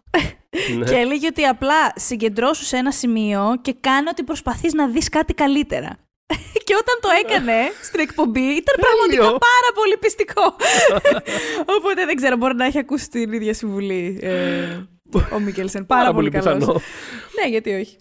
[0.77, 0.85] Ναι.
[0.85, 5.33] Και έλεγε ότι απλά συγκεντρώσου σε ένα σημείο και κάνε ότι προσπαθείς να δεις κάτι
[5.33, 5.97] καλύτερα.
[6.65, 10.55] και όταν το έκανε στην εκπομπή ήταν πραγματικά πάρα πολύ πιστικό.
[11.77, 14.79] Οπότε δεν ξέρω, μπορεί να έχει ακούσει την ίδια συμβουλή ε,
[15.33, 15.85] ο Μίκελσεν.
[15.85, 16.57] Πάρα, πολύ, καλός.
[16.57, 16.81] πιθανό.
[17.41, 17.97] Ναι, γιατί όχι.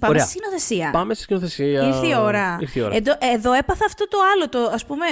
[0.00, 0.24] Πάμε Ωραία.
[0.26, 0.90] στη σκηνοθεσία.
[0.90, 1.86] Πάμε στη σκηνοθεσία.
[1.86, 2.56] Ήρθε η ώρα.
[2.60, 2.94] Ήρθε η ώρα.
[2.96, 5.04] Εδώ, εδώ έπαθα αυτό το άλλο, το ας πούμε,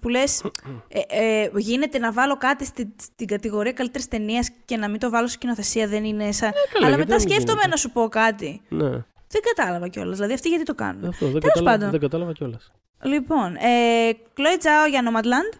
[0.00, 0.42] που λες,
[0.88, 1.00] ε,
[1.42, 5.26] ε, γίνεται να βάλω κάτι στη, στην κατηγορία καλύτερης ταινίας και να μην το βάλω
[5.28, 6.48] σκηνοθεσία, δεν είναι σαν...
[6.48, 7.68] Ε, καλά, Αλλά γιατί μετά να μην σκέφτομαι γίνεται.
[7.68, 8.60] να σου πω κάτι.
[8.68, 8.90] Ναι.
[9.32, 10.14] Δεν κατάλαβα κιόλας.
[10.14, 11.90] Δηλαδή, αυτοί γιατί το κάνουν; Αυτό δεν, Τέλος κατάλαβα, πάντων.
[11.90, 12.72] δεν κατάλαβα κιόλας.
[13.02, 15.58] Λοιπόν, ε, Chloe Zhao για Nomadland.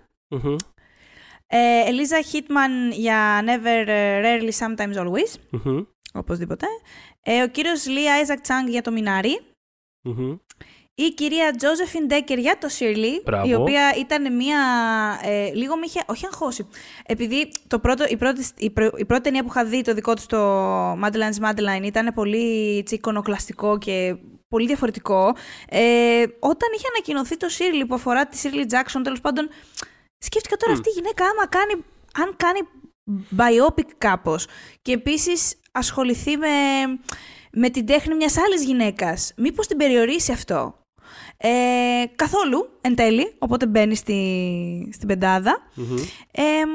[1.46, 5.60] Ε, Ελίζα Hitman για Never, ε, Rarely, Sometimes, Always.
[6.14, 6.66] Οπωσδήποτε.
[7.22, 9.42] Ε, ο κύριος Lee Isaac Chang για το Minari.
[10.94, 13.48] Η κυρία Τζόζεφιν Ντέκερ για το Shirley, Μπράβο.
[13.48, 14.58] η οποία ήταν μια.
[15.22, 16.02] Ε, λίγο με είχε.
[16.06, 16.68] Όχι αγχώσει.
[17.06, 20.14] Επειδή το πρώτο, η, πρώτη, η, πρω- η πρώτη ταινία που είχα δει, το δικό
[20.14, 20.38] του το
[20.92, 24.16] Madeline's Madeline, ήταν πολύ έτσι, εικονοκλαστικό και
[24.48, 25.34] πολύ διαφορετικό.
[25.68, 29.48] Ε, όταν είχε ανακοινωθεί το Shirley που αφορά τη Shirley Jackson, τέλος πάντων,
[30.18, 31.72] σκέφτηκα τώρα αυτή η γυναίκα άμα κάνει.
[32.14, 32.60] Αν κάνει
[33.38, 34.46] biopic κάπως
[34.82, 36.48] και επίσης ασχοληθεί με,
[37.52, 40.74] με την τέχνη μιας άλλης γυναίκας, μήπως την περιορίσει αυτό;
[41.36, 45.58] Ε, καθόλου, εν τέλει, οπότε μπαίνει στη, στην πεντάδα.
[46.30, 46.70] Εμ,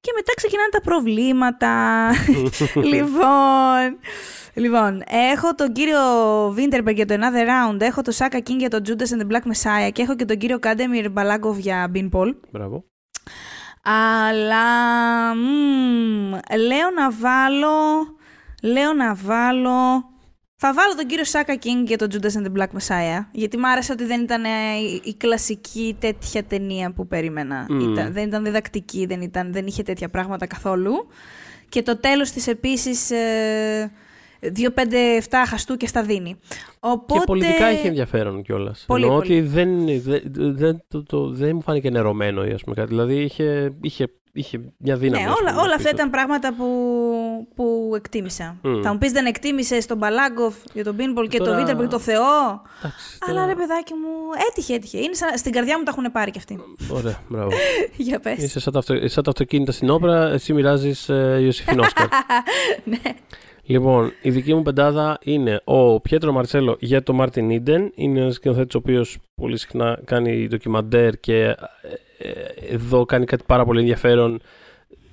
[0.00, 2.10] και μετά ξεκινάνε τα προβλήματα.
[2.92, 3.98] λοιπόν,
[4.54, 6.00] λοιπόν, έχω τον κύριο
[6.52, 9.42] Βίντερμπεργκ για το Another Round, έχω τον Σάκα King για το Judas and the Black
[9.42, 12.34] Messiah και έχω και τον κύριο Κάντεμιρ Μπαλάγκοβ για Bean Paul.
[12.50, 12.84] Μπράβο.
[13.84, 14.64] Αλλά
[15.34, 16.30] μμμ,
[16.66, 18.16] λέω να βάλω.
[18.62, 20.12] Λέω να βάλω.
[20.56, 23.26] Θα βάλω τον κύριο Σάκα King για τον Judas and the Black Messiah.
[23.32, 24.48] Γιατί μ' άρεσε ότι δεν ήταν ε,
[24.80, 27.66] η, η κλασική τέτοια ταινία που περίμενα.
[27.68, 27.92] Μμ.
[27.92, 31.06] Ήταν, δεν ήταν διδακτική, δεν, ήταν, δεν είχε τέτοια πράγματα καθόλου.
[31.68, 33.92] Και το τέλος της επίσης ε,
[34.56, 34.70] 2-5-7
[35.48, 36.36] χαστού και στα δίνει.
[36.80, 37.18] Οπότε...
[37.18, 38.84] Και πολιτικά είχε ενδιαφέρον κιόλας.
[38.86, 39.32] Πολύ, Εννοώ πολύ.
[39.38, 40.22] ότι δεν, δεν,
[40.56, 42.88] δεν, το, το, δεν μου φάνηκε νερωμένο ή ας πούμε κάτι.
[42.88, 45.24] Δηλαδή είχε, είχε, είχε μια δύναμη.
[45.24, 45.94] Ναι, ας όλα, πούμε, όλα αυτά πίσω.
[45.94, 46.64] ήταν πράγματα που,
[47.54, 48.56] που εκτίμησα.
[48.62, 48.82] Μμ.
[48.82, 51.98] Θα μου πεις δεν εκτίμησες τον Μπαλάγκοφ για το Beanpole και Τώρα- τον Βίντερμπεργκ το
[51.98, 52.22] Θεό;
[52.78, 54.08] Εντάξει, Αλλά τώρα- ρε παιδάκι μου,
[54.50, 54.98] έτυχε, έτυχε.
[54.98, 56.58] Είναι σαν, στην καρδιά μου τα έχουν πάρει κι αυτοί.
[56.88, 57.50] Ωραία, μπράβο.
[57.96, 58.38] για πες.
[58.42, 62.06] Είσαι σαν τα, αυτο, σαν τα αυτοκίνητα στην Όπρα, εσύ μοιράζεις ε, Ιωσήφιν Όσκαρ.
[62.84, 62.98] ναι.
[63.66, 67.92] Λοιπόν, η δική μου πεντάδα είναι ο Πιέτρο Μαρσέλο για το Martin Eden.
[67.94, 71.56] Είναι ένας σκηνοθέτης ο οποίος πολύ συχνά κάνει ντοκιμαντέρ και ε,
[72.18, 72.30] ε,
[72.68, 74.40] εδώ κάνει κάτι πάρα πολύ ενδιαφέρον.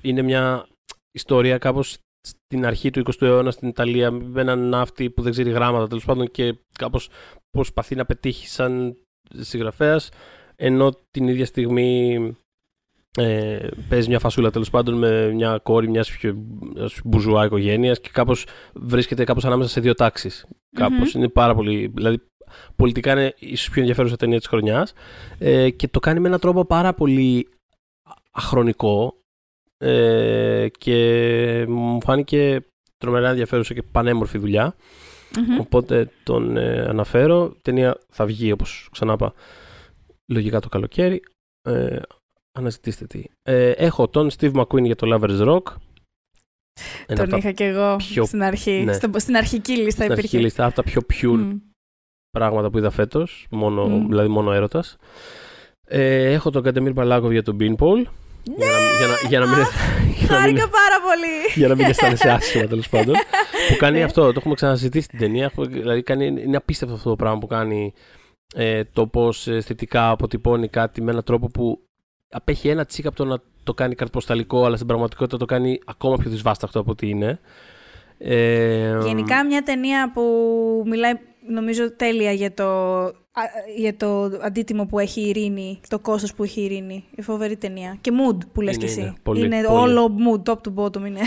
[0.02, 0.68] Είναι μια
[1.12, 1.98] ιστορία κάπως
[2.28, 6.06] στην αρχή του 20ου αιώνα στην Ιταλία με έναν ναύτη που δεν ξέρει γράμματα τέλος
[6.06, 7.10] πάντων και κάπως
[7.50, 8.98] προσπαθεί να πετύχει σαν
[9.40, 10.10] συγγραφέας
[10.56, 12.18] ενώ την ίδια στιγμή
[13.18, 16.18] Ε, παίζεις μια φασούλα τέλος πάντων με μια κόρη μιας
[17.04, 20.46] μπουζουά οικογένειας και κάπως βρίσκεται κάπως ανάμεσα σε δύο τάξεις.
[20.76, 21.92] Κάπως είναι πάρα πολύ.
[21.96, 22.22] Δηλαδή,
[22.76, 24.94] πολιτικά είναι ίσως πιο ενδιαφέρουσα ταινία της χρονιάς.
[25.38, 27.48] Ε, και το κάνει με έναν τρόπο πάρα πολύ
[28.32, 29.16] αχρονικό.
[29.78, 32.66] Ε, και μου φάνηκε
[32.98, 34.76] τρομερά ενδιαφέρουσα και πανέμορφη δουλειά.
[35.60, 37.54] Οπότε τον ε, αναφέρω.
[37.58, 39.34] Η ταινία θα βγει, όπως ξανά είπα,
[40.32, 41.22] λογικά το καλοκαίρι.
[41.62, 42.00] Ε,
[42.52, 43.24] αναζητήστε τι.
[43.44, 45.76] Ε, έχω τον Steve McQueen για το Lovers Rock.
[47.06, 48.26] Ένα τον είχα και εγώ πιο...
[48.26, 48.84] στην αρχή.
[48.86, 48.94] Ναι.
[48.94, 50.22] Στο, στην αρχική λίστα στην υπήρχε.
[50.22, 51.60] Αρχική λίστα, από τα πιο pure mm.
[52.32, 53.48] πράγματα που είδα φέτος.
[53.50, 54.06] Μόνο, mm.
[54.08, 54.98] Δηλαδή μόνο έρωτας.
[55.88, 58.06] Ε, έχω τον Κατεμίρ Παλάκοβ για τον Beanpole.
[58.58, 58.66] Ναι!
[58.66, 59.66] Για να, για να, για να μην,
[60.28, 61.54] Χάρηκα πάρα πολύ.
[61.56, 63.16] Για να μην αισθάνεσαι άσχημα τέλος πάντων.
[63.70, 64.04] που κάνει ναι.
[64.04, 65.52] αυτό, το έχουμε ξαναζητήσει στην ταινία.
[65.56, 67.94] Δηλαδή κάνει, είναι απίστευτο αυτό το πράγμα που κάνει
[68.56, 71.82] ε, το πώς αισθητικά αποτυπώνει κάτι με έναν τρόπο που
[72.32, 76.18] απέχει ένα τσίκα από το να το κάνει καρτποσταλικό, αλλά στην πραγματικότητα το κάνει ακόμα
[76.18, 77.40] πιο δυσβάσταχτο από ό,τι είναι.
[78.18, 80.22] Ε, Γενικά μια ταινία που
[80.86, 81.14] μιλάει
[81.50, 83.04] νομίζω τέλεια για το,
[83.78, 87.06] για το αντίτιμο που έχει η ειρήνη, το κόστος που έχει η ειρήνη.
[87.16, 87.98] Η φοβερή ταινία.
[88.02, 89.02] Και mood που λες είναι, και εσύ.
[89.02, 89.80] Είναι, πολύ, είναι πολύ.
[89.80, 91.20] όλο mood, top to bottom είναι.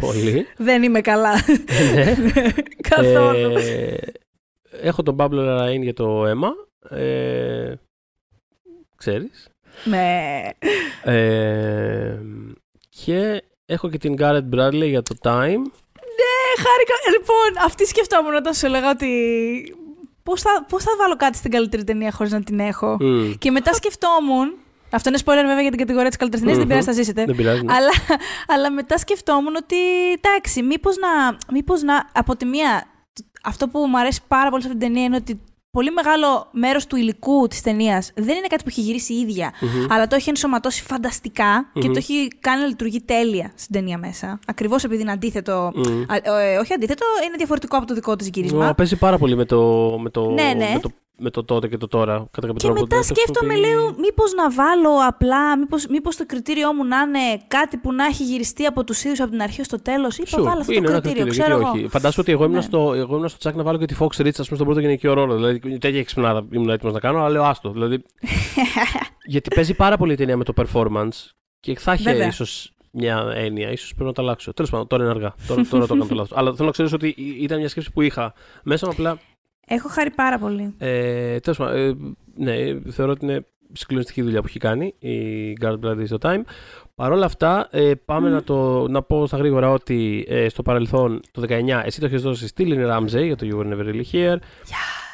[0.00, 0.46] Πολύ.
[0.56, 1.32] Δεν είμαι καλά.
[1.94, 2.14] ναι.
[2.88, 3.56] Καθόλου.
[3.56, 3.96] Ε,
[4.82, 6.50] έχω τον Pablo Larraín για το αίμα.
[6.90, 7.74] Ε,
[8.96, 9.53] ξέρεις.
[9.84, 10.42] Ναι.
[11.02, 12.18] Ε,
[12.88, 15.62] και έχω και την Garrett Bradley για το Time.
[16.18, 16.94] Ναι, χάρηκα.
[17.10, 19.08] Λοιπόν, αυτή σκεφτόμουν όταν σου έλεγα ότι
[20.22, 22.96] πώς θα, πώς θα βάλω κάτι στην καλύτερη ταινία χωρίς να την έχω.
[23.38, 24.56] Και μετά σκεφτόμουν,
[24.90, 27.24] αυτό είναι spoiler βέβαια για την κατηγορία της καλύτερης ταινίας, δεν πειράζει, θα ζήσετε.
[27.24, 27.62] Δεν πειράζει.
[27.62, 27.72] Ναι.
[27.74, 27.92] Αλλά,
[28.46, 29.76] αλλά μετά σκεφτόμουν ότι
[30.12, 32.08] εντάξει, μήπως να, μήπως να.
[32.12, 32.86] Από τη μία,
[33.42, 35.40] αυτό που μου αρέσει πάρα πολύ σε αυτή την ταινία είναι ότι
[35.74, 39.52] πολύ μεγάλο μέρος του υλικού της ταινίας δεν είναι κάτι που έχει γυρίσει η ίδια,
[39.88, 40.84] αλλά το έχει ενσωματώσει
[41.72, 44.38] και το έχει κάνει να λειτουργεί τέλεια στην ταινία μέσα.
[44.46, 45.72] Ακριβώς επειδή είναι αντίθετο.
[46.22, 48.74] Ε, όχι αντίθετο, είναι διαφορετικό από το δικό της γύρισμα.
[48.74, 49.58] Παίζει πάρα πολύ με το,
[50.00, 50.70] με το, ναι, ναι.
[50.72, 52.28] Με το με το τότε και το τώρα.
[52.30, 52.80] Κατά και τρόπο.
[52.80, 57.76] μετά σκέφτομαι, λέω, μήπως να βάλω απλά, μήπως, μήπως το κριτήριό μου να είναι κάτι
[57.76, 60.18] που να έχει γυριστεί από τους ίδιους από την αρχή στο τέλος.
[60.18, 61.68] Ή θα βάλω αυτό το κριτήριο, κριτήριο, ξέρω εγώ.
[61.68, 61.88] Όχι.
[61.88, 62.62] Φαντάζομαι ότι εγώ ήμουν, ναι.
[62.62, 64.80] στο, εγώ ήμουν στο τσάκ να βάλω και τη Fox Rich, ας πούμε, στον πρώτο
[64.80, 65.34] γενικό ρόλο.
[65.34, 67.70] Δηλαδή, τέτοια εξυπνάδα ήμουν έτοιμος να κάνω, αλλά λέω άστο.
[67.70, 68.02] Δηλαδή,
[69.34, 73.70] γιατί παίζει πάρα πολύ η ταινία με το performance και θα είχε ίσως μια έννοια.
[73.70, 74.52] ίσως πρέπει να το αλλάξω.
[74.52, 75.34] Τέλος πάντων, τώρα είναι αργά.
[75.46, 76.38] Τώρα, τώρα το έκανα το λάθος.
[76.38, 79.18] Αλλά θέλω να ξέρω ότι ήταν μια σκέψη που είχα μέσα μου απλά
[79.66, 80.74] Έχω χάρη πάρα πολύ.
[80.78, 81.94] Ε, Τέλος πάντων, ε,
[82.36, 86.40] ναι, θεωρώ ότι είναι συγκλονιστική δουλειά που έχει κάνει η Guard Blood στο Time.
[86.94, 91.20] Παρ' όλα αυτά, ε, πάμε να, το, να πω στα γρήγορα ότι ε, στο παρελθόν,
[91.30, 94.04] το 19, εσύ το έχεις δώσει στη Lynn Ramsey για το You Were Never Really
[94.12, 94.34] Here.
[94.34, 94.38] Yes.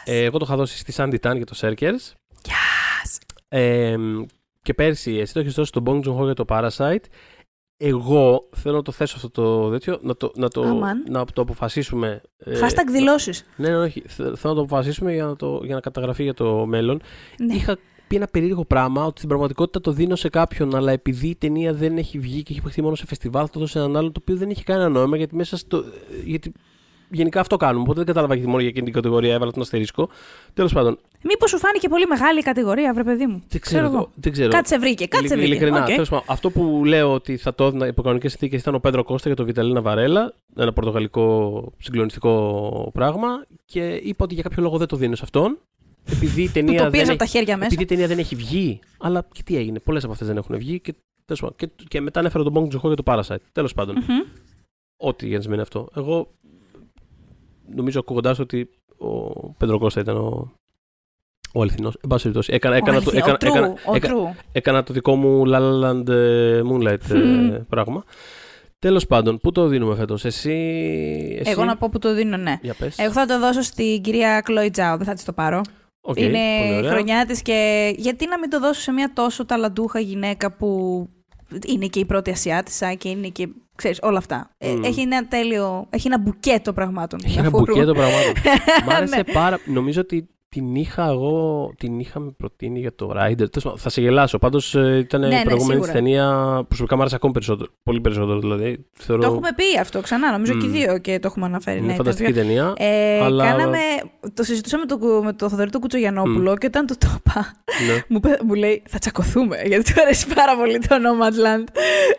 [0.04, 2.12] Ε, εγώ το είχα δώσει στη Sandy Tan για το Circers.
[2.42, 3.18] Yes.
[3.48, 3.96] Ε,
[4.62, 7.04] και πέρσι, εσύ το έχεις δώσει στον Bong Joon-ho για το Parasite
[7.82, 10.64] εγώ θέλω να το θέσω αυτό το τέτοιο, να το, να το,
[11.08, 12.20] να το αποφασίσουμε.
[12.38, 13.44] Ε, Hashtag δηλώσεις.
[13.56, 14.02] Ναι, ναι, όχι.
[14.06, 17.00] Θέλω να το αποφασίσουμε για να, το, για να καταγραφεί για το μέλλον.
[17.38, 17.54] Ναι.
[17.54, 17.78] Είχα
[18.08, 21.74] πει ένα περίεργο πράγμα ότι στην πραγματικότητα το δίνω σε κάποιον, αλλά επειδή η ταινία
[21.74, 24.12] δεν έχει βγει και έχει παιχτεί μόνο σε φεστιβάλ, θα το δώσω σε έναν άλλον
[24.12, 25.84] το οποίο δεν έχει κανένα νόημα γιατί μέσα στο.
[26.24, 26.52] Γιατί
[27.10, 27.82] γενικά αυτό κάνουμε.
[27.82, 30.08] Οπότε δεν κατάλαβα γιατί μόνο για εκείνη την κατηγορία έβαλα τον αστερίσκο.
[30.54, 30.98] Τέλος πάντων.
[31.22, 33.42] Μήπως σου φάνηκε πολύ μεγάλη η κατηγορία, βρε παιδί μου.
[33.48, 33.88] Δεν ξέρω.
[33.88, 34.50] ξέρω, δεν ξέρω.
[34.50, 35.06] Κάτσε βρήκε.
[35.06, 35.46] Κάτσε βρήκε.
[35.46, 35.84] Ειλικρινά.
[35.84, 35.96] Okay.
[35.96, 39.28] πάντων, αυτό που λέω ότι θα το έδινα υπό κανονικέ συνθήκες ήταν ο Πέντρο Κώστα
[39.28, 40.34] για το Βιταλίνα Βαρέλα.
[40.56, 43.46] Ένα πορτογαλικό συγκλονιστικό πράγμα.
[43.64, 45.58] Και είπα ότι για κάποιο λόγο δεν το δίνω σε αυτόν.
[46.04, 47.66] Επειδή η ταινία, δεν, έχει, τα χέρια μέσα.
[47.66, 48.80] επειδή η ταινία δεν έχει βγει.
[48.98, 49.78] Αλλά και τι έγινε.
[49.78, 50.80] Πολλές από αυτές δεν έχουν βγει.
[50.80, 50.94] Και,
[51.56, 53.44] και, και μετά ανέφερα τον Bong Joon για το Parasite.
[53.52, 53.96] Τέλος πάντων.
[53.96, 54.40] Mm-hmm.
[54.96, 55.88] Ό,τι για να σημαίνει αυτό.
[55.96, 56.30] Εγώ
[57.74, 58.68] νομίζω ακούγοντάς ότι
[58.98, 60.52] ο Πέντρο Κώστα ήταν ο,
[61.52, 61.94] ο αληθινός.
[61.94, 62.52] Εν πάση περιπτώσει.
[62.54, 67.12] Έκανα, έκανα, το, έκανα, έκανα, έκανα, έκανα, το δικό μου La La Land ε, Moonlight
[67.12, 67.60] mm.
[67.68, 68.04] πράγμα.
[68.78, 70.52] Τέλος πάντων, πού το δίνουμε φέτος, εσύ,
[71.38, 72.58] εσύ; Εγώ να πω που το δίνω, ναι.
[72.62, 72.98] Για πες.
[72.98, 75.60] Εγώ θα το δώσω στην κυρία Κλόι Τζάου, δεν θα της το πάρω.
[76.00, 76.38] Okay, είναι
[76.82, 80.68] η χρονιά της και γιατί να μην το δώσω σε μια τόσο ταλαντούχα γυναίκα που
[81.66, 83.48] είναι και η πρώτη Ασιάτισσα και είναι και
[83.80, 84.50] ξέρεις, όλα αυτά.
[84.58, 87.20] Ε, έχει ένα τέλειο, έχει ένα μπουκέτο πραγμάτων.
[87.24, 88.32] Έχει ένα μπουκέτο πραγμάτων.
[88.86, 89.32] Μ' άρεσε ναι.
[89.32, 93.46] πάρα Νομίζω ότι την είχα εγώ, την είχαμε προτείνει για το Rider.
[93.76, 94.38] Θα σε γελάσω.
[94.38, 96.26] Πάντως ε, ήταν ναι, η ναι, προηγούμενη ναι, ταινία.
[96.68, 97.70] Προσωπικά μου άρεσε ακόμη περισσότερο.
[97.82, 98.86] Πολύ περισσότερο δηλαδή.
[98.92, 99.22] Θεωρώ...
[99.22, 100.30] Το έχουμε πει αυτό ξανά.
[100.30, 100.58] Νομίζω mm.
[100.58, 101.78] και οι δύο και το έχουμε αναφέρει.
[101.78, 102.72] Είναι ναι, φανταστική ταινία.
[102.76, 103.44] Ε, αλλά...
[103.44, 103.78] κάναμε,
[104.34, 106.58] το συζητούσαμε το, με τον Θοδωρή του Κουτσογιανόπουλο mm.
[106.58, 107.52] και όταν το το είπα,
[107.86, 108.02] ναι.
[108.08, 109.56] μου, μου, λέει θα τσακωθούμε.
[109.70, 111.64] Γιατί του αρέσει πάρα πολύ το Nomadland.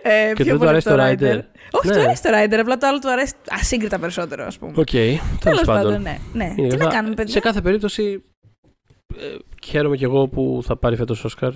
[0.02, 1.40] Ε, και δεν του αρέσει το Rider.
[1.72, 1.94] Όχι, ναι.
[1.94, 4.74] του αρέσει το Rider, απλά το άλλο του αρέσει ασύγκριτα περισσότερο, ας πούμε.
[4.76, 4.88] OK.
[4.92, 6.02] Okay, Τέλος πάντων.
[6.02, 6.18] Ναι.
[6.34, 6.68] ναι.
[6.68, 8.24] Τι να κάνουμε, παιδιά; Σε κάθε περίπτωση,
[9.18, 11.54] ε, χαίρομαι κι εγώ που θα πάρει φέτος Όσκαρ.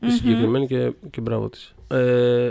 [0.00, 0.10] Mm-hmm.
[0.16, 1.74] συγκεκριμένη και, και μπράβο της.
[1.90, 2.50] Ε,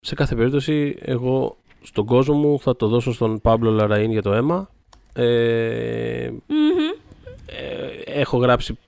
[0.00, 4.32] σε κάθε περίπτωση, εγώ στον κόσμο μου θα το δώσω στον Πάμπλο Λαραΐν για το
[4.32, 4.68] αίμα.
[5.14, 6.78] Ε, Μμμ.
[7.46, 8.78] ε, έχω γράψει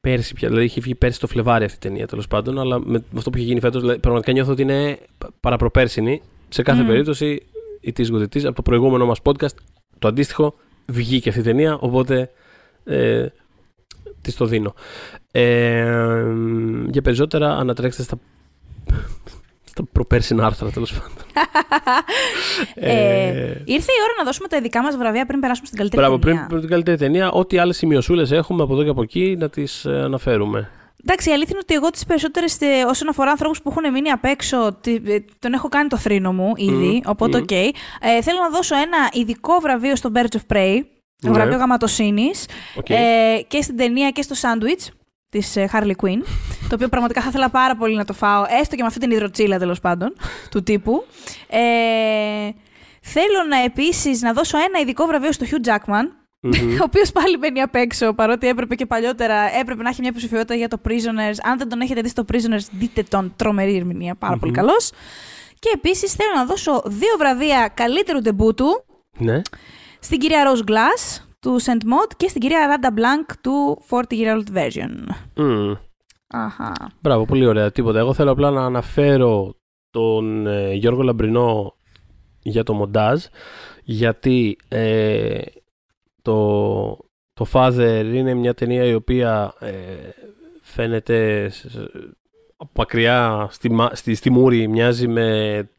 [0.00, 3.04] πέρσι πια, δηλαδή είχε βγει πέρσι το Φλεβάρι αυτή η ταινία τέλος πάντων, αλλά με
[3.16, 4.98] αυτό που έχει γίνει φέτος, δηλαδή, πραγματικά νιώθω ότι είναι
[5.40, 6.22] παραπροπέρσινη.
[6.48, 6.86] Σε κάθε Μμ.
[6.86, 7.42] περίπτωση,
[7.80, 9.56] η τη It από το προηγούμενο μας podcast,
[9.98, 10.54] το αντίστοιχο,
[10.86, 12.30] βγήκε αυτή η ταινία, οπότε
[12.84, 13.26] ε,
[14.22, 14.74] της το δίνω.
[15.30, 16.24] Ε,
[16.90, 18.18] για περισσότερα, ανατρέξτε στα,
[19.78, 21.16] στα προπέρσινα άρθρα τέλος πάντων.
[22.74, 26.02] Ε, Ε, ήρθε η ώρα να δώσουμε τα ειδικά μας βραβεία πριν περάσουμε στην καλύτερη
[26.02, 26.34] Μπράβο, ταινία.
[26.36, 29.48] πριν, πριν την καλύτερη ταινία, ό,τι άλλες σημειωσούλες έχουμε από εδώ και από εκεί να
[29.48, 30.70] τις αναφέρουμε.
[31.04, 32.58] Εντάξει, η αλήθεια είναι ότι εγώ τις περισσότερες
[32.88, 36.32] όσον αφορά ανθρώπους που έχουν μείνει απ' έξω, τι- ε, τον έχω κάνει το θρήνο
[36.32, 36.72] μου ήδη.
[36.72, 37.42] Μμμ, Οπότε, μμμ.
[37.42, 37.50] οκ.
[37.50, 37.72] Ε,
[38.22, 40.80] θέλω να δώσω ένα ειδικό βραβείο στο Birds of Prey.
[41.22, 41.30] Ναι.
[41.30, 42.46] Βραβείο γαματοσύνης.
[42.76, 42.90] Οκ.
[42.90, 42.96] Ε,
[43.48, 44.90] και στην ταινία και στο σάντουιτς
[45.30, 46.20] της Harley Quinn.
[46.68, 49.10] το οποίο πραγματικά θα ήθελα πάρα πολύ να το φάω, έστω και με αυτή την
[49.10, 50.12] ιδρωτίλα τέλος πάντων
[50.50, 51.04] του τύπου.
[51.48, 51.58] Ε,
[53.02, 56.04] θέλω να επίσης να δώσω ένα ειδικό βραβείο στο Hugh Jackman.
[56.40, 56.72] Μμμ.
[56.80, 60.54] Ο οποίος πάλι μπαίνει απ' έξω, παρότι έπρεπε και παλιότερα έπρεπε να έχει μια υποψηφιότητα
[60.54, 61.36] για το Prisoners.
[61.44, 63.32] Αν δεν τον έχετε δει στο Prisoners, δείτε τον.
[63.36, 64.58] Τρομερή ερμηνεία, πάρα πολύ Μμμ.
[64.58, 64.90] καλός.
[65.58, 68.66] Και επίσης θέλω να δώσω δύο βραβεία καλύτερου ντεμπούτου
[69.18, 69.40] Ναι.
[70.00, 74.36] στην κυρία Rose Glass του Saint Maud και στην κυρία Randa Blanc του 40 Year
[74.40, 74.90] Old Version.
[75.36, 75.72] Μμ.
[76.26, 76.72] Αχα.
[77.00, 77.70] Μπράβο, πολύ ωραία.
[77.70, 77.98] Τίποτα.
[77.98, 79.54] Εγώ θέλω απλά να αναφέρω
[79.90, 81.74] τον ε, Γιώργο Λαμπρινό
[82.42, 83.24] για το μοντάζ,
[83.84, 85.40] γιατί ε,
[86.22, 86.96] το,
[87.32, 89.72] το Father είναι μια ταινία η οποία ε,
[90.62, 91.78] φαίνεται σ- σ-
[92.56, 95.24] από μακριά στη, μα- στη, στη μούρη, μοιάζει με
[95.66, 95.77] τε-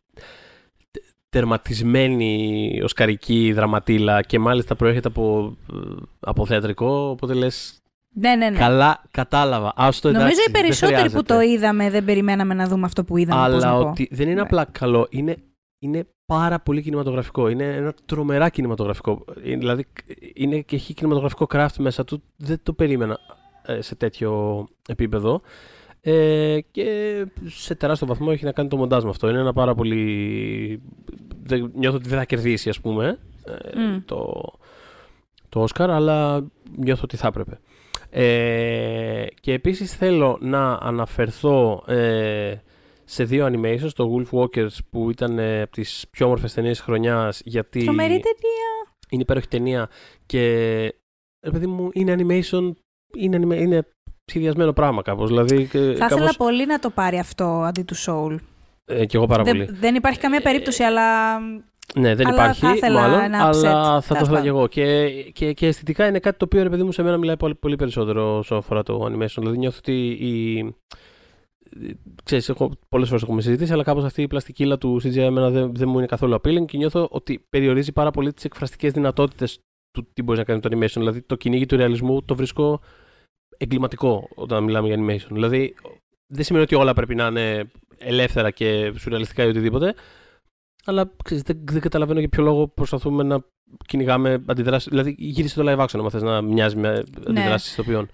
[1.30, 5.78] τερματισμένη οσκαρική δραματίλα και μάλιστα προέρχεται από, ε,
[6.20, 7.78] από θεατρικό, οπότε λες
[8.16, 8.58] Ναι, ναι, ναι.
[8.58, 9.74] Καλά, κατάλαβα.
[9.76, 11.34] Άστο, εντάξει, Νομίζω οι δεν περισσότεροι που χρειάζεται.
[11.34, 13.52] το είδαμε δεν περιμέναμε να δούμε αυτό που είδαμε.
[13.52, 13.90] πώς Αλλά να πω.
[13.90, 14.42] ότι δεν είναι Ναι.
[14.42, 15.38] απλά καλό, είναι,
[15.80, 17.48] είναι πάρα πολύ κινηματογραφικό.
[17.50, 19.26] Είναι ένα τρομερά κινηματογραφικό.
[19.44, 19.86] Είναι, δηλαδή
[20.34, 22.24] είναι και έχει κινηματογραφικό craft μέσα του.
[22.36, 23.18] Δεν το περίμενα
[23.66, 25.42] ε, σε τέτοιο επίπεδο.
[26.02, 26.86] Ε, και
[27.46, 29.30] σε τεράστιο βαθμό έχει να κάνει το μοντάζ με αυτό.
[29.30, 30.82] Είναι ένα πάρα πολύ.
[31.44, 33.20] Δεν, νιώθω ότι δεν θα κερδίσει, ας πούμε,
[33.74, 33.98] ε, Μμ.
[34.06, 34.44] το,
[35.50, 36.48] το Όσκαρ, αλλά
[36.78, 37.60] νιώθω ότι θα έπρεπε.
[38.10, 42.56] Ε, και επίσης θέλω να αναφερθώ ε,
[43.04, 46.86] σε δύο animations, το Wolf Walkers που ήταν ε, από τις πιο όμορφες ταινίες της
[46.86, 48.96] χρονιάς γιατί Τρομερή ταινία.
[49.10, 49.90] είναι υπέροχη ταινία
[50.26, 50.40] και
[51.42, 52.72] ρε παιδί μου είναι animation,
[53.18, 53.88] είναι, anima- είναι
[54.30, 55.28] σχεδιασμένο πράγμα κάπως.
[55.30, 58.36] Δηλαδή, και, Θα ήθελα κάπως, πολύ να το πάρει αυτό αντί του Soul.
[58.86, 59.70] ε, και εγώ πάρα Δεν, πολύ.
[59.80, 61.40] δεν υπάρχει καμία περίπτωση, αλλά
[61.96, 64.42] Ναι, δεν Αλλά υπάρχει, θα ήθελα μάλλον, ένα αλλά upset, θα το τέλος ήθελα πάντων.
[64.42, 64.68] και εγώ.
[64.68, 67.56] Και, και, και αισθητικά είναι κάτι το οποίο, ρε παιδί μου, σε μένα μιλάει πολύ,
[67.56, 69.36] πολύ περισσότερο όσον αφορά το animation.
[69.38, 70.64] Δηλαδή νιώθω ότι η...
[72.24, 75.76] Ξέρεις, έχω, πολλές φορές έχουμε συζητήσει, αλλά κάπως αυτή η πλαστικίλα του CGI εμένα δεν,
[75.76, 79.60] δεν μου είναι καθόλου appealing και νιώθω ότι περιορίζει πάρα πολύ τις εκφραστικές δυνατότητες
[79.92, 80.94] του τι μπορείς να κάνει το animation.
[80.98, 82.80] Δηλαδή το κυνήγι του ρεαλισμού το βρίσκω
[83.60, 85.28] εγκληματικό όταν μιλάμε για animation.
[85.32, 85.76] Δηλαδή
[86.28, 89.96] δεν σημαίνει ότι όλα πρέπει να είναι ελεύθερα και σουρεαλιστικά ή οτιδήποτε,
[90.86, 93.44] αλλά ξέρεις, δεν, δεν καταλαβαίνω για ποιο λόγο προσπαθούμε να
[93.88, 94.90] κυνηγάμε αντιδράσεις.
[94.90, 98.10] Δηλαδή, γύρισε το live action, αν θες να μοιάζει με αντιδράσεις ηθοποιών.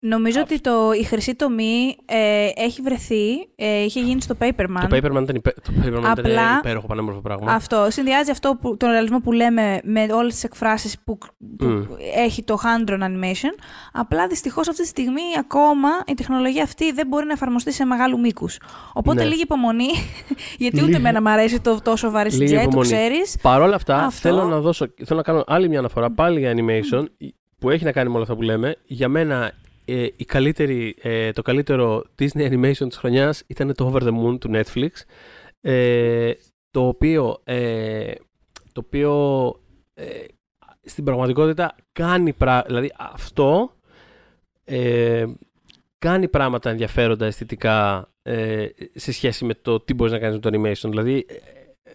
[0.00, 4.86] Νομίζω ότι το, η χρυσή τομή ε, έχει βρεθεί, ε, είχε γίνει στο Paperman.
[4.88, 7.52] Το Paperman ήταν, υπέ, το Paperman Απλά- ήταν υπέροχο, πανέμορφο πράγμα.
[7.52, 7.86] Αυτό.
[7.90, 11.18] Συνδυάζει αυτό που, τον ρεαλισμό που λέμε με όλες τις εκφράσεις που,
[11.58, 11.82] που Μμ.
[12.16, 13.54] έχει το hand-drawn animation.
[13.92, 18.20] Απλά δυστυχώς αυτή τη στιγμή ακόμα η τεχνολογία αυτή δεν μπορεί να εφαρμοστεί σε μεγάλου
[18.20, 18.58] μήκους.
[18.92, 19.28] Οπότε Ναι.
[19.28, 19.88] λίγη υπομονή,
[20.58, 22.86] γιατί ούτε Λίγη- εμένα μου αρέσει το τόσο βαρύ Λίγη CGI, το υπομονή.
[22.86, 23.36] ξέρεις.
[23.42, 26.54] Παρ' όλα αυτά, Αυτό- θέλω να, δώσω, θέλω να κάνω άλλη μια αναφορά πάλι για
[26.56, 27.04] animation
[27.58, 28.76] που έχει να κάνει με όλα αυτά που λέμε.
[28.86, 29.54] Για μένα, ε,
[29.92, 34.50] η καλύτερη, ε, το καλύτερο Disney animation της χρονιάς ήταν το Over the Moon του
[34.52, 34.90] Netflix.
[35.60, 36.32] Ε,
[36.70, 38.12] το οποίο, ε,
[38.72, 39.54] το οποίο
[39.94, 40.24] ε,
[40.82, 42.66] στην πραγματικότητα κάνει πράγματα.
[42.66, 43.74] Δηλαδή αυτό
[44.64, 45.26] ε,
[45.98, 50.58] κάνει πράγματα ενδιαφέροντα αισθητικά ε, σε σχέση με το τι μπορείς να κάνεις με το
[50.58, 50.88] animation.
[50.90, 51.34] Δηλαδή ε,
[51.82, 51.92] ε,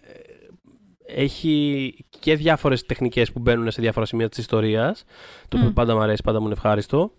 [1.06, 5.04] έχει και διάφορες τεχνικές που μπαίνουν σε διάφορα σημεία της ιστορίας,
[5.48, 5.72] το οποίο Μμ.
[5.72, 7.12] πάντα μου αρέσει, πάντα μου είναι ευχάριστο.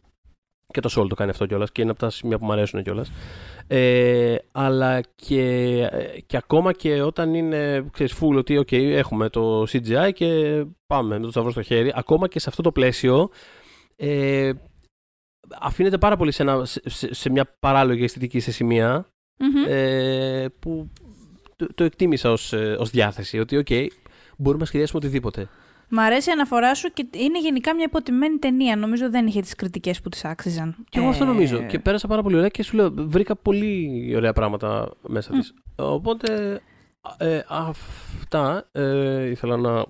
[0.74, 2.84] Και το Soul το κάνει αυτό κιόλας και είναι από τα σημεία που μου αρέσουν
[2.84, 3.11] κιόλας.
[3.68, 5.41] Ε, αλλά και,
[5.91, 11.18] ε, και ακόμα και όταν είναι ξέρεις, full ότι okay, έχουμε το CGI και πάμε
[11.20, 13.30] με το σταυρό στο χέρι, ακόμα και σε αυτό το πλαίσιο
[13.95, 14.51] ε,
[15.61, 19.07] αφήνεται πάρα πολύ σε, ένα, σε, σε- σε μια παράλογη αισθητική σε σημεία
[19.39, 19.63] Μμμ.
[19.68, 20.89] ε, που
[21.55, 23.68] το, το εκτίμησα ως, ε, ως διάθεση ότι οκ,
[24.38, 25.49] μπορούμε να σχεδιάσουμε οτιδήποτε.
[25.89, 28.75] Μ' αρέσει η αναφορά σου και είναι γενικά μια υποτιμένη ταινία.
[28.75, 30.75] Νομίζω δεν είχε τις κριτικές που της άξιζαν.
[30.89, 31.63] Και εγώ αυτό Ε, νομίζω.
[31.63, 35.53] Και πέρασα πάρα πολύ ωραία και σου λέω, βρήκα πολύ ωραία πράγματα μέσα της.
[35.75, 36.61] Οπότε,
[37.17, 39.83] ε, αυτά ε, ήθελα να ε,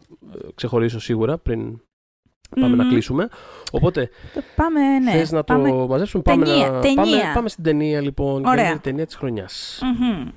[0.55, 1.81] ξεχωρίσω σίγουρα πριν
[2.61, 2.89] πάμε να Μμμ.
[2.89, 3.29] κλείσουμε.
[3.71, 4.09] Οπότε,
[4.55, 5.11] Πάμε, ναι.
[5.11, 5.69] θες να πάμε...
[5.69, 6.79] το μαζέψουμε, πάμε, Ταινία, να...
[6.79, 7.03] ταινία.
[7.03, 8.63] Πάμε, πάμε στην ταινία λοιπόν, Ωραία.
[8.63, 9.81] για την ταινία της χρονιάς.
[9.83, 10.27] Μμμ.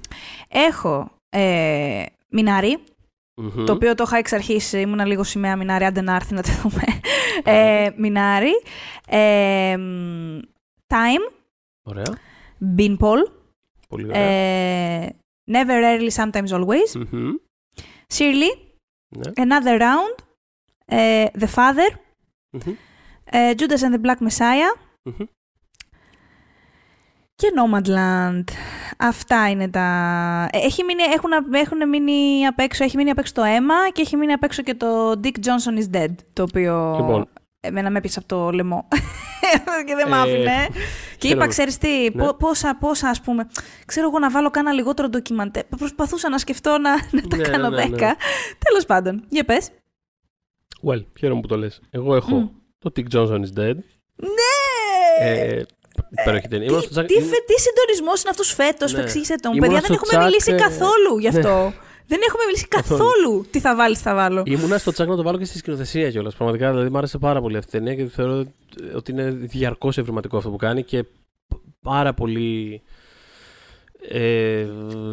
[0.49, 2.79] Έχω ε, Μινάρι,
[3.41, 3.65] Μμμ.
[3.65, 6.49] το οποίο το είχα εξ αρχής, ήμουνα λίγο σημαία Μινάρι, άντε να έρθει να το
[6.63, 6.83] δούμε.
[7.59, 8.53] ε, Μινάρι,
[9.09, 10.39] ε, μ,
[10.87, 11.33] Time,
[11.83, 12.19] Ωραία,
[12.77, 13.31] Beanpole,
[13.89, 14.21] πολύ ωραία.
[14.21, 15.17] ε,
[15.51, 17.31] Never Early, Sometimes Always, Μμμ.
[18.15, 18.69] Shirley,
[19.17, 19.31] Ναι.
[19.35, 20.23] Another Round,
[20.87, 21.97] ε, The Father,
[22.51, 22.75] Μμμ.
[23.25, 25.25] ε, Judas and the Black Messiah Μμμ.
[27.41, 28.45] Και Nomadland.
[28.99, 29.87] Αυτά είναι τα...
[30.53, 34.01] Ε, Έχει μείνει, έχουν, έχουν μείνει απ' έξω, έχει μείνει απ' έξω το αίμα και
[34.01, 37.29] έχει μείνει απ' έξω και το Dick Johnson is Dead, το οποίο Λοιπόν.
[37.61, 38.89] εμένα με έπεισε από το λαιμό
[39.87, 40.67] και δεν μ' Ε, άφηνε.
[41.19, 41.49] και είπα, ξέρω.
[41.49, 42.25] ξέρεις τι, Ναι.
[42.25, 43.49] πο- πόσα, πόσα ας πούμε,
[43.87, 45.65] ξέρω εγώ να βάλω κάνα λιγότερο ντοκιμαντέ.
[45.77, 47.83] Προσπαθούσα να σκεφτώ να, να τα Ναι, κάνω ναι, ναι.
[47.89, 48.17] δέκα.
[48.69, 49.69] Τέλος πάντων, για πες.
[50.87, 51.81] Well, χαίρομαι που το λες.
[51.91, 52.49] Εγώ έχω Μμ.
[52.79, 53.75] το Dick Johnson is Dead.
[54.17, 55.27] Ναι!
[55.29, 55.63] Ε,
[56.21, 56.67] υπέροχη ταινία.
[56.67, 58.99] Ήμουν στο Τι, Jack- τι, φε- τι συντονισμός είναι αυτός φέτος, Ναι.
[58.99, 59.53] που εξήγησε τον.
[59.53, 61.73] Ήμουνα Παιδιά, δεν στο έχουμε Chuck, μιλήσει ε, καθόλου γι' αυτό.
[62.07, 62.99] δεν έχουμε μιλήσει Καθόλου.
[63.05, 63.47] καθόλου.
[63.51, 64.43] Τι θα βάλεις, τι θα βάλω.
[64.47, 66.35] Ήμουνα στο τσάκ να το βάλω και στη σκηνοθεσία κιόλας.
[66.35, 68.45] Πραγματικά δηλαδή μου άρεσε πάρα πολύ αυτή η ταινία και θεωρώ
[68.95, 71.05] ότι είναι διαρκώς ευρηματικό αυτό που κάνει και
[71.83, 72.83] πάρα πολύ.
[74.09, 74.67] Ε,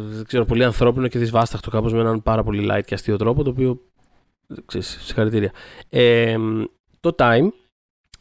[0.08, 3.42] δεν ξέρω, πολύ ανθρώπινο και δυσβάσταχτο κάπως με έναν πάρα πολύ light και αστείο τρόπο
[3.42, 3.80] το οποίο
[4.66, 5.52] ξέρεις, συγχαρητήρια
[5.88, 6.36] ε,
[7.00, 7.48] το Time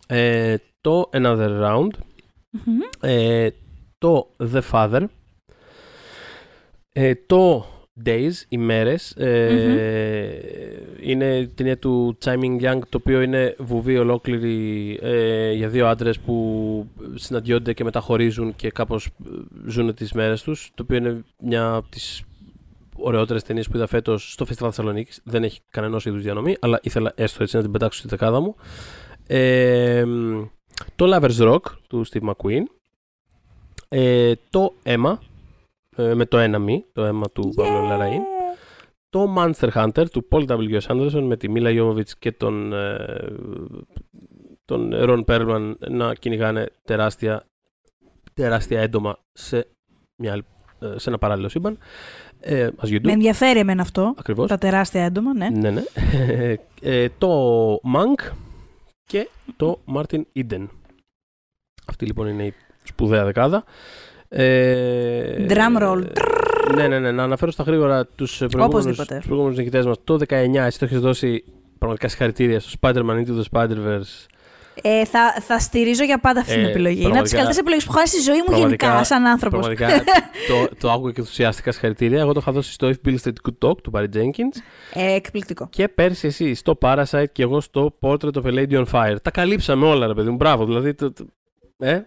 [0.08, 1.88] ε, το Another Round
[2.66, 2.80] Μμμ.
[3.02, 3.50] ε,
[3.98, 5.04] το The Father,
[6.94, 7.66] ε, το
[8.06, 10.42] Days, ημέρες, ε,
[11.02, 16.88] είναι ταινία του Chiming Young, το οποίο είναι βουβή ολόκληρη ε, για δύο άντρες που
[17.16, 19.10] συναντιόνται και μεταχωρίζουν και κάπως ε,
[19.68, 22.22] ζουν τις μέρες τους, το οποίο είναι μια από τις
[22.96, 25.22] ωραιότερες ταινίες που είδα φέτος στο Φεστιβάλ Θεσσαλονίκης.
[25.24, 28.56] Δεν έχει κανένας είδους διανομή, αλλά ήθελα έστω έτσι να την πετάξω στη δεκάδα μου.
[29.28, 30.04] Ε,
[30.96, 32.64] το Lovers Rock του Steve McQueen.
[33.90, 35.18] Ε, το Emma
[35.98, 38.22] ε, με το ένα μη, το αίμα του Pablo Larraín.
[39.10, 40.80] Το Monster Hunter του Paul W.
[40.82, 43.26] Anderson με τη Μίλα Jovovich και τον, ε,
[44.66, 47.46] τον Ron Perlman να κυνηγάνε τεράστια,
[48.34, 49.68] τεράστια έντομα σε,
[50.22, 50.46] μια, άλλη-
[50.80, 51.78] ε, σε ένα παράλληλο σύμπαν.
[52.40, 53.02] Ε, as you do.
[53.04, 54.14] Με ενδιαφέρει εμένα αυτό.
[54.18, 54.48] Ακριβώς.
[54.48, 55.50] Τα τεράστια έντομα, ναι.
[55.50, 55.84] Ναι, ναι.
[56.82, 57.30] Ε, το
[57.74, 58.32] Monk
[59.08, 60.68] και το Martin Eden.
[61.86, 62.54] Αυτή λοιπόν είναι η
[62.84, 63.64] σπουδαία δεκάδα.
[64.30, 66.04] Ε, Drum roll.
[66.76, 67.12] Ναι, ναι, ναι.
[67.12, 69.16] Να αναφέρω στα γρήγορα τους ε, προηγούμενους, Οπωσδήποτε.
[69.18, 69.98] τους προηγούμενους νικητές μας.
[70.04, 71.44] Το 19 εσύ το έχεις δώσει
[71.78, 74.26] πραγματικά συγχαρητήρια στο Spider-Man Into the Spider-Verse.
[74.82, 77.02] Ε, θα, θα στηρίζω για πάντα αυτή την Ε, επιλογή.
[77.02, 79.60] Είναι από τις πραγματικά- καλύτερες επιλογές που έχω χάσει στη ζωή μου γενικά, σαν άνθρωπος.
[79.68, 80.04] Πραγματικά
[80.50, 82.20] το, το άκουγα και ενθουσιάστηκα συγχαρητήρια.
[82.20, 84.58] Εγώ το είχα δώσει στο If Bill Street Could Talk του Barry Jenkins.
[84.94, 85.68] Ε, εκπληκτικό.
[85.72, 89.16] Και πέρσι εσύ στο Parasite και εγώ στο Portrait of a Lady on Fire.
[89.22, 90.36] Τα καλύψαμε όλα, ρε παιδί μου.
[90.36, 90.94] Μπράβο, δηλαδή.
[90.94, 91.26] Το, το-
[91.78, 92.02] ε,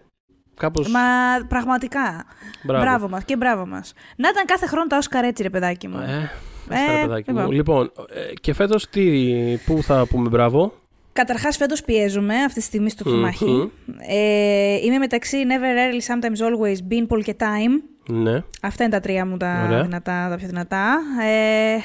[0.55, 0.87] κάπως...
[0.87, 0.99] Μα
[1.47, 2.25] πραγματικά.
[2.63, 2.83] Μπράβο.
[2.83, 3.93] Μπράβο μας και μπράβο μας.
[4.15, 5.97] Να ήταν κάθε χρόνο τα Όσκαρ έτσι, ρε παιδάκι μου.
[5.99, 6.31] Ε,
[6.69, 7.43] ε, Ε, παιδάκι λοιπόν.
[7.45, 7.51] μου.
[7.51, 9.33] Λοιπόν, ε, και φέτος τι,
[9.65, 10.73] πού θα πούμε μπράβο;
[11.13, 13.13] Καταρχάς, φέτος πιέζομαι αυτή τη στιγμή στο Μμμ.
[13.13, 13.71] ξουμάχι.
[14.09, 17.81] Ε, είμαι μεταξύ Never Early, Sometimes Always, Beanpole και Time.
[18.07, 18.43] Ναι.
[18.61, 19.81] Αυτά είναι τα τρία μου τα, Ωραία.
[19.81, 20.97] δυνατά, τα πιο δυνατά.
[21.21, 21.77] Ε,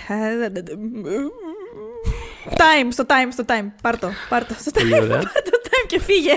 [2.51, 3.66] time, στο time, στο time.
[3.83, 4.55] Πάρ' το, πάρ' το.
[4.59, 5.16] Στο time, Πολύ ωραία.
[5.16, 6.33] πάρ' το time και φύγε.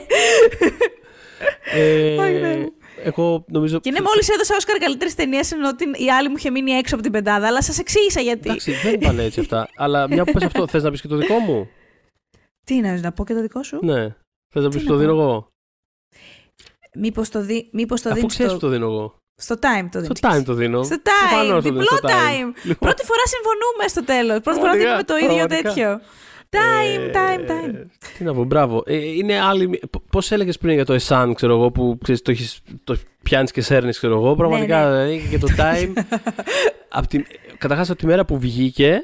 [1.73, 2.71] Ε, Αχ, Θεέ μου.
[3.03, 3.79] εγώ νομίζω...
[3.79, 6.93] Και είναι μόλις έδωσα Όσκαρ καλύτερης ταινίας, ενώ ότι η άλλη μου είχε μείνει έξω
[6.95, 8.49] από την πεντάδα, αλλά σας εξήγησα γιατί.
[8.49, 9.69] Εντάξει, δεν πάνε έτσι αυτά.
[9.75, 11.69] Αλλά μια που πες αυτό, θες να πεις και το δικό μου;
[12.69, 14.15] Τι είναι, να πω και το δικό σου; Ναι.
[14.53, 15.47] Θες να πεις Τι το να δίνω πω; εγώ;
[16.95, 17.69] Μήπως το, δι...
[17.71, 18.59] μήπως το Αφού δίνεις ξέρεις στο...
[18.59, 19.15] που το δίνω εγώ.
[19.41, 20.19] στο time το Στο δίνεις.
[20.21, 20.83] time το δίνω.
[20.83, 22.53] Στο Προφανώς time, το δίνω διπλό στο time.
[22.63, 24.39] Λοιπόν, Πρώτη φορά συμφωνούμε στο τέλος.
[24.39, 25.69] Πρώτη φορά Πραγματικά, δίνουμε το ίδιο πραγματικά.
[25.69, 25.99] τέτοιο.
[26.51, 27.85] Time, time, Ε, time.
[28.17, 28.83] Τι να πω, μπράβο.
[28.85, 29.79] Ε, είναι άλλη.
[30.11, 33.61] Πώς έλεγες πριν για το Εσάν, ξέρω εγώ, που ξέρεις, το, έχεις, το πιάνεις και
[33.61, 34.35] σέρνεις, ξέρω εγώ.
[34.35, 35.05] Πραγματικά ναι.
[35.05, 35.93] δηλαδή, και το time.
[36.89, 37.21] απ τη,
[37.57, 39.01] καταρχάς, από τη μέρα που βγήκε,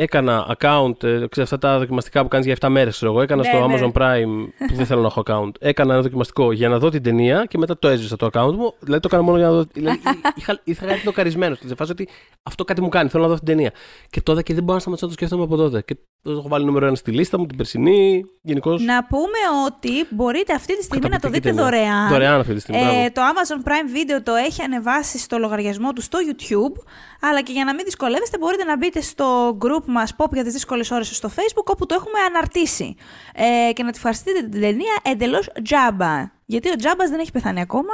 [0.00, 3.20] έκανα account, ε, ξέρεις, αυτά τα δοκιμαστικά που κάνεις για 7 μέρες, ξέρω εγώ.
[3.20, 3.74] Έκανα Ναι, στο ναι.
[3.74, 5.50] Amazon Prime, που δεν θέλω να έχω account.
[5.58, 8.74] Έκανα ένα δοκιμαστικό για να δω την ταινία και μετά το έζησα το account μου.
[8.80, 9.64] Δηλαδή το έκανα μόνο για να δω.
[9.72, 10.00] Δηλαδή,
[10.38, 11.54] είχα, είχα κάτι δοκαρισμένο.
[11.66, 12.08] Σε φάση ότι
[12.42, 13.72] αυτό κάτι μου κάνει, θέλω να δω την ταινία.
[14.10, 15.82] Και τότε και δεν μπορώ να σταματήσω να το σκέφτομαι από τότε.
[15.82, 18.24] Και το έχω βάλει νούμερο ένα στη λίστα μου, την περσινή.
[18.42, 18.70] Γενικώ.
[18.70, 21.86] Να πούμε ότι μπορείτε αυτή τη στιγμή να το Καταπληκτική δείτε ταινία.
[21.86, 22.08] δωρεάν.
[22.08, 22.80] Δωρεάν αυτή τη στιγμή.
[22.82, 22.98] μπράβο.
[23.00, 26.82] Ε, το Amazon Prime Video το έχει ανεβάσει στο λογαριασμό του στο YouTube,
[27.20, 30.44] αλλά και για να μην δυσκολεύεστε μπορείτε να μπείτε στο group Facebook μας Pop για
[30.44, 32.96] τις δύσκολες ώρες στο Facebook, όπου το έχουμε αναρτήσει στο Facebook, όπου
[33.36, 33.68] το έχουμε αναρτήσει.
[33.68, 36.37] Ε, και να τη ευχαριστείτε την ταινία εντελώς τζάμπα.
[36.50, 37.92] Γιατί ο Τζάμπας δεν έχει πεθάνει ακόμα.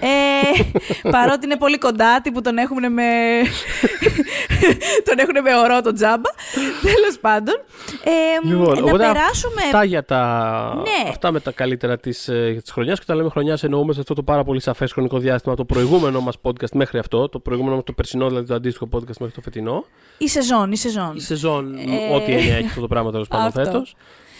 [0.00, 3.02] ε, παρότι είναι πολύ κοντά, τύπου τον έχουν με.
[5.04, 6.30] τον έχουν με ωρό τον Τζάμπα.
[6.82, 7.54] Τέλος πάντων.
[8.04, 9.62] Ε, Λοιπόν, να οπότε περάσουμε.
[9.64, 10.72] Αυτά, για τα...
[10.76, 11.08] Ναι.
[11.08, 12.24] αυτά με τα καλύτερα της
[12.62, 12.96] της χρονιάς.
[12.98, 16.20] Και όταν λέμε χρονιάς, εννοούμε σε αυτό το πάρα πολύ σαφές χρονικό διάστημα το προηγούμενο
[16.20, 17.28] μας podcast μέχρι αυτό.
[17.28, 19.84] Το προηγούμενο μας το περσινό, δηλαδή το αντίστοιχο podcast μέχρι το φετινό.
[20.18, 21.16] Η σεζόν, η σεζόν.
[21.16, 23.62] Η σεζόν, Ε, ό,τι έννοια έχει αυτό το πράγμα τέλος πάντων αυτό.
[23.64, 23.94] φέτος.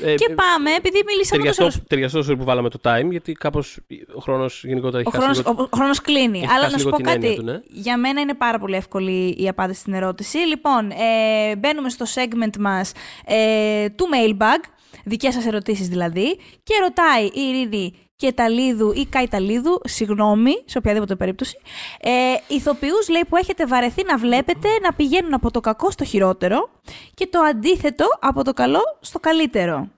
[0.05, 1.57] Ε, Και πάμε, επειδή μιλήσαμε τόσο.
[1.63, 3.79] Ταιριαστό, ταιριαστός στο που βάλαμε το time, γιατί κάπως
[4.15, 6.39] ο χρόνος γενικότερα έχει Ο χάσει χρόνος, λίγο- ο χρόνος κλείνει.
[6.39, 7.41] έχει Αλλά χάσει να σου λίγο πω την έννοια κάτι.
[7.41, 7.61] του, ναι.
[7.69, 10.39] Για μένα είναι πάρα πολύ εύκολη η απάντηση στην ερώτηση.
[10.39, 12.93] Λοιπόν, ε, μπαίνουμε στο segment μας
[13.27, 14.65] ε, του mailbag,
[15.05, 21.59] δικές σας ερωτήσεις δηλαδή, και ρωτάει η Ειρήνη Κεταλίδου ή Καϊταλίδου, συγγνώμη, σε οποιαδήποτε περίπτωση,
[22.01, 22.11] ε,
[22.49, 26.71] ηθοποιούς λέει που έχετε βαρεθεί να βλέπετε να πηγαίνουν από το κακό στο χειρότερο
[27.15, 29.89] και το αντίθετο από το καλό στο καλύτερο.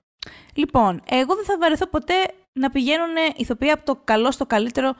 [0.53, 2.13] Λοιπόν, εγώ δεν θα βαρεθώ ποτέ
[2.53, 4.95] να πηγαίνουν ηθοποιοί από το καλό στο καλύτερο,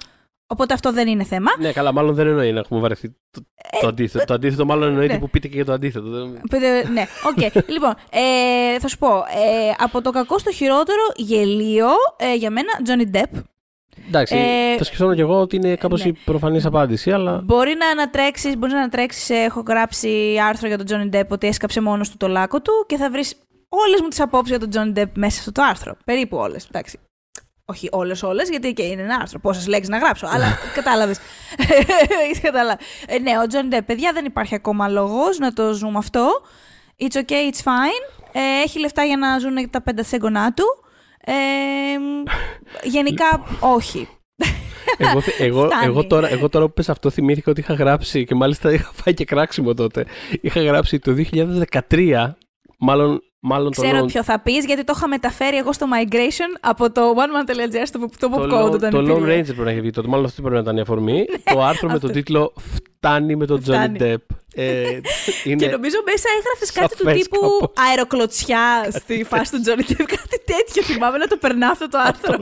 [0.48, 1.50] οπότε αυτό δεν είναι θέμα.
[1.60, 3.42] Ναι, καλά, μάλλον δεν εννοεί να έχουμε βαρεθεί το,
[3.82, 4.26] το αντίθετο.
[4.26, 5.20] Το αντίθετο, μάλλον εννοείται ναι.
[5.20, 6.10] που πείτε και για το αντίθετο.
[6.10, 7.54] Δεν- Πείτε- ναι, οκ.
[7.76, 9.08] λοιπόν, ε, θα σου πω.
[9.18, 11.88] Ε, από το κακό στο χειρότερο, γελοίο,
[12.18, 13.42] ε, για μένα, Johnny Depp.
[14.08, 16.10] Εντάξει, Ε, θα σκεφτόμουν και εγώ ότι είναι κάπως ναι.
[16.10, 17.42] η προφανής απάντηση, αλλά.
[17.44, 21.48] Μπορεί να ανατρέξεις, μπορείς να ανατρέξεις, ε, έχω γράψει άρθρο για τον Johnny Depp ότι
[21.48, 23.36] έσκαψε μόνος του το λάκκο του και θα βρεις
[23.70, 25.96] όλες μου τις απόψεις για τον Johnny Depp μέσα στο το άρθρο.
[26.06, 27.00] Περίπου όλες, εντάξει.
[27.66, 29.40] Όχι όλες όλες, γιατί και είναι ένα άρθρο.
[29.40, 31.18] Πόσες λέξεις να γράψω, αλλά κατάλαβες.
[32.24, 32.84] Έχεις καταλάβει.
[33.08, 36.28] Ε, ναι, ο Johnny Depp, παιδιά, δεν υπάρχει ακόμα λόγος να το ζούμε αυτό.
[37.02, 38.22] It's okay, it's fine.
[38.32, 40.64] Ε, έχει λεφτά για να ζουν τα πέντε σέγγονά του.
[41.26, 41.34] Ε,
[42.84, 44.08] γενικά, όχι.
[44.98, 45.86] Εγώ, θε- εγώ, Φτάνει.
[45.86, 49.14] εγώ, τώρα, εγώ τώρα που πες αυτό θυμήθηκα ότι είχα γράψει και μάλιστα είχα φάει
[49.14, 50.06] και κράξιμο τότε.
[50.42, 51.16] Είχα γράψει το
[51.90, 52.34] 2013,
[52.84, 56.58] μάλλον, μάλλον το Ξέρω Lone- ποιο θα πεις, γιατί το είχα μεταφέρει εγώ στο migration
[56.62, 58.72] από το oneman.gr στο το το, pop Lone- code.
[58.72, 59.40] όταν το Lone υπήρχε.
[59.42, 60.08] Ranger πρέπει να έχει βγει τότε.
[60.08, 61.26] Μάλλον αυτή πρέπει να ήταν η αφορμή.
[61.54, 62.20] το άρθρο με τον αυτό.
[62.20, 62.54] τίτλο
[62.98, 63.98] Φτάνει με τον Johnny Φτάνει.
[64.02, 64.16] Depp.
[64.56, 64.84] Ε,
[65.46, 65.66] είναι...
[65.66, 67.88] Και νομίζω μέσα έγραφες κάτι του σαφές τύπου κάπως.
[67.90, 70.04] αεροκλωτσιά στη φάση του Johnny Depp.
[70.06, 70.84] Κάτι τέτοιο.
[70.84, 72.36] Θυμάμαι να το περνά αυτό το άρθρο.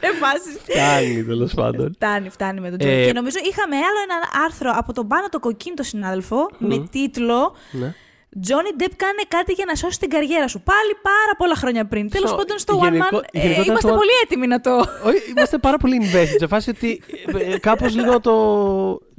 [0.00, 0.58] Σε φάση.
[0.68, 1.92] Φτάνει τέλος πάντων.
[1.94, 2.90] Φτάνει, φτάνει με τον Johnny.
[2.90, 6.86] Ε, Και νομίζω είχαμε άλλο ένα άρθρο από τον πάνω το κοκκίνη το συνάδελφο με
[6.90, 7.94] τίτλο Ναι.
[8.46, 10.60] Johnny Depp κάνε κάτι για να σώσει την καριέρα σου.
[10.60, 12.10] Πάλι πάρα πολλά χρόνια πριν.
[12.10, 14.70] Τέλος So, πάντων, στο γενικό- One Man ε, γενικότερα είμαστε στο- πολύ έτοιμοι να το.
[15.04, 16.36] Όχι, είμαστε πάρα πολύ invested.
[16.38, 17.02] Σε φάση ότι
[17.52, 18.34] ε, κάπως λίγο το.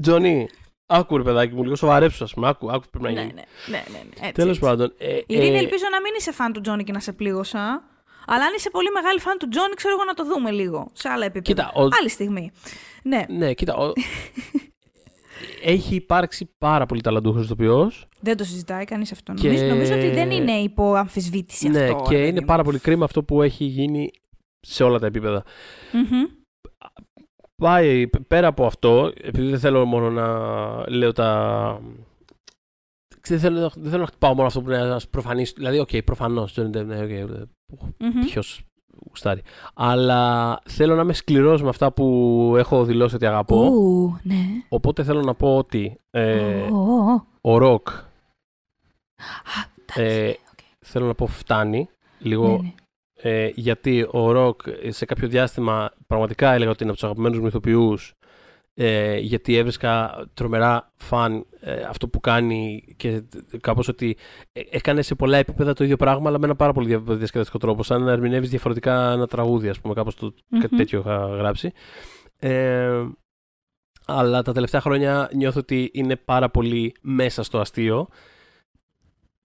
[0.01, 0.47] Τζονί,
[0.85, 2.47] άκου ρε παιδάκι μου, λίγο σοβαρέψου, ας πούμε.
[2.47, 3.33] Άκου, άκου τι πρέπει να ναι, γίνει.
[3.33, 4.61] ναι, ναι, ναι, ναι, έτσι, Τέλος έτσι.
[4.69, 4.93] πάντων.
[4.97, 7.83] Ε, Ειρήνη, ε, ελπίζω να μην είσαι φαν του Τζόνι και να σε πλήγωσα.
[8.27, 10.89] Αλλά αν είσαι πολύ μεγάλη φαν του Τζόνι, ξέρω εγώ να το δούμε λίγο.
[10.93, 11.63] Σε άλλα επίπεδα.
[11.71, 12.51] Κοίτα, ο- Άλλη στιγμή.
[13.03, 13.75] Ναι, Ναι, κοίτα.
[13.75, 13.91] ο-
[15.67, 18.07] Έχει υπάρξει πάρα πολύ ταλαντούχος ηθοποιός.
[18.21, 19.33] δεν το συζητάει κανείς αυτό.
[19.33, 22.03] Και- Νομίζω, νομίζω ότι δεν είναι υπό αμφισβήτηση Ναι, αυτό.
[22.09, 22.45] και ρε είναι παιδί μου.
[22.45, 24.11] πάρα πολύ κρίμα αυτό που έχει γίνει
[24.59, 25.43] σε όλα τα επίπεδα.
[25.93, 26.23] Μμμ.
[27.61, 31.81] Πάει π- πέρα από αυτό, επειδή δεν θέλω μόνο να λέω τα.
[33.27, 35.43] Δεν θέλω, δεν θέλω να χτυπάω μόνο αυτό που είναι ένας προφανής.
[35.43, 36.57] Δηλαδή, οκ, προφανώς.
[36.57, 37.43] Ναι, okay,
[37.99, 38.19] Μμμ.
[38.25, 38.41] Ποιο
[39.09, 39.41] γουστάρει.
[39.73, 43.65] Αλλά θέλω να είμαι σκληρός με αυτά που έχω δηλώσει ότι αγαπώ.
[43.65, 44.35] Ου, ναι.
[44.69, 47.25] Οπότε θέλω να πω ότι ε, Ω, ω, ω.
[47.41, 48.01] ο ροκ Α,
[50.01, 50.59] ε, εντάξει, οκ.
[50.85, 52.47] θέλω να πω φτάνει λίγο.
[52.47, 52.73] Ναι, ναι.
[53.21, 57.39] Ε, γιατί ο ροκ ε, σε κάποιο διάστημα πραγματικά έλεγα ότι είναι από τους αγαπημένους
[57.39, 58.13] μου ηθοποιούς,
[58.77, 63.23] ε, γιατί έβρισκα τρομερά φαν ε, αυτό που κάνει και
[63.61, 64.17] κάπως ότι
[64.53, 67.57] ε, έκανε σε πολλά επίπεδα το ίδιο πράγμα αλλά με ένα πάρα πολύ δια- διασκεδαστικό
[67.57, 70.77] τρόπο σαν να ερμηνεύεις διαφορετικά ένα τραγούδι ας πούμε κάπως το, κάτι Μμμ.
[70.77, 71.71] τέτοιο είχα γράψει
[72.39, 73.03] ε,
[74.05, 78.07] αλλά τα τελευταία χρόνια νιώθω ότι είναι πάρα πολύ μέσα στο αστείο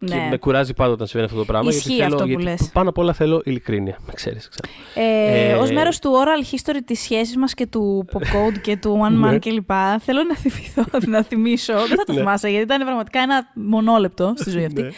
[0.06, 0.26] και Ναι.
[0.30, 1.70] με κουράζει πάντα όταν συμβαίνει αυτό το πράγμα.
[1.70, 2.70] Ισχύει γιατί θέλω, αυτό που γιατί λες.
[2.72, 3.98] Πάνω απ' όλα θέλω ειλικρίνεια.
[4.06, 4.68] Με ξέρεις, ξέρω.
[4.94, 8.76] Ε, Ε, Ω μέρος του oral history της σχέσης μας και του pop code και
[8.76, 9.38] του one man Ναι.
[9.38, 9.70] κλπ.
[10.00, 10.84] Θέλω να θυμηθώ,
[11.16, 11.72] να θυμίσω.
[11.72, 12.18] Δεν θα το Ναι.
[12.18, 14.82] θυμάσαι γιατί ήταν πραγματικά ένα μονόλεπτο στη ζωή αυτή.
[14.82, 14.88] Ναι.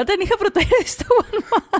[0.00, 1.78] Όταν είχα προτείνει στο One Man.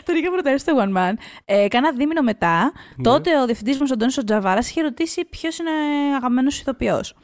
[0.00, 1.12] Όταν είχα προτείνει στο One Man,
[1.44, 3.02] ε, κάνα δίμηνο μετά, Ναι.
[3.02, 5.70] τότε ο διευθυντής μα, ο Αντώνης ο Τζαβάρας, είχε ρωτήσει ποιος είναι
[6.16, 7.14] αγαπημένος ηθοποιός.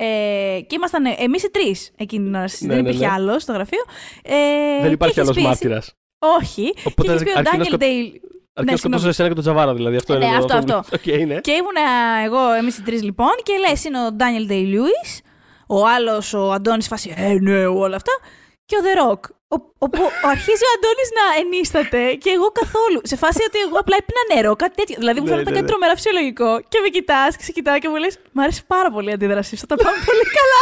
[0.00, 2.44] Ε, και ήμασταν εμείς οι τρεις εκείνη την ώρα.
[2.44, 3.12] Ναι, δεν ναι, υπήρχε ναι.
[3.12, 3.82] άλλος στο γραφείο.
[4.22, 4.32] Ε,
[4.80, 5.94] Δεν και υπάρχει είχες άλλος πει εσύ- μάρτυρας.
[6.40, 6.72] Όχι.
[6.84, 8.06] Οπότε και είχε πει ο αρκεί να Ντάνιελ σκοτ- Ντέιλ.
[8.52, 9.08] Αρκεί Ναι, να σκοτώσω συγγνώμη.
[9.08, 9.96] εσένα και τον Τζαβάρα, δηλαδή.
[9.96, 10.96] Αυτό Ναι, είναι το- αυτό, αυτό.
[10.96, 11.40] Οκ, είναι.
[11.42, 11.76] Και ήμουν
[12.24, 14.90] εγώ, εμείς οι τρεις λοιπόν, και λες, είναι ο Ντάνιελ Ντέι Λιούι,
[15.68, 18.12] ο άλλος ο Αντώνης φάση, ε, ναι, όλα αυτά,
[18.64, 19.20] και ο The Rock.
[19.54, 20.02] Ο- Όπου
[20.34, 22.98] αρχίζει ο Αντώνης να ενίσταται και εγώ καθόλου.
[23.12, 24.96] Σε φάση ότι εγώ απλά έπινα νερό, κάτι τέτοιο.
[25.02, 25.70] Δηλαδή μου Ναι, φαίνεται ναι, κάτι ναι.
[25.72, 26.50] τρομερά φυσιολογικό.
[26.70, 29.54] Και με κοιτάς και σε κοιτάω και μου λες: Μ' άρεσε πάρα πολύ η αντίδρασή
[29.58, 29.66] σου.
[29.70, 30.60] Θα τα πάμε πολύ καλά.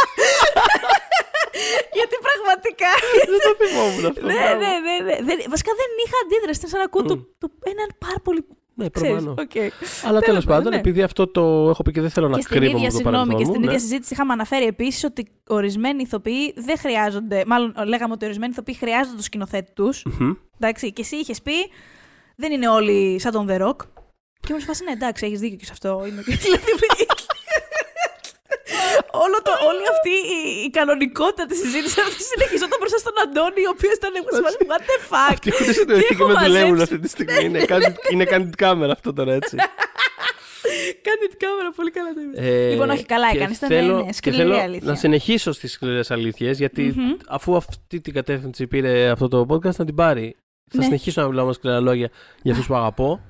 [1.97, 2.91] Γιατί πραγματικά.
[3.31, 4.25] Δεν το θυμόμουν αυτό.
[4.31, 5.15] ναι, ναι, ναι, ναι.
[5.27, 6.57] Δεν- Βασικά δεν είχα αντίδραση.
[6.59, 8.41] Ήταν σαν να ακούω το, το, έναν πάρα πολύ.
[8.79, 9.35] Ναι, Ξέρεις, προφανώς.
[9.39, 9.55] οκ.
[10.07, 10.77] Αλλά τέλος Τέλος πάντων, ναι.
[10.77, 13.15] επειδή αυτό το έχω πει και δεν θέλω να Και στην κρύβω ίδια, το συγγνώμη,
[13.15, 13.79] παρελθόν και στην μου, ίδια ναι.
[13.79, 17.43] συζήτηση είχαμε αναφέρει επίσης ότι ορισμένοι ηθοποιοί δεν χρειάζονται.
[17.47, 20.03] Μάλλον λέγαμε ότι ορισμένοι ηθοποιοί χρειάζονται το σκηνοθέτη τους.
[20.19, 20.31] Μμμ.
[20.59, 21.53] Εντάξει, και εσύ είχες πει,
[22.35, 23.75] δεν είναι όλοι σαν τον The Rock.
[24.39, 26.03] Και μου φάση, ναι, εντάξει, έχεις δίκιο και σε αυτό.
[26.07, 26.21] Είναι...
[26.21, 26.63] δηλαδή,
[29.25, 30.37] Όλο το, όλη αυτή η,
[30.67, 34.83] η κανονικότητα της συζήτησης αυτή συνεχιζόταν μπροστά στον Αντώνη, ο οποίος ήταν σε φάση, What
[34.89, 37.43] the fuck; Αυτοί έχουν συνειδητοποιήσει και έχω με δουλεύουν μαζέψει- αυτή τη στιγμή.
[37.47, 39.55] Είναι κάνει- Είναι κάνει την κάμερα αυτό τώρα έτσι.
[41.07, 42.45] Κάνει την κάμερα, πολύ καλά το είπες.
[42.45, 44.87] Ε, Λοιπόν, όχι, καλά και έκανες, ήταν, θέλω- ναι, και σκληρή θέλω αλήθεια.
[44.89, 46.95] Να συνεχίσω στις σκληρές αλήθειες, γιατί
[47.27, 50.35] αφού αυτή την κατεύθυνση πήρε αυτό το podcast, να την πάρει.
[50.71, 50.83] Θα Ναι.
[50.83, 52.09] συνεχίσω να μιλάω με σκληρά λόγια
[52.41, 53.21] για αυτούς που αγαπώ.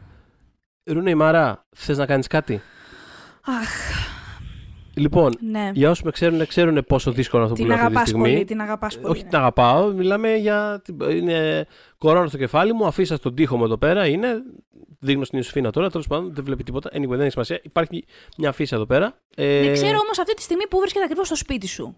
[0.90, 2.62] Ρούνε η Μαρά, θες να κάνεις κάτι;
[3.46, 3.70] Αχ,
[4.98, 5.72] Λοιπόν, ναι.
[5.74, 8.32] για όσους με ξέρουν, ξέρουν πόσο δύσκολο αυτό που Την λέω αυτή τη αγαπάς στιγμή.
[8.34, 9.08] πολύ, την αγαπάς πολύ.
[9.14, 9.30] Όχι ναι.
[9.30, 10.82] την αγαπάω, μιλάμε για.
[11.10, 11.66] Είναι
[11.98, 14.08] κορώνα στο κεφάλι μου, αφήσα στον τοίχο μου εδώ πέρα.
[14.08, 14.28] Είναι.
[15.00, 16.90] Δείχνω στην Ιωσήφινα τώρα, τέλος πάντων δεν βλέπει τίποτα.
[16.90, 17.60] Anyway, δεν έχει σημασία.
[17.64, 18.06] Υπάρχει
[18.38, 19.14] μια αφήσα εδώ πέρα.
[19.36, 21.98] Ε, Δεν ξέρω όμως αυτή τη στιγμή που βρίσκεται ακριβώς στο σπίτι σου.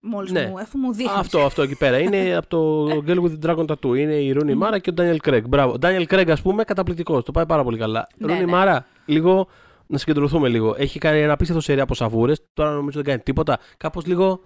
[0.00, 0.46] Μόλις Ναι.
[0.46, 1.16] μου, αφού μου δείχνεις.
[1.16, 1.98] Αυτό, αυτό εκεί πέρα.
[1.98, 3.96] Είναι από το Girl with the Dragon Tattoo.
[3.98, 5.42] Είναι η Ρούνι Μάρα και ο Daniel Craig.
[5.48, 5.72] Μπράβο.
[5.72, 7.24] Ο Daniel Craig, ας πούμε, καταπληκτικός.
[7.24, 8.06] Το πάει πάρα πολύ καλά.
[8.16, 8.50] Ναι, Ρούνι ναι.
[8.50, 9.48] Μάρα, λίγο
[9.88, 10.74] να συγκεντρωθούμε λίγο.
[10.78, 12.40] Έχει κάνει ένα απίστευτο σερί από σαβούρες.
[12.52, 13.58] Τώρα νομίζω δεν κάνει τίποτα.
[13.76, 14.40] Κάπως λίγο.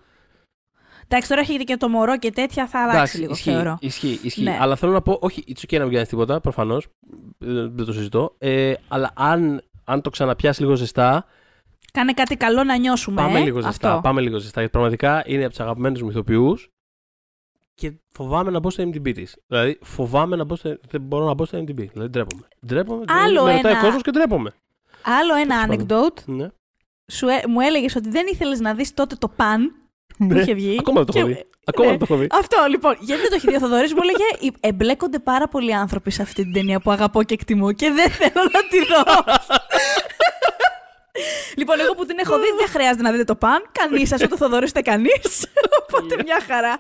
[1.09, 3.77] Εντάξει, τώρα έχει και το μωρό και τέτοια, θα αλλάξει λίγο, ισχύει, θεωρώ.
[3.81, 4.43] ισχύει, ισχύει.
[4.43, 4.59] Ναι.
[4.61, 6.87] Αλλά θέλω να πω, όχι, it's okay να μην κάνει τίποτα, προφανώς.
[7.39, 8.35] Δεν το συζητώ.
[8.39, 11.27] Ε, αλλά αν, αν το ξαναπιάσει λίγο ζεστά,
[11.93, 13.17] Κάνε κάτι καλό να νιώσουμε.
[13.23, 13.89] πάμε ε, λίγο ζεστά.
[13.89, 14.01] Αυτό.
[14.03, 14.61] Πάμε λίγο ζεστά.
[14.61, 16.71] Γιατί πραγματικά είναι από τους αγαπημένους μου ηθοποιούς
[17.75, 19.37] και φοβάμαι να μπω στο MDB της.
[19.47, 20.77] Δηλαδή, φοβάμαι να μπω στο.
[20.89, 21.75] Δεν μπορώ να μπω στο MDB.
[21.93, 22.49] Δηλαδή, ντρέπομαι.
[22.67, 23.05] Ντρέπομαι.
[23.09, 24.51] Άλλο με ρωτάει ένα- ο κόσμος και ντρέπομαι.
[25.05, 26.09] Άλλο ένα Τέλος πάντων.
[26.15, 26.23] anecdote.
[26.25, 26.49] Ναι.
[27.13, 29.73] Σου, ε- μου έλεγες ότι δεν ήθελες να δεις τότε το παν
[30.19, 30.41] που Ναι.
[30.41, 30.77] είχε βγει.
[30.79, 31.47] Ακόμα δεν το έχω Και- δει.
[31.67, 31.97] Ακόμα Ναι.
[31.97, 32.27] δεν το έχω δει.
[32.33, 32.97] Αυτό λοιπόν.
[33.01, 36.23] Γιατί δεν το έχει δει ο Θοδωρής, μου έλεγε «Ε, Εμπλέκονται πάρα πολλοί άνθρωποι σε
[36.23, 39.03] αυτή την ταινία που αγαπώ και εκτιμώ και δεν θέλω να τη δω.
[41.57, 43.63] λοιπόν, εγώ που την έχω δει, δεν χρειάζεται να δείτε το παν.
[43.73, 45.47] Κανείς σα, ούτε ο Θοδωρή ούτε κανείς.
[45.83, 46.75] Οπότε μια χαρά.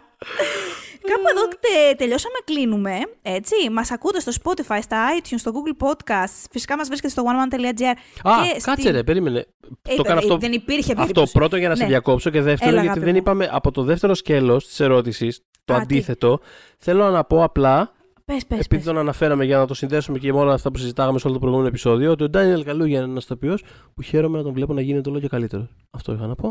[1.10, 2.98] Κάπου εδώ τε- τελειώσαμε, κλείνουμε.
[3.22, 3.54] Έτσι.
[3.70, 6.44] Μας ακούτε στο Spotify, στα iTunes, στο Google Podcast.
[6.50, 7.84] Φυσικά μας βρίσκεται στο oneman.gr.
[8.30, 9.46] Α, και κάτσε στην- ρε, περίμενε.
[9.88, 10.36] Ε, το κάνω αυτό.
[10.38, 11.32] Δεν υπήρχε Αυτό περίπτωση.
[11.32, 11.88] πρώτο για να σε Ναι.
[11.88, 13.20] διακόψω και δεύτερο Έλα, γιατί αγάπη δεν μου.
[13.20, 16.40] είπαμε από το δεύτερο σκέλος της ερώτησης, το Α, τι; αντίθετο.
[16.78, 17.92] Θέλω να πω απλά,
[18.34, 18.84] Πες, πες, επειδή πες.
[18.84, 21.40] τον αναφέραμε για να το συνδέσουμε και με όλα αυτά που συζητάγαμε σε όλο το
[21.40, 23.58] προηγούμενο επεισόδιο, ότι ο Ντάνιελ Καλούγια είναι ένα τοπίο
[23.94, 25.68] που χαίρομαι να τον βλέπω να γίνεται όλο και καλύτερο.
[25.90, 26.48] Αυτό είχα να πω.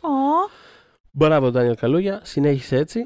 [0.00, 0.08] Ω,
[1.10, 2.98] Μπράβο, Ντάνιελ Καλούγια, συνέχισε έτσι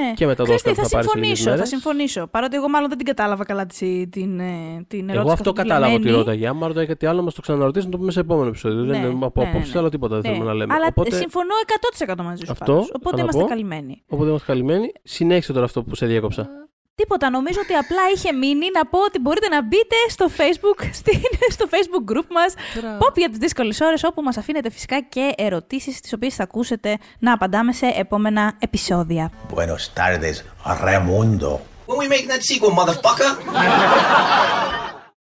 [0.00, 0.12] ναι.
[0.14, 1.68] και μετά το Χριστί, Όσκαρ θα που θα πάρει σε λίγες συμφωνήσω, θα μέρες.
[1.68, 2.26] συμφωνήσω.
[2.26, 5.18] Παρότι εγώ μάλλον δεν την κατάλαβα καλά τη- την, ε, την ερώτηση.
[5.18, 6.10] Εγώ αυτό καθόλου κατάλαβα ότι γραμμένη.
[6.24, 6.46] ρώταγε.
[6.46, 8.78] Άμα ρωτάει κάτι άλλο, μας το ξαναρωτήσει να το πούμε σε επόμενο επεισόδιο.
[8.78, 9.78] Ναι, δεν είναι από ναι, ναι, απόψη, ναι.
[9.78, 10.74] άλλο τίποτα δεν Ναι, θέλουμε να λέμε.
[10.74, 11.54] Αλλά Οπότε, συμφωνώ
[12.16, 12.52] 100% μαζί σου.
[12.52, 12.86] Αυτό, πάντως.
[12.86, 13.46] θα Οπότε να είμαστε πω.
[13.48, 14.02] καλυμμένοι.
[14.08, 14.92] οπότε είμαστε καλυμμένοι.
[15.02, 16.48] Συνέχισε τώρα αυτό που σε διέκοψα.
[17.00, 17.30] Τίποτα.
[17.30, 21.20] Νομίζω ότι απλά είχε μείνει να πω ότι μπορείτε να μπείτε στο Facebook, στην,
[21.50, 22.54] στο Facebook group μας
[22.98, 26.98] Pop για τις δύσκολες ώρες όπου μας αφήνετε φυσικά και ερωτήσεις τις οποίες θα ακούσετε
[27.18, 29.30] να απαντάμε σε επόμενα επεισόδια.
[29.54, 30.36] Buenos tardes,
[30.84, 31.50] Raimundo.
[31.86, 33.30] When we making that sequel, motherfucker?